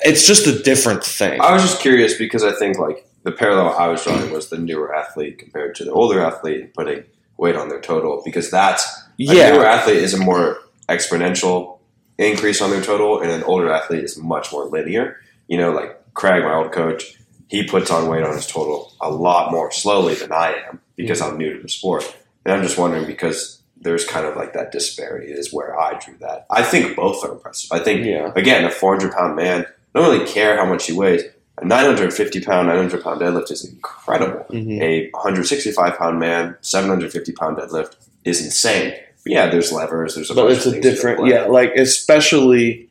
It's 0.00 0.26
just 0.26 0.46
a 0.46 0.62
different 0.62 1.04
thing. 1.04 1.40
I 1.40 1.52
was 1.52 1.62
just 1.62 1.80
curious 1.80 2.16
because 2.16 2.42
I 2.42 2.52
think 2.52 2.78
like 2.78 3.06
the 3.22 3.32
parallel 3.32 3.76
I 3.76 3.88
was 3.88 4.02
drawing 4.02 4.32
was 4.32 4.48
the 4.48 4.58
newer 4.58 4.94
athlete 4.94 5.38
compared 5.38 5.74
to 5.76 5.84
the 5.84 5.92
older 5.92 6.20
athlete 6.20 6.74
putting 6.74 7.04
weight 7.36 7.56
on 7.56 7.68
their 7.68 7.80
total 7.80 8.22
because 8.24 8.50
that's 8.50 8.84
a 9.18 9.24
newer 9.24 9.64
athlete 9.66 9.98
is 9.98 10.14
a 10.14 10.18
more 10.18 10.58
exponential 10.88 11.78
increase 12.18 12.60
on 12.60 12.70
their 12.70 12.82
total 12.82 13.20
and 13.20 13.30
an 13.30 13.42
older 13.44 13.70
athlete 13.70 14.04
is 14.04 14.16
much 14.18 14.52
more 14.52 14.64
linear. 14.66 15.20
You 15.48 15.58
know, 15.58 15.72
like 15.72 16.14
Craig, 16.14 16.42
my 16.42 16.54
old 16.54 16.72
coach, 16.72 17.18
he 17.48 17.64
puts 17.66 17.90
on 17.90 18.08
weight 18.08 18.24
on 18.24 18.34
his 18.34 18.46
total 18.46 18.92
a 19.00 19.10
lot 19.10 19.52
more 19.52 19.70
slowly 19.70 20.14
than 20.14 20.32
I 20.32 20.54
am 20.68 20.80
because 20.96 21.20
I'm 21.20 21.36
new 21.38 21.54
to 21.56 21.62
the 21.62 21.68
sport. 21.68 22.04
And 22.44 22.54
I'm 22.54 22.62
just 22.62 22.78
wondering 22.78 23.06
because 23.06 23.60
there's 23.80 24.04
kind 24.06 24.24
of 24.26 24.34
like 24.36 24.52
that 24.54 24.72
disparity 24.72 25.32
is 25.32 25.52
where 25.52 25.78
I 25.78 25.98
drew 25.98 26.14
that. 26.20 26.46
I 26.50 26.62
think 26.62 26.96
both 26.96 27.24
are 27.24 27.32
impressive. 27.32 27.70
I 27.72 27.80
think 27.80 28.04
Yeah. 28.06 28.32
again, 28.34 28.64
a 28.64 28.70
400 28.70 29.12
pound 29.12 29.36
man, 29.36 29.66
I 29.94 29.98
don't 30.00 30.10
really 30.10 30.26
care 30.26 30.56
how 30.56 30.64
much 30.64 30.86
he 30.86 30.92
weighs. 30.92 31.22
A 31.58 31.64
950 31.64 32.40
pound, 32.40 32.66
900 32.68 33.02
pound 33.04 33.20
deadlift 33.20 33.50
is 33.50 33.64
incredible. 33.64 34.44
Mhm. 34.50 34.80
A 34.82 35.10
165 35.12 35.96
pound 35.96 36.18
man, 36.18 36.56
750 36.62 37.32
pound 37.32 37.58
deadlift 37.58 37.94
is 38.24 38.44
insane. 38.44 38.94
But 39.22 39.32
yeah, 39.32 39.50
there's 39.50 39.70
levers. 39.72 40.14
There's 40.14 40.30
a 40.30 40.34
but 40.34 40.46
bunch 40.46 40.56
it's 40.56 40.66
of 40.66 40.74
a 40.74 40.80
different 40.80 41.26
yeah 41.26 41.44
like 41.44 41.74
especially 41.76 42.88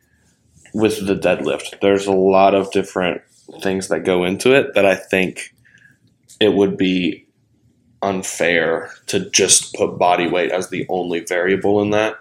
with 0.74 1.06
the 1.06 1.16
deadlift 1.16 1.80
there's 1.82 2.08
a 2.08 2.12
lot 2.12 2.56
of 2.56 2.72
different 2.72 3.22
things 3.62 3.90
that 3.90 4.06
go 4.06 4.24
into 4.24 4.54
it 4.54 4.74
that 4.74 4.86
i 4.86 4.96
think 4.96 5.54
it 6.40 6.54
would 6.54 6.78
be 6.78 7.24
unfair 8.04 8.92
to 9.08 9.30
just 9.32 9.74
put 9.74 9.98
body 9.98 10.28
weight 10.28 10.52
as 10.52 10.70
the 10.70 10.86
only 10.90 11.22
variable 11.22 11.82
in 11.82 11.92
that. 11.92 12.18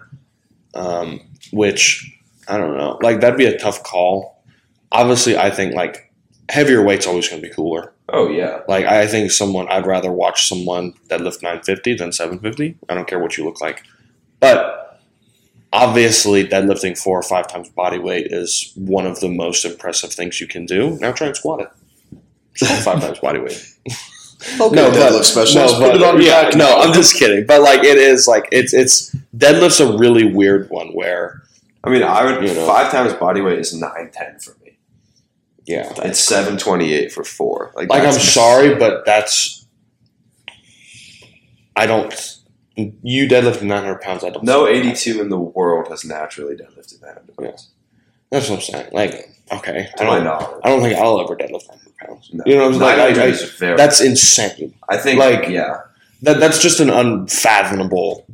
Um, 0.73 1.19
which 1.51 2.17
I 2.47 2.57
don't 2.57 2.77
know. 2.77 2.97
Like 3.03 3.19
that'd 3.19 3.37
be 3.37 3.45
a 3.45 3.59
tough 3.59 3.83
call. 3.83 4.41
Obviously, 4.91 5.37
I 5.37 5.51
think 5.51 5.75
like 5.75 6.11
heavier 6.49 6.83
weight's 6.83 7.05
always 7.05 7.29
going 7.29 7.41
to 7.41 7.47
be 7.47 7.53
cooler. 7.53 7.93
Oh 8.09 8.27
yeah. 8.29 8.61
Like 8.67 8.85
I 8.85 9.05
think 9.05 9.31
someone 9.31 9.67
I'd 9.67 9.85
rather 9.85 10.11
watch 10.11 10.47
someone 10.47 10.93
deadlift 11.09 11.43
950 11.43 11.95
than 11.95 12.11
750. 12.11 12.77
I 12.89 12.95
don't 12.95 13.07
care 13.07 13.19
what 13.19 13.37
you 13.37 13.45
look 13.45 13.61
like. 13.61 13.83
But 14.39 14.82
obviously 15.73 16.47
deadlifting 16.47 16.97
4 16.97 17.19
or 17.19 17.23
5 17.23 17.47
times 17.47 17.67
body 17.69 17.97
weight 17.99 18.27
is 18.31 18.71
one 18.75 19.05
of 19.05 19.19
the 19.19 19.27
most 19.27 19.65
impressive 19.65 20.13
things 20.13 20.39
you 20.39 20.47
can 20.47 20.65
do. 20.65 20.97
Now 21.01 21.11
try 21.11 21.27
and 21.27 21.35
squat 21.35 21.61
it. 21.61 21.69
5 22.65 23.01
times 23.01 23.19
body 23.19 23.39
weight. 23.39 23.67
Okay, 24.59 24.75
No, 24.75 24.91
deadlift 24.91 25.11
but- 25.17 25.23
specialist. 25.23 25.79
no, 25.79 25.91
Put 25.91 25.99
but- 25.99 26.21
yeah, 26.23 26.49
no, 26.55 26.77
I'm 26.77 26.93
just 26.93 27.15
kidding. 27.17 27.45
But 27.45 27.61
like 27.61 27.83
it 27.83 27.97
is 27.97 28.27
like 28.27 28.47
it's 28.51 28.73
it's 28.73 29.15
deadlift's 29.35 29.79
a 29.79 29.97
really 29.97 30.25
weird 30.31 30.69
one 30.69 30.89
where 30.89 31.41
I 31.83 31.89
mean, 31.89 32.03
I 32.03 32.23
would 32.25 32.47
You 32.47 32.53
know. 32.53 32.65
five 32.67 32.91
times 32.91 33.13
body 33.13 33.41
weight 33.41 33.59
is 33.59 33.73
nine 33.73 34.09
ten 34.13 34.39
for 34.39 34.55
me. 34.63 34.77
yeah. 35.65 35.91
It's 36.03 36.19
seven 36.19 36.57
twenty 36.57 36.93
eight 36.93 37.11
for 37.13 37.23
four. 37.23 37.71
Like, 37.75 37.89
Like 37.89 38.03
I'm 38.03 38.13
sorry, 38.13 38.75
but 38.75 39.05
that's 39.05 39.65
I 41.75 41.85
don't. 41.87 42.13
You 42.75 43.27
deadlifted 43.27 43.63
900 43.63 44.01
pounds. 44.01 44.23
I 44.23 44.29
don't. 44.31 44.43
No 44.43 44.65
see 44.65 44.73
that. 44.73 44.79
eighty 44.79 44.95
two 44.95 45.21
in 45.21 45.29
the 45.29 45.37
world 45.39 45.89
has 45.89 46.03
naturally 46.03 46.55
deadlifted 46.55 46.99
that. 47.01 47.23
Yeah. 47.39 47.51
That's 48.31 48.49
what 48.49 48.55
I'm 48.55 48.61
saying. 48.61 48.89
Like, 48.93 49.29
okay, 49.51 49.89
I 49.93 49.97
To 49.97 50.05
my 50.05 50.15
don't. 50.15 50.23
knowledge. 50.23 50.61
I 50.63 50.69
don't 50.69 50.81
think 50.81 50.97
I'll 50.97 51.21
ever 51.21 51.35
deadlift 51.35 51.67
900 51.67 51.97
pounds. 51.97 52.29
No. 52.33 52.43
You 52.47 52.55
know 52.55 52.61
what 52.69 52.73
I'm 52.73 52.79
saying? 52.79 52.97
Like, 52.99 53.15
900 53.17 53.33
I, 53.43 53.47
very, 53.59 53.77
that's 53.77 54.01
insane. 54.01 54.73
I 54.89 54.97
think 54.97 55.19
like- 55.19 55.47
yeah. 55.49 55.81
That 56.23 56.39
that's 56.39 56.61
just 56.61 56.79
an 56.79 56.89
unfathomable 56.89 58.25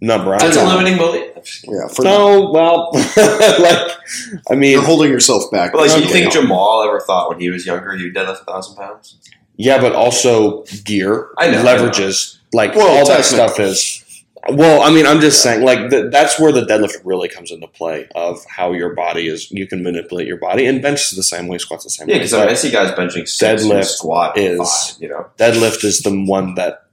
number. 0.00 0.38
That's 0.38 0.56
a 0.56 0.64
limiting 0.64 0.96
belief. 0.96 1.32
I'm 1.36 1.42
just 1.42 1.62
kidding. 1.62 1.74
Yeah, 1.80 1.88
for 1.88 2.02
No, 2.04 2.50
well, 2.50 2.90
like, 3.16 3.96
I 4.50 4.54
mean, 4.54 4.70
you're 4.70 4.82
holding 4.84 5.10
yourself 5.10 5.50
back. 5.50 5.72
But 5.72 5.82
like, 5.82 5.90
you 5.90 6.04
Okay. 6.04 6.12
think 6.22 6.32
Jamal 6.32 6.82
ever 6.84 7.00
thought 7.00 7.28
when 7.30 7.40
he 7.40 7.50
was 7.50 7.66
younger 7.66 7.94
he 7.96 8.04
would 8.04 8.14
deadlift 8.14 8.42
a 8.42 8.44
thousand 8.44 8.76
pounds? 8.76 9.16
yeah, 9.56 9.80
but 9.80 9.92
also 9.92 10.62
gear, 10.84 11.28
I 11.36 11.50
know, 11.50 11.60
I 11.60 11.64
leverages, 11.64 12.38
like 12.52 12.74
Well, 12.74 12.98
all 12.98 13.06
that 13.06 13.24
stuff 13.24 13.58
is. 13.60 13.98
Well, 14.50 14.82
I 14.82 14.90
mean, 14.92 15.06
I'm 15.06 15.20
just 15.20 15.40
saying, 15.40 15.62
like, 15.64 15.88
th- 15.88 16.10
that's 16.10 16.40
where 16.40 16.50
the 16.50 16.62
deadlift 16.62 16.96
really 17.04 17.28
comes 17.28 17.52
into 17.52 17.68
play 17.68 18.08
of 18.16 18.44
how 18.48 18.72
your 18.72 18.92
body 18.92 19.28
is. 19.28 19.48
You 19.52 19.68
can 19.68 19.84
manipulate 19.84 20.26
your 20.26 20.36
body, 20.38 20.66
and 20.66 20.82
bench 20.82 21.00
is 21.02 21.16
the 21.16 21.22
same 21.22 21.46
way, 21.46 21.58
squats 21.58 21.84
the 21.84 21.90
same 21.90 22.08
Yeah, 22.08 22.14
way. 22.14 22.18
because 22.18 22.34
I, 22.34 22.40
mean, 22.40 22.48
I 22.48 22.54
see 22.54 22.72
guys 22.72 22.90
benching 22.90 23.28
six, 23.28 23.62
Deadlift 23.62 23.74
and 23.76 23.84
squat 23.86 24.36
is- 24.36 24.58
five. 24.58 25.00
You 25.00 25.08
know, 25.10 25.26
deadlift 25.38 25.84
is 25.84 26.00
the 26.00 26.10
one 26.26 26.56
that 26.56 26.86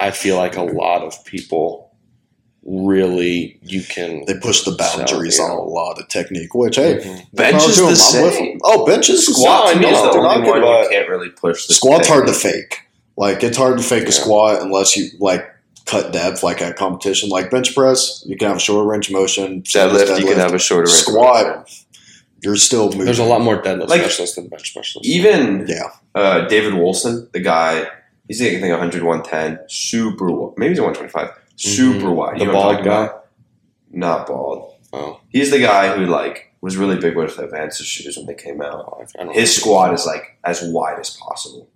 I 0.00 0.12
feel 0.12 0.36
like 0.38 0.56
a 0.56 0.62
lot 0.62 1.02
of 1.02 1.22
people 1.26 1.90
really 2.66 3.58
you 3.62 3.82
can. 3.82 4.24
they 4.26 4.34
push 4.38 4.62
the 4.64 4.72
boundaries 4.72 5.36
So, 5.36 5.42
on 5.42 5.50
yeah. 5.50 5.56
a 5.58 5.64
lot 5.64 6.00
of 6.00 6.08
technique. 6.08 6.54
Which 6.54 6.76
hey, 6.76 6.96
Mhm. 6.96 7.26
bench 7.34 7.62
is 7.68 7.76
do 7.76 7.82
the 7.82 7.88
'em. 7.88 7.88
I'm 7.88 8.22
with 8.24 8.34
same. 8.34 8.46
'em. 8.52 8.58
Oh, 8.64 8.86
bench 8.86 9.10
is 9.10 9.26
Squat 9.26 9.74
to 9.74 9.80
no, 9.80 9.80
me 9.88 9.94
is 9.94 10.00
the 10.00 10.04
no, 10.06 10.10
only 10.12 10.22
not 10.22 10.46
one 10.48 10.60
good. 10.62 10.82
you 10.84 10.88
can't 10.88 11.08
really 11.10 11.28
push. 11.28 11.66
The 11.66 11.74
Squat's 11.74 12.08
hard 12.08 12.26
to 12.28 12.32
fake. 12.32 12.78
Like 13.16 13.42
it's 13.42 13.56
hard 13.56 13.78
to 13.78 13.84
fake 13.84 14.08
a 14.08 14.12
squat 14.12 14.60
unless 14.62 14.96
you 14.96 15.08
like 15.20 15.48
cut 15.86 16.12
depth, 16.12 16.42
like 16.42 16.60
at 16.62 16.76
competition. 16.76 17.28
Like 17.28 17.50
bench 17.50 17.74
press, 17.74 18.22
you 18.26 18.36
can 18.36 18.48
have 18.48 18.56
a 18.56 18.60
short 18.60 18.86
range 18.88 19.08
of 19.08 19.12
motion. 19.14 19.64
same 19.64 19.90
as 19.90 20.02
Deadlift, 20.02 20.20
you 20.20 20.26
can 20.26 20.38
have 20.38 20.54
a 20.54 20.58
shorter 20.58 20.86
range 20.90 20.94
of 21.00 21.04
Squat, 21.06 21.46
motion. 21.58 21.84
You're 22.42 22.56
still 22.56 22.86
moving. 22.90 23.04
There's 23.06 23.18
a 23.18 23.24
lot 23.24 23.40
more 23.40 23.62
deadlift 23.62 23.88
Like- 23.88 24.00
specialists 24.02 24.36
than 24.36 24.48
bench 24.48 24.70
specialists. 24.70 25.08
Even 25.10 25.66
Yeah, 25.68 25.90
uh, 26.14 26.46
David 26.48 26.74
Wolson, 26.74 27.30
the 27.32 27.40
guy, 27.40 27.86
he's 28.28 28.42
I 28.42 28.50
think 28.60 28.62
100, 28.72 29.02
110, 29.02 29.60
super 29.68 30.26
maybe 30.56 30.70
he's 30.72 30.80
125, 30.80 31.30
super 31.56 32.06
Mhm. 32.08 32.14
wide. 32.16 32.34
The 32.36 32.40
You 32.40 32.46
know 32.46 32.52
bald 32.52 32.76
guy? 32.76 32.82
about? 32.82 33.26
Not 33.92 34.26
bald. 34.26 34.72
Oh, 34.92 35.20
He's 35.28 35.50
the 35.50 35.58
guy 35.60 35.96
who 35.96 36.06
like 36.06 36.50
was 36.60 36.76
really 36.76 36.96
big 36.96 37.16
with 37.16 37.36
the 37.36 37.44
Advances 37.44 37.86
shoes 37.86 38.16
when 38.16 38.26
they 38.26 38.34
came 38.34 38.60
out. 38.62 39.06
I 39.18 39.32
His 39.32 39.54
squat 39.54 39.92
is 39.94 40.06
like 40.06 40.36
as 40.44 40.62
wide 40.62 40.98
as 40.98 41.10
possible. 41.10 41.68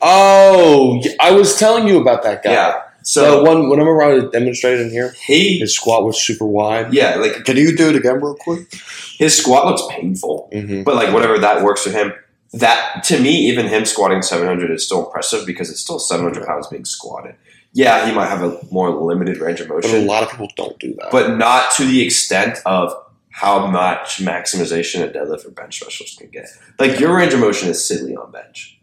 Oh, 0.00 1.02
I 1.20 1.30
was 1.32 1.56
telling 1.56 1.88
you 1.88 2.00
about 2.00 2.22
that 2.24 2.42
guy. 2.42 2.52
Yeah. 2.52 2.80
So 3.02 3.22
So 3.22 3.42
one, 3.44 3.68
whenever 3.68 4.02
I 4.02 4.14
was 4.14 4.30
demonstrating 4.32 4.90
here, 4.90 5.14
he, 5.26 5.58
his 5.58 5.74
squat 5.74 6.04
was 6.04 6.22
super 6.22 6.46
wide. 6.46 6.92
yeah, 6.94 7.16
like 7.16 7.44
can 7.44 7.56
you 7.56 7.76
do 7.76 7.88
it 7.90 7.96
again 7.96 8.20
real 8.20 8.34
quick? 8.34 8.72
his 9.18 9.36
squat 9.36 9.66
looks 9.66 9.82
painful, 9.90 10.48
hmm 10.52 10.82
but 10.82 10.94
like 10.96 11.12
whatever 11.14 11.38
that 11.38 11.62
works 11.62 11.84
for 11.84 11.90
him. 11.90 12.12
That 12.54 13.02
to 13.04 13.18
me, 13.20 13.30
even 13.48 13.66
him 13.66 13.84
squatting 13.84 14.22
700 14.22 14.70
is 14.70 14.84
still 14.86 15.04
impressive 15.06 15.44
because 15.44 15.70
it's 15.70 15.80
still 15.80 15.98
700 15.98 16.46
pounds 16.46 16.66
being 16.68 16.84
squatted. 16.84 17.34
Yeah, 17.72 18.06
he 18.06 18.14
might 18.14 18.28
have 18.28 18.42
a 18.42 18.60
more 18.70 18.90
limited 18.90 19.38
range 19.38 19.60
of 19.60 19.66
But 19.68 19.84
a 19.86 19.98
lot 20.04 20.22
of 20.22 20.30
people 20.30 20.48
don't 20.56 20.78
do 20.78 20.94
that. 21.00 21.08
but 21.10 21.36
not 21.36 21.72
to 21.72 21.84
the 21.84 22.00
extent 22.06 22.58
of 22.64 22.92
how 23.30 23.66
much 23.66 24.18
maximization 24.18 25.02
a 25.02 25.08
deadlift 25.12 25.44
or 25.44 25.50
bench 25.50 25.80
specialist 25.80 26.18
can 26.20 26.30
get. 26.30 26.46
Like 26.78 27.00
your 27.00 27.16
range 27.16 27.34
of 27.34 27.40
motion 27.40 27.68
is 27.68 27.84
silly 27.84 28.14
on 28.14 28.30
bench. 28.30 28.73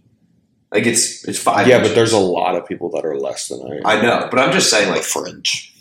Like 0.72 0.86
it's 0.86 1.28
it's 1.28 1.40
five. 1.40 1.68
yeah, 1.68 1.82
but 1.82 1.96
there's 1.96 2.14
a 2.14 2.20
lot 2.20 2.56
of 2.56 2.66
people 2.66 2.90
that 2.92 3.06
are 3.06 3.18
less 3.18 3.48
than 3.50 3.62
I 3.62 3.76
am. 3.78 3.86
I 3.86 4.02
know, 4.02 4.28
but 4.32 4.40
I'm 4.40 4.52
just 4.54 4.70
saying, 4.70 4.90
Like 4.90 5.04
French. 5.04 5.74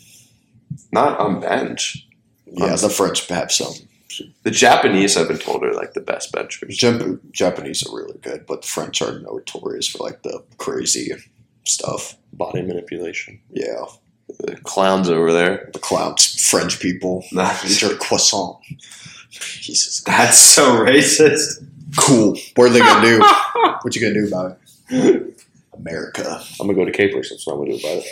not 0.91 1.19
on 1.19 1.39
bench. 1.39 2.07
Yeah, 2.45 2.75
the 2.75 2.89
French 2.89 3.27
have 3.27 3.51
some. 3.51 3.73
The 4.43 4.51
Japanese, 4.51 5.15
I've 5.15 5.29
been 5.29 5.37
told, 5.37 5.63
are 5.63 5.73
like 5.73 5.93
the 5.93 6.01
best 6.01 6.33
benchers. 6.33 6.77
Jap- 6.77 7.19
Japanese 7.31 7.87
are 7.87 7.95
really 7.95 8.17
good, 8.21 8.45
but 8.45 8.61
the 8.63 8.67
French 8.67 9.01
are 9.01 9.17
notorious 9.19 9.87
for 9.87 9.99
like 9.99 10.23
the 10.23 10.43
crazy 10.57 11.11
stuff. 11.63 12.17
Body 12.33 12.61
manipulation. 12.61 13.39
Yeah, 13.51 13.85
The 14.39 14.57
clowns 14.63 15.09
over 15.09 15.31
there. 15.31 15.69
the 15.71 15.79
clowns, 15.79 16.43
French 16.49 16.81
people. 16.81 17.23
Eat 17.65 17.81
your 17.81 17.95
croissant. 17.95 18.57
Jesus. 19.29 20.01
That's 20.01 20.37
so 20.37 20.75
racist. 20.85 21.65
Cool. 21.97 22.37
What 22.55 22.65
are 22.69 22.73
they 22.73 22.79
gonna 22.79 23.05
do? 23.05 23.19
What 23.81 23.95
you 23.95 24.01
gonna 24.01 24.13
do 24.13 24.27
about 24.27 24.51
it? 24.51 24.57
America. 25.73 26.41
I'm 26.59 26.67
gonna 26.67 26.73
go 26.77 26.85
to 26.85 26.91
Capers. 26.91 27.29
That's 27.29 27.47
what 27.47 27.53
I'm 27.53 27.59
gonna 27.59 27.77
do 27.77 27.87
about 27.87 28.03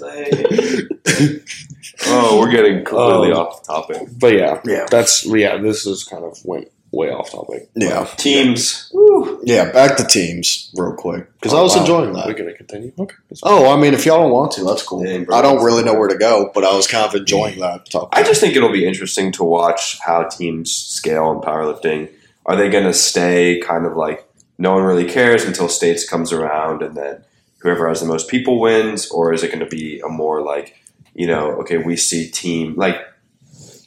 it. 0.00 1.42
oh, 2.06 2.38
we're 2.40 2.50
getting 2.50 2.84
completely 2.84 3.32
Um, 3.32 3.38
off 3.38 3.66
topic. 3.66 4.08
But 4.18 4.34
yeah, 4.34 4.60
Yeah. 4.64 4.86
that's 4.90 5.24
yeah. 5.26 5.58
This 5.58 5.86
is 5.86 6.04
kind 6.04 6.24
of 6.24 6.38
went 6.44 6.68
way 6.90 7.10
off 7.10 7.30
topic. 7.30 7.68
Yeah. 7.74 8.04
Teams. 8.16 8.90
Yeah, 9.44 9.70
back 9.70 9.96
to 9.98 10.04
teams 10.04 10.70
real 10.74 10.94
quick. 10.94 11.26
Because 11.34 11.52
I 11.54 11.58
Oh, 11.58 11.64
was 11.64 11.74
wow. 11.76 11.80
enjoying 11.82 12.12
that. 12.14 12.26
We're 12.26 12.32
gonna 12.34 12.54
continue. 12.54 12.92
Okay. 12.98 13.14
Oh, 13.42 13.70
I 13.72 13.76
mean, 13.80 13.92
if 13.94 14.06
y'all 14.06 14.22
don't 14.22 14.32
want 14.32 14.52
to, 14.52 14.64
that's 14.64 14.82
cool. 14.82 15.04
Dang, 15.04 15.24
bro. 15.24 15.36
I 15.36 15.42
don't 15.42 15.62
really 15.62 15.84
know 15.84 15.94
where 15.94 16.08
to 16.08 16.16
go, 16.18 16.50
but 16.54 16.64
I 16.64 16.74
was 16.74 16.86
kind 16.86 17.04
of 17.06 17.14
enjoying 17.14 17.60
that 17.60 17.90
topic. 17.90 18.18
I 18.18 18.22
just 18.22 18.40
think 18.40 18.56
it'll 18.56 18.72
be 18.72 18.86
interesting 18.86 19.30
to 19.32 19.44
watch 19.44 19.98
how 20.00 20.24
teams 20.24 20.74
scale 20.74 21.30
in 21.32 21.40
powerlifting. 21.40 22.08
Are 22.46 22.56
they 22.56 22.70
going 22.70 22.84
to 22.84 22.94
stay 22.94 23.60
kind 23.62 23.84
of 23.84 23.94
like 23.94 24.24
no 24.58 24.74
one 24.74 24.82
really 24.82 25.08
cares 25.08 25.44
until 25.44 25.68
states 25.68 26.08
comes 26.08 26.32
around 26.32 26.82
and 26.82 26.96
then 26.96 27.24
whoever 27.60 27.88
has 27.88 28.00
the 28.00 28.06
most 28.06 28.28
people 28.28 28.60
wins, 28.60 29.08
or 29.10 29.32
is 29.32 29.42
it 29.42 29.48
going 29.48 29.60
to 29.60 29.66
be 29.66 30.00
a 30.00 30.08
more 30.08 30.42
like 30.42 30.76
you 31.14 31.26
know, 31.26 31.50
okay, 31.60 31.78
we 31.78 31.96
see 31.96 32.28
team 32.30 32.74
like 32.76 32.96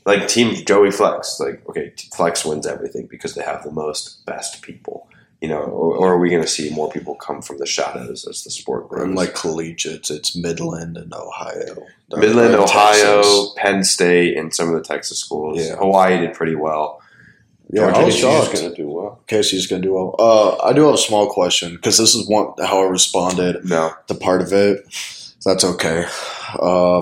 like 0.05 0.27
team 0.27 0.53
Joey 0.65 0.91
Flex, 0.91 1.39
like 1.39 1.67
okay, 1.69 1.93
Flex 2.13 2.43
wins 2.43 2.67
everything 2.67 3.07
because 3.07 3.35
they 3.35 3.43
have 3.43 3.63
the 3.63 3.71
most 3.71 4.25
best 4.25 4.61
people. 4.61 5.07
You 5.39 5.47
know, 5.47 5.61
or, 5.63 5.95
or 5.95 6.13
are 6.13 6.19
we 6.19 6.29
going 6.29 6.43
to 6.43 6.47
see 6.47 6.69
more 6.69 6.91
people 6.91 7.15
come 7.15 7.41
from 7.41 7.57
the 7.57 7.65
shadows 7.65 8.27
as 8.27 8.43
the 8.43 8.51
sport 8.51 8.89
grows? 8.89 9.05
And 9.05 9.15
like 9.15 9.33
collegiates, 9.33 10.11
it's 10.11 10.35
Midland 10.35 10.97
and 10.97 11.11
Ohio. 11.11 11.83
Midland, 12.15 12.53
Ohio, 12.53 13.23
Texas. 13.23 13.53
Penn 13.55 13.83
State, 13.83 14.37
and 14.37 14.53
some 14.53 14.67
of 14.67 14.75
the 14.75 14.83
Texas 14.83 15.17
schools. 15.19 15.57
Yeah. 15.57 15.77
Hawaii 15.77 16.19
did 16.19 16.35
pretty 16.35 16.53
well. 16.53 17.01
Yeah, 17.73 17.83
I 17.87 18.03
was 18.03 18.15
is 18.15 18.21
shocked. 18.21 18.53
gonna 18.53 18.75
do 18.75 18.89
well. 18.89 19.21
Casey's 19.27 19.67
gonna 19.67 19.81
do 19.81 19.93
well. 19.93 20.15
Uh, 20.19 20.57
I 20.63 20.73
do 20.73 20.85
have 20.85 20.95
a 20.95 20.97
small 20.97 21.27
question 21.31 21.75
because 21.75 21.97
this 21.97 22.13
is 22.15 22.27
one 22.27 22.47
how 22.65 22.81
I 22.83 22.87
responded 22.89 23.63
No, 23.63 23.91
to 24.07 24.13
part 24.15 24.41
of 24.41 24.51
it. 24.51 24.83
That's 25.45 25.63
okay. 25.63 26.05
Uh, 26.59 27.01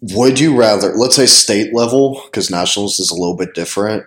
would 0.00 0.38
you 0.40 0.56
rather, 0.56 0.94
let's 0.96 1.16
say 1.16 1.26
state 1.26 1.74
level, 1.74 2.22
because 2.26 2.50
nationals 2.50 2.98
is 2.98 3.10
a 3.10 3.14
little 3.14 3.36
bit 3.36 3.54
different. 3.54 4.04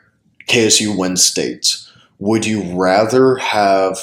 KSU 0.48 0.98
wins 0.98 1.24
states. 1.24 1.92
Would 2.20 2.46
you 2.46 2.64
rather 2.76 3.36
have 3.38 4.00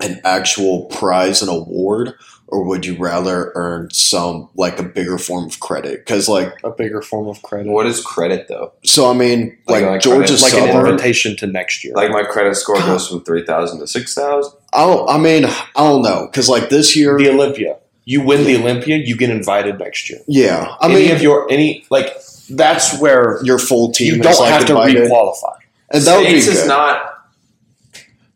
an 0.00 0.20
actual 0.24 0.84
prize 0.86 1.40
and 1.42 1.50
award, 1.50 2.14
or 2.48 2.62
would 2.64 2.86
you 2.86 2.96
rather 2.96 3.50
earn 3.56 3.88
some 3.92 4.48
like 4.54 4.78
a 4.78 4.82
bigger 4.82 5.18
form 5.18 5.46
of 5.46 5.58
credit? 5.60 5.98
Because 6.00 6.28
like, 6.28 6.54
A 6.62 6.70
bigger 6.70 7.02
form 7.02 7.26
of 7.28 7.42
credit. 7.42 7.70
what 7.72 7.86
is 7.86 8.00
credit 8.02 8.46
though? 8.48 8.72
so 8.84 9.10
I 9.10 9.14
mean, 9.14 9.56
Like- 9.66 9.82
like, 9.82 9.90
like 9.92 10.00
Georgia 10.02 10.34
like 10.42 10.54
an 10.54 10.68
invitation 10.86 11.36
to 11.38 11.46
next 11.46 11.82
year. 11.84 11.94
Like 11.94 12.10
my 12.10 12.22
credit 12.22 12.54
score 12.56 12.76
goes 12.76 13.08
from 13.08 13.24
three 13.24 13.44
thousand 13.44 13.80
to 13.80 13.86
six 13.86 14.14
thousand. 14.14 14.52
I 14.72 14.86
don't. 14.86 15.08
I 15.10 15.18
mean, 15.18 15.44
I 15.46 15.66
don't 15.76 16.02
know 16.02 16.26
because 16.30 16.48
like 16.48 16.68
this 16.70 16.94
year, 16.96 17.18
the 17.18 17.30
Olympia. 17.30 17.78
You 18.08 18.20
win 18.20 18.44
the 18.44 18.56
Olympia, 18.56 18.98
you 18.98 19.16
get 19.16 19.30
invited 19.30 19.80
next 19.80 20.08
year. 20.08 20.20
yeah. 20.28 20.76
I 20.80 20.86
any 20.86 20.94
mean, 21.06 21.10
of 21.16 21.22
your 21.22 21.50
any 21.50 21.84
like 21.90 22.12
that's 22.48 23.00
where 23.00 23.40
your 23.42 23.58
full 23.58 23.90
team 23.90 24.14
you 24.14 24.22
don't 24.22 24.38
like 24.38 24.52
have 24.52 24.66
to 24.66 24.72
invited. 24.74 25.10
requalify. 25.10 25.56
and 25.90 26.04
that 26.04 26.16
would 26.16 26.26
be 26.26 26.34
good. 26.34 26.38
is 26.48 26.66
not. 26.68 27.26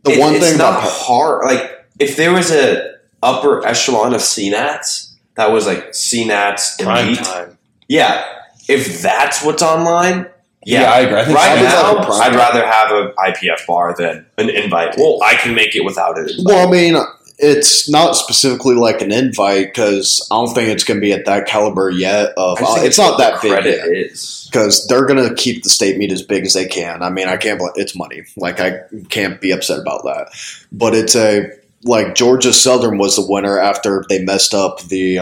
the 0.02 0.10
it- 0.12 0.18
one 0.18 0.34
it's 0.34 0.48
thing 0.48 0.58
not 0.58 0.78
about 0.80 0.90
hard. 0.90 1.44
Like 1.44 1.86
if 2.00 2.16
there 2.16 2.32
was 2.32 2.50
a 2.50 2.96
upper 3.22 3.66
echelon 3.66 4.14
of 4.14 4.20
CNATs 4.20 5.10
that 5.40 5.52
was 5.52 5.66
like 5.66 5.90
CNATs 5.90 6.82
Prime 6.82 7.08
elite. 7.08 7.18
time. 7.18 7.58
Yeah, 7.88 8.24
if 8.68 9.02
that's 9.02 9.42
what's 9.44 9.62
online, 9.62 10.26
yeah. 10.64 10.82
Yeah, 10.82 10.92
I 10.92 10.98
agree. 11.00 11.18
I 11.18 11.34
right 11.34 11.62
now, 11.62 11.94
like 11.94 12.08
I'd 12.20 12.32
time. 12.32 12.36
rather 12.36 12.66
have 12.66 12.90
an 12.92 13.12
IPF 13.18 13.66
bar 13.66 13.94
than 13.96 14.26
an 14.36 14.50
invite. 14.50 14.96
Well, 14.98 15.18
I 15.24 15.34
can 15.34 15.54
make 15.54 15.74
it 15.74 15.84
without 15.84 16.18
it. 16.18 16.32
Well, 16.44 16.68
I 16.68 16.70
mean, 16.70 16.94
it's 17.38 17.88
not 17.88 18.12
specifically 18.16 18.74
like 18.74 19.00
an 19.00 19.10
invite 19.10 19.68
because 19.68 20.26
I 20.30 20.34
don't 20.36 20.54
think 20.54 20.68
it's 20.68 20.84
going 20.84 20.98
to 20.98 21.00
be 21.00 21.14
at 21.14 21.24
that 21.24 21.46
caliber 21.46 21.88
yet. 21.88 22.34
Of 22.36 22.60
uh, 22.60 22.74
think 22.74 22.86
it's 22.86 22.98
not 22.98 23.16
that 23.18 23.40
big 23.40 23.52
credit 23.52 23.78
yet. 23.78 23.88
is. 23.88 24.46
because 24.52 24.86
they're 24.86 25.06
going 25.06 25.26
to 25.26 25.34
keep 25.34 25.62
the 25.62 25.70
state 25.70 25.96
meet 25.96 26.12
as 26.12 26.22
big 26.22 26.44
as 26.44 26.52
they 26.52 26.66
can. 26.66 27.02
I 27.02 27.08
mean, 27.08 27.28
I 27.28 27.38
can't. 27.38 27.60
It's 27.76 27.96
money. 27.96 28.24
Like 28.36 28.60
I 28.60 28.80
can't 29.08 29.40
be 29.40 29.52
upset 29.52 29.78
about 29.78 30.02
that. 30.04 30.28
But 30.70 30.94
it's 30.94 31.16
a 31.16 31.50
like 31.84 32.14
Georgia 32.14 32.52
Southern 32.52 32.98
was 32.98 33.16
the 33.16 33.26
winner 33.26 33.58
after 33.58 34.04
they 34.08 34.22
messed 34.22 34.54
up 34.54 34.80
the 34.82 35.20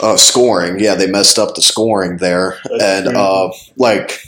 uh, 0.00 0.16
scoring. 0.16 0.78
Yeah, 0.78 0.94
they 0.94 1.06
messed 1.10 1.38
up 1.38 1.54
the 1.54 1.62
scoring 1.62 2.18
there, 2.18 2.58
and 2.80 3.08
uh, 3.08 3.50
like 3.76 4.22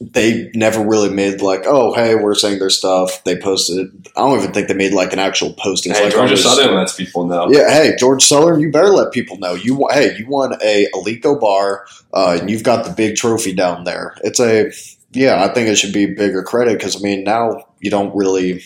they 0.00 0.48
never 0.54 0.80
really 0.80 1.08
made 1.10 1.40
like, 1.40 1.62
oh 1.66 1.92
hey, 1.94 2.14
we're 2.14 2.34
saying 2.34 2.58
their 2.60 2.70
stuff. 2.70 3.24
They 3.24 3.36
posted. 3.36 4.08
I 4.16 4.20
don't 4.20 4.38
even 4.38 4.52
think 4.52 4.68
they 4.68 4.74
made 4.74 4.92
like 4.92 5.12
an 5.12 5.18
actual 5.18 5.54
posting. 5.54 5.90
It's 5.90 5.98
Hey, 5.98 6.04
like, 6.06 6.14
Georgia 6.14 6.34
this- 6.34 6.42
Southern 6.44 6.74
lets 6.76 6.94
people 6.94 7.26
know. 7.26 7.48
yeah, 7.50 7.68
hey, 7.70 7.96
George 7.98 8.22
Southern, 8.22 8.60
you 8.60 8.70
better 8.70 8.90
let 8.90 9.12
people 9.12 9.38
know. 9.38 9.54
You 9.54 9.74
wa- 9.74 9.92
hey, 9.92 10.14
you 10.16 10.26
won 10.28 10.54
a 10.62 10.86
Eleiko 10.94 11.40
bar, 11.40 11.86
uh, 12.12 12.36
and 12.40 12.48
you've 12.50 12.62
got 12.62 12.84
the 12.84 12.92
big 12.92 13.16
trophy 13.16 13.52
down 13.54 13.84
there. 13.84 14.14
It's 14.22 14.38
a 14.38 14.70
yeah, 15.12 15.42
I 15.42 15.52
think 15.54 15.68
it 15.68 15.76
should 15.76 15.94
be 15.94 16.06
bigger 16.06 16.42
credit 16.42 16.76
because 16.78 16.96
I 16.96 17.00
mean 17.00 17.24
now 17.24 17.66
you 17.80 17.90
don't 17.90 18.14
really 18.14 18.62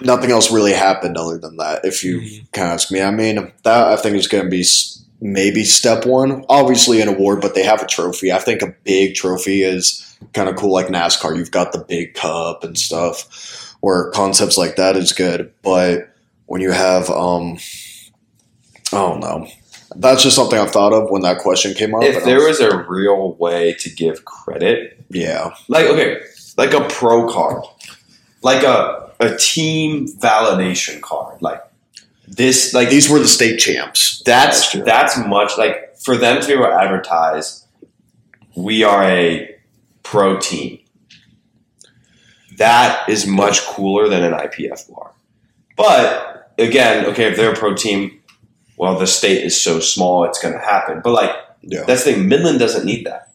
nothing 0.00 0.30
else 0.30 0.50
really 0.50 0.72
happened 0.72 1.16
other 1.16 1.38
than 1.38 1.56
that. 1.56 1.84
If 1.84 2.04
you 2.04 2.42
can 2.52 2.66
ask 2.66 2.90
me, 2.90 3.02
I 3.02 3.10
mean 3.10 3.52
that 3.62 3.88
I 3.88 3.96
think 3.96 4.16
is 4.16 4.28
going 4.28 4.44
to 4.44 4.50
be 4.50 4.64
maybe 5.20 5.64
step 5.64 6.06
one. 6.06 6.44
Obviously 6.48 7.00
an 7.00 7.08
award, 7.08 7.40
but 7.40 7.54
they 7.54 7.64
have 7.64 7.82
a 7.82 7.86
trophy. 7.86 8.32
I 8.32 8.38
think 8.38 8.62
a 8.62 8.74
big 8.84 9.14
trophy 9.14 9.62
is 9.62 10.16
kind 10.32 10.48
of 10.48 10.56
cool, 10.56 10.72
like 10.72 10.88
NASCAR. 10.88 11.36
You've 11.36 11.50
got 11.50 11.72
the 11.72 11.84
big 11.84 12.14
cup 12.14 12.64
and 12.64 12.78
stuff, 12.78 13.74
where 13.80 14.10
concepts 14.10 14.58
like 14.58 14.76
that 14.76 14.96
is 14.96 15.12
good, 15.12 15.52
but 15.62 16.14
when 16.46 16.60
you 16.60 16.72
have 16.72 17.10
um 17.10 17.58
I 18.92 18.96
don't 18.96 19.20
know. 19.20 19.48
That's 19.96 20.22
just 20.22 20.36
something 20.36 20.58
I 20.58 20.66
thought 20.66 20.92
of 20.92 21.10
when 21.10 21.22
that 21.22 21.38
question 21.38 21.74
came 21.74 21.94
up. 21.94 22.02
If 22.02 22.16
and 22.16 22.24
I 22.24 22.26
there 22.26 22.46
was 22.46 22.60
a 22.60 22.84
real 22.84 23.34
way 23.34 23.74
to 23.80 23.90
give 23.90 24.24
credit, 24.24 25.02
yeah, 25.10 25.54
like 25.68 25.86
okay, 25.86 26.20
like 26.56 26.72
a 26.72 26.86
pro 26.88 27.28
card, 27.28 27.64
like 28.42 28.62
a 28.62 29.10
a 29.20 29.36
team 29.36 30.06
validation 30.06 31.00
card, 31.00 31.42
like 31.42 31.60
this, 32.28 32.72
like 32.72 32.88
these 32.88 33.08
were 33.08 33.18
the 33.18 33.26
state 33.28 33.58
champs. 33.58 34.22
that's 34.24 34.72
that's 34.84 35.16
much 35.26 35.58
like 35.58 35.96
for 35.98 36.16
them 36.16 36.40
to 36.40 36.46
be 36.46 36.52
able 36.52 36.64
to 36.66 36.72
advertise 36.72 37.66
we 38.54 38.82
are 38.84 39.02
a 39.04 39.54
pro 40.02 40.38
team. 40.38 40.78
That 42.58 43.08
is 43.08 43.26
much 43.26 43.60
cooler 43.66 44.08
than 44.08 44.24
an 44.24 44.32
ipf 44.32 44.90
bar. 44.92 45.12
But 45.76 46.52
again 46.58 47.06
okay 47.06 47.24
if 47.30 47.36
they're 47.36 47.52
a 47.52 47.56
pro 47.56 47.74
team 47.74 48.20
well 48.76 48.98
the 48.98 49.06
state 49.06 49.44
is 49.44 49.60
so 49.60 49.80
small 49.80 50.24
it's 50.24 50.40
going 50.40 50.54
to 50.54 50.60
happen. 50.60 51.00
But 51.02 51.12
like 51.12 51.34
Yeah. 51.62 51.84
that's 51.86 52.04
the 52.04 52.12
thing 52.14 52.28
midland 52.28 52.58
doesn't 52.58 52.84
need 52.84 53.04
that. 53.06 53.30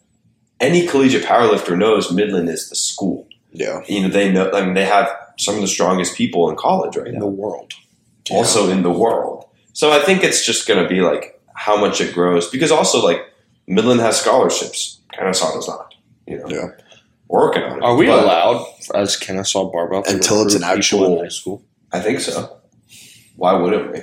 Any 0.60 0.86
collegiate 0.86 1.24
powerlifter 1.24 1.76
knows 1.76 2.12
midland 2.12 2.48
is 2.48 2.68
the 2.68 2.76
school 2.76 3.26
Yeah, 3.56 3.82
you 3.88 4.02
know 4.02 4.08
they 4.08 4.30
know 4.32 4.50
i 4.52 4.64
mean 4.64 4.74
they 4.74 4.84
have 4.84 5.08
some 5.38 5.54
of 5.54 5.60
the 5.60 5.68
strongest 5.68 6.16
people 6.16 6.50
in 6.50 6.56
college 6.56 6.96
right 6.96 7.06
in 7.06 7.14
now 7.14 7.20
the 7.20 7.26
world. 7.42 7.72
also 8.30 8.68
in 8.70 8.82
the 8.82 8.90
world. 8.90 9.46
So 9.72 9.90
I 9.92 9.98
think 10.00 10.22
it's 10.24 10.44
just 10.46 10.66
going 10.68 10.80
to 10.82 10.88
be 10.88 11.00
like 11.00 11.40
how 11.54 11.76
much 11.80 12.00
it 12.00 12.14
grows 12.14 12.48
because 12.50 12.70
also 12.72 13.02
like 13.04 13.20
Midland 13.66 14.00
has 14.00 14.20
scholarships, 14.20 15.00
Kennesaw 15.12 15.54
does 15.54 15.66
not. 15.68 15.94
You 16.26 16.38
know, 16.38 16.46
Yeah. 16.48 16.68
working 17.28 17.62
on 17.62 17.78
it. 17.78 17.82
Are 17.84 17.96
we 17.96 18.06
but 18.06 18.22
allowed 18.24 18.66
as 18.94 19.16
Kennesaw 19.16 19.70
barbell 19.70 20.02
Until 20.06 20.42
it's 20.44 20.54
an 20.54 20.62
recruit 20.62 20.72
in 20.72 20.78
actual- 20.78 21.18
high 21.22 21.28
school? 21.28 21.62
I 21.92 22.00
think 22.00 22.20
so. 22.20 22.56
Why 23.36 23.52
wouldn't 23.54 23.92
we? 23.92 24.00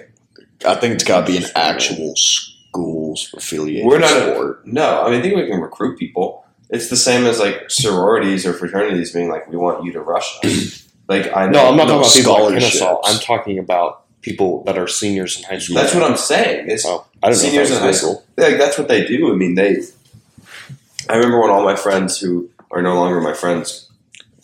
I 0.65 0.75
think 0.75 0.95
it's 0.95 1.03
got 1.03 1.25
to 1.25 1.31
be 1.31 1.37
an 1.37 1.45
actual 1.55 2.13
schools 2.15 3.33
affiliated 3.35 3.85
We're 3.85 3.99
not- 3.99 4.09
sport. 4.09 4.67
No, 4.67 5.01
I 5.03 5.09
mean 5.09 5.19
I 5.19 5.21
think 5.23 5.35
we 5.35 5.47
can 5.47 5.59
recruit 5.61 5.97
people. 5.97 6.45
It's 6.71 6.89
the 6.89 6.95
same 6.97 7.25
as 7.25 7.39
like 7.39 7.69
sororities 7.69 8.45
or 8.45 8.53
fraternities 8.53 9.11
being 9.11 9.29
like, 9.29 9.47
we 9.47 9.57
want 9.57 9.83
you 9.83 9.91
to 9.93 10.01
rush 10.01 10.39
us. 10.43 10.87
like 11.07 11.35
I 11.35 11.45
know. 11.45 11.51
No, 11.63 11.69
I'm 11.69 11.77
not 11.77 11.87
no, 11.87 12.01
talking 12.01 12.23
about 12.23 12.37
people 12.37 12.43
like. 12.45 12.59
Kennesaw. 12.59 13.01
I'm 13.03 13.19
talking 13.19 13.59
about 13.59 14.03
people 14.21 14.63
that 14.63 14.77
are 14.77 14.87
seniors 14.87 15.37
in 15.37 15.43
high 15.43 15.57
school. 15.59 15.75
That's 15.75 15.93
what 15.93 16.03
I'm 16.03 16.17
saying. 16.17 16.69
Is 16.69 16.85
Oh, 16.85 17.05
I 17.21 17.27
don't 17.27 17.35
seniors 17.35 17.69
know. 17.69 17.75
in 17.77 17.81
high 17.81 17.87
legal. 17.87 17.99
school. 17.99 18.23
Like 18.37 18.57
that's 18.57 18.77
what 18.77 18.87
they 18.87 19.05
do. 19.05 19.31
I 19.31 19.35
mean, 19.35 19.55
they. 19.55 19.77
I 21.09 21.15
remember 21.15 21.41
when 21.41 21.49
all 21.49 21.63
my 21.63 21.75
friends 21.75 22.19
who 22.19 22.49
are 22.71 22.81
no 22.81 22.93
longer 22.95 23.19
my 23.19 23.33
friends 23.33 23.89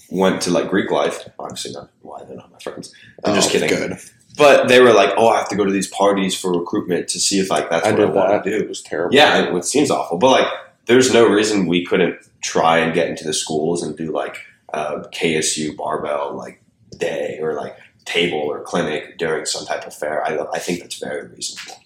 went 0.09 0.41
to 0.41 0.51
like 0.51 0.69
Greek 0.69 0.91
life. 0.91 1.27
Obviously 1.39 1.71
not 1.71 1.89
why 2.01 2.23
they're 2.25 2.35
not 2.35 2.51
my 2.51 2.59
friends. 2.59 2.93
I'm 3.23 3.35
just 3.35 3.49
Oh, 3.49 3.51
kidding. 3.53 3.69
Good. 3.69 3.97
But 4.37 4.67
they 4.67 4.79
were 4.81 4.93
like, 4.93 5.13
"Oh, 5.17 5.29
I 5.29 5.37
have 5.37 5.49
to 5.49 5.55
go 5.55 5.65
to 5.65 5.71
these 5.71 5.87
parties 5.87 6.39
for 6.39 6.51
recruitment 6.51 7.07
to 7.09 7.19
see 7.19 7.39
if 7.39 7.49
like 7.49 7.69
that's 7.69 7.87
I 7.87 7.91
what 7.91 8.01
I, 8.01 8.05
want 8.05 8.29
that. 8.29 8.43
to 8.43 8.49
do." 8.57 8.63
It 8.65 8.69
was 8.69 8.81
terrible. 8.81 9.15
Yeah, 9.15 9.39
it, 9.49 9.55
it 9.55 9.65
seems 9.65 9.89
awful, 9.89 10.17
but 10.19 10.29
like, 10.29 10.47
there's 10.87 11.13
no 11.13 11.27
reason 11.27 11.67
we 11.67 11.85
couldn't 11.85 12.17
try 12.41 12.79
and 12.79 12.93
get 12.93 13.09
into 13.09 13.23
the 13.23 13.33
schools 13.33 13.83
and 13.83 13.97
do 13.97 14.11
like 14.11 14.37
uh, 14.73 15.03
KSU 15.13 15.75
barbell 15.75 16.33
like 16.35 16.61
day 16.97 17.39
or 17.41 17.53
like 17.55 17.77
table 18.05 18.39
or 18.39 18.61
clinic 18.61 19.17
during 19.17 19.45
some 19.45 19.65
type 19.65 19.85
of 19.85 19.93
fair. 19.93 20.23
I, 20.25 20.37
I 20.53 20.59
think 20.59 20.79
that's 20.81 20.99
very 20.99 21.27
reasonable. 21.27 21.81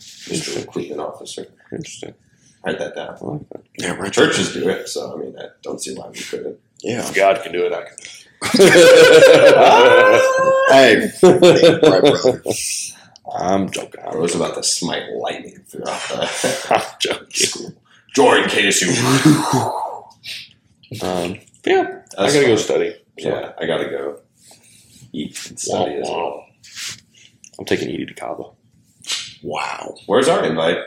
Mr. 0.00 0.56
Recruitment 0.56 1.00
officer, 1.00 1.46
Interesting. 1.72 2.14
write 2.64 2.78
that 2.78 2.94
down. 2.96 3.16
I 3.20 3.24
like 3.24 3.48
that. 3.50 3.62
Yeah, 3.78 3.92
right. 3.94 4.12
Churches 4.12 4.52
do 4.52 4.68
it, 4.68 4.88
so 4.88 5.14
I 5.14 5.16
mean, 5.22 5.38
I 5.38 5.46
don't 5.62 5.80
see 5.80 5.94
why 5.94 6.08
we 6.08 6.18
couldn't. 6.18 6.58
Yeah. 6.82 7.06
If 7.08 7.14
God 7.14 7.40
can 7.42 7.52
do 7.52 7.64
it, 7.66 7.72
I 7.72 7.84
can. 7.84 7.96
Hey, 10.68 11.10
right, 11.22 12.02
brother. 12.02 12.42
I'm 13.38 13.70
joking. 13.70 14.00
I 14.04 14.16
was 14.16 14.34
about 14.34 14.54
to 14.56 14.62
smite 14.62 15.04
lightning 15.14 15.58
throughout 15.68 16.00
the 16.08 16.66
I'm 16.74 16.82
joking. 16.98 17.26
school. 17.30 17.72
Join 18.16 18.44
KSU. 18.44 18.88
Um, 21.02 21.40
yeah, 21.66 22.02
I 22.16 22.26
gotta 22.32 22.46
go 22.46 22.54
study. 22.54 22.94
So. 23.18 23.28
Yeah, 23.28 23.52
I 23.58 23.66
gotta 23.66 23.90
go 23.90 24.20
eat 25.12 25.36
and 25.50 25.58
study 25.58 25.96
as 25.96 26.08
well. 26.08 26.16
Wow. 26.16 26.44
I'm 27.58 27.64
taking 27.64 27.88
Edie 27.88 28.06
to 28.06 28.14
Cabo. 28.14 28.54
Wow. 29.42 29.96
Where's 30.06 30.28
our 30.28 30.44
invite? 30.44 30.78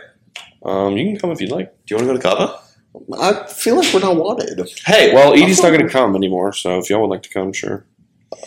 Um, 0.64 0.96
you 0.96 1.06
can 1.06 1.20
come 1.20 1.32
if 1.32 1.42
you'd 1.42 1.52
like. 1.52 1.74
Do 1.86 1.96
you 1.96 1.98
want 1.98 2.08
to 2.08 2.14
go 2.14 2.18
to 2.18 2.38
Cabo? 2.38 3.20
I 3.22 3.46
feel 3.48 3.76
like 3.76 3.94
we're 3.94 4.00
not 4.00 4.16
wanted. 4.16 4.68
Hey, 4.86 5.14
Well, 5.14 5.34
Edie's 5.34 5.62
not 5.62 5.70
going 5.72 5.86
to 5.86 5.90
come 5.92 6.16
anymore, 6.16 6.54
so 6.54 6.80
if 6.80 6.90
y'all 6.90 7.02
would 7.02 7.10
like 7.14 7.24
to 7.24 7.30
come, 7.30 7.52
sure. 7.52 7.86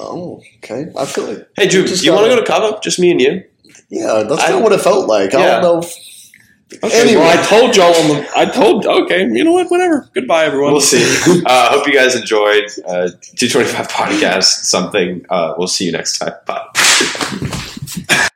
Oh, 0.00 0.42
okay. 0.56 0.86
I 0.98 1.04
feel 1.04 1.24
like 1.32 1.48
Hey, 1.54 1.68
Drew, 1.68 1.86
do 1.86 1.94
you 1.94 2.12
want 2.14 2.24
to 2.24 2.30
go 2.34 2.40
to 2.40 2.46
Cabo? 2.46 2.80
Just 2.80 2.98
me 2.98 3.10
and 3.10 3.20
you? 3.20 3.44
yeah, 3.90 4.24
that's 4.26 4.40
I- 4.42 4.46
kind 4.46 4.56
of 4.56 4.62
what 4.62 4.72
it 4.72 4.80
felt 4.80 5.06
like. 5.06 5.34
I 5.34 5.38
Yeah. 5.40 5.60
don't 5.60 5.62
know. 5.62 5.78
If, 5.80 5.94
Okay, 6.82 7.00
Anyway. 7.00 7.20
well, 7.20 7.38
I 7.38 7.42
told 7.42 7.76
y'all 7.76 7.94
on 7.94 8.08
the. 8.08 8.28
I 8.36 8.44
told. 8.46 8.86
Okay, 8.86 9.20
you 9.22 9.44
know 9.44 9.52
what? 9.52 9.70
Whatever. 9.70 10.08
Goodbye, 10.14 10.44
everyone. 10.44 10.72
We'll 10.72 10.80
see. 10.80 11.02
uh, 11.46 11.70
hope 11.70 11.86
you 11.86 11.94
guys 11.94 12.14
enjoyed 12.14 12.64
uh, 12.86 13.10
225 13.36 13.88
podcast 13.88 14.64
something. 14.64 15.24
Uh, 15.28 15.54
we'll 15.56 15.68
see 15.68 15.84
you 15.86 15.92
next 15.92 16.18
time. 16.18 16.32
Bye. 16.46 18.28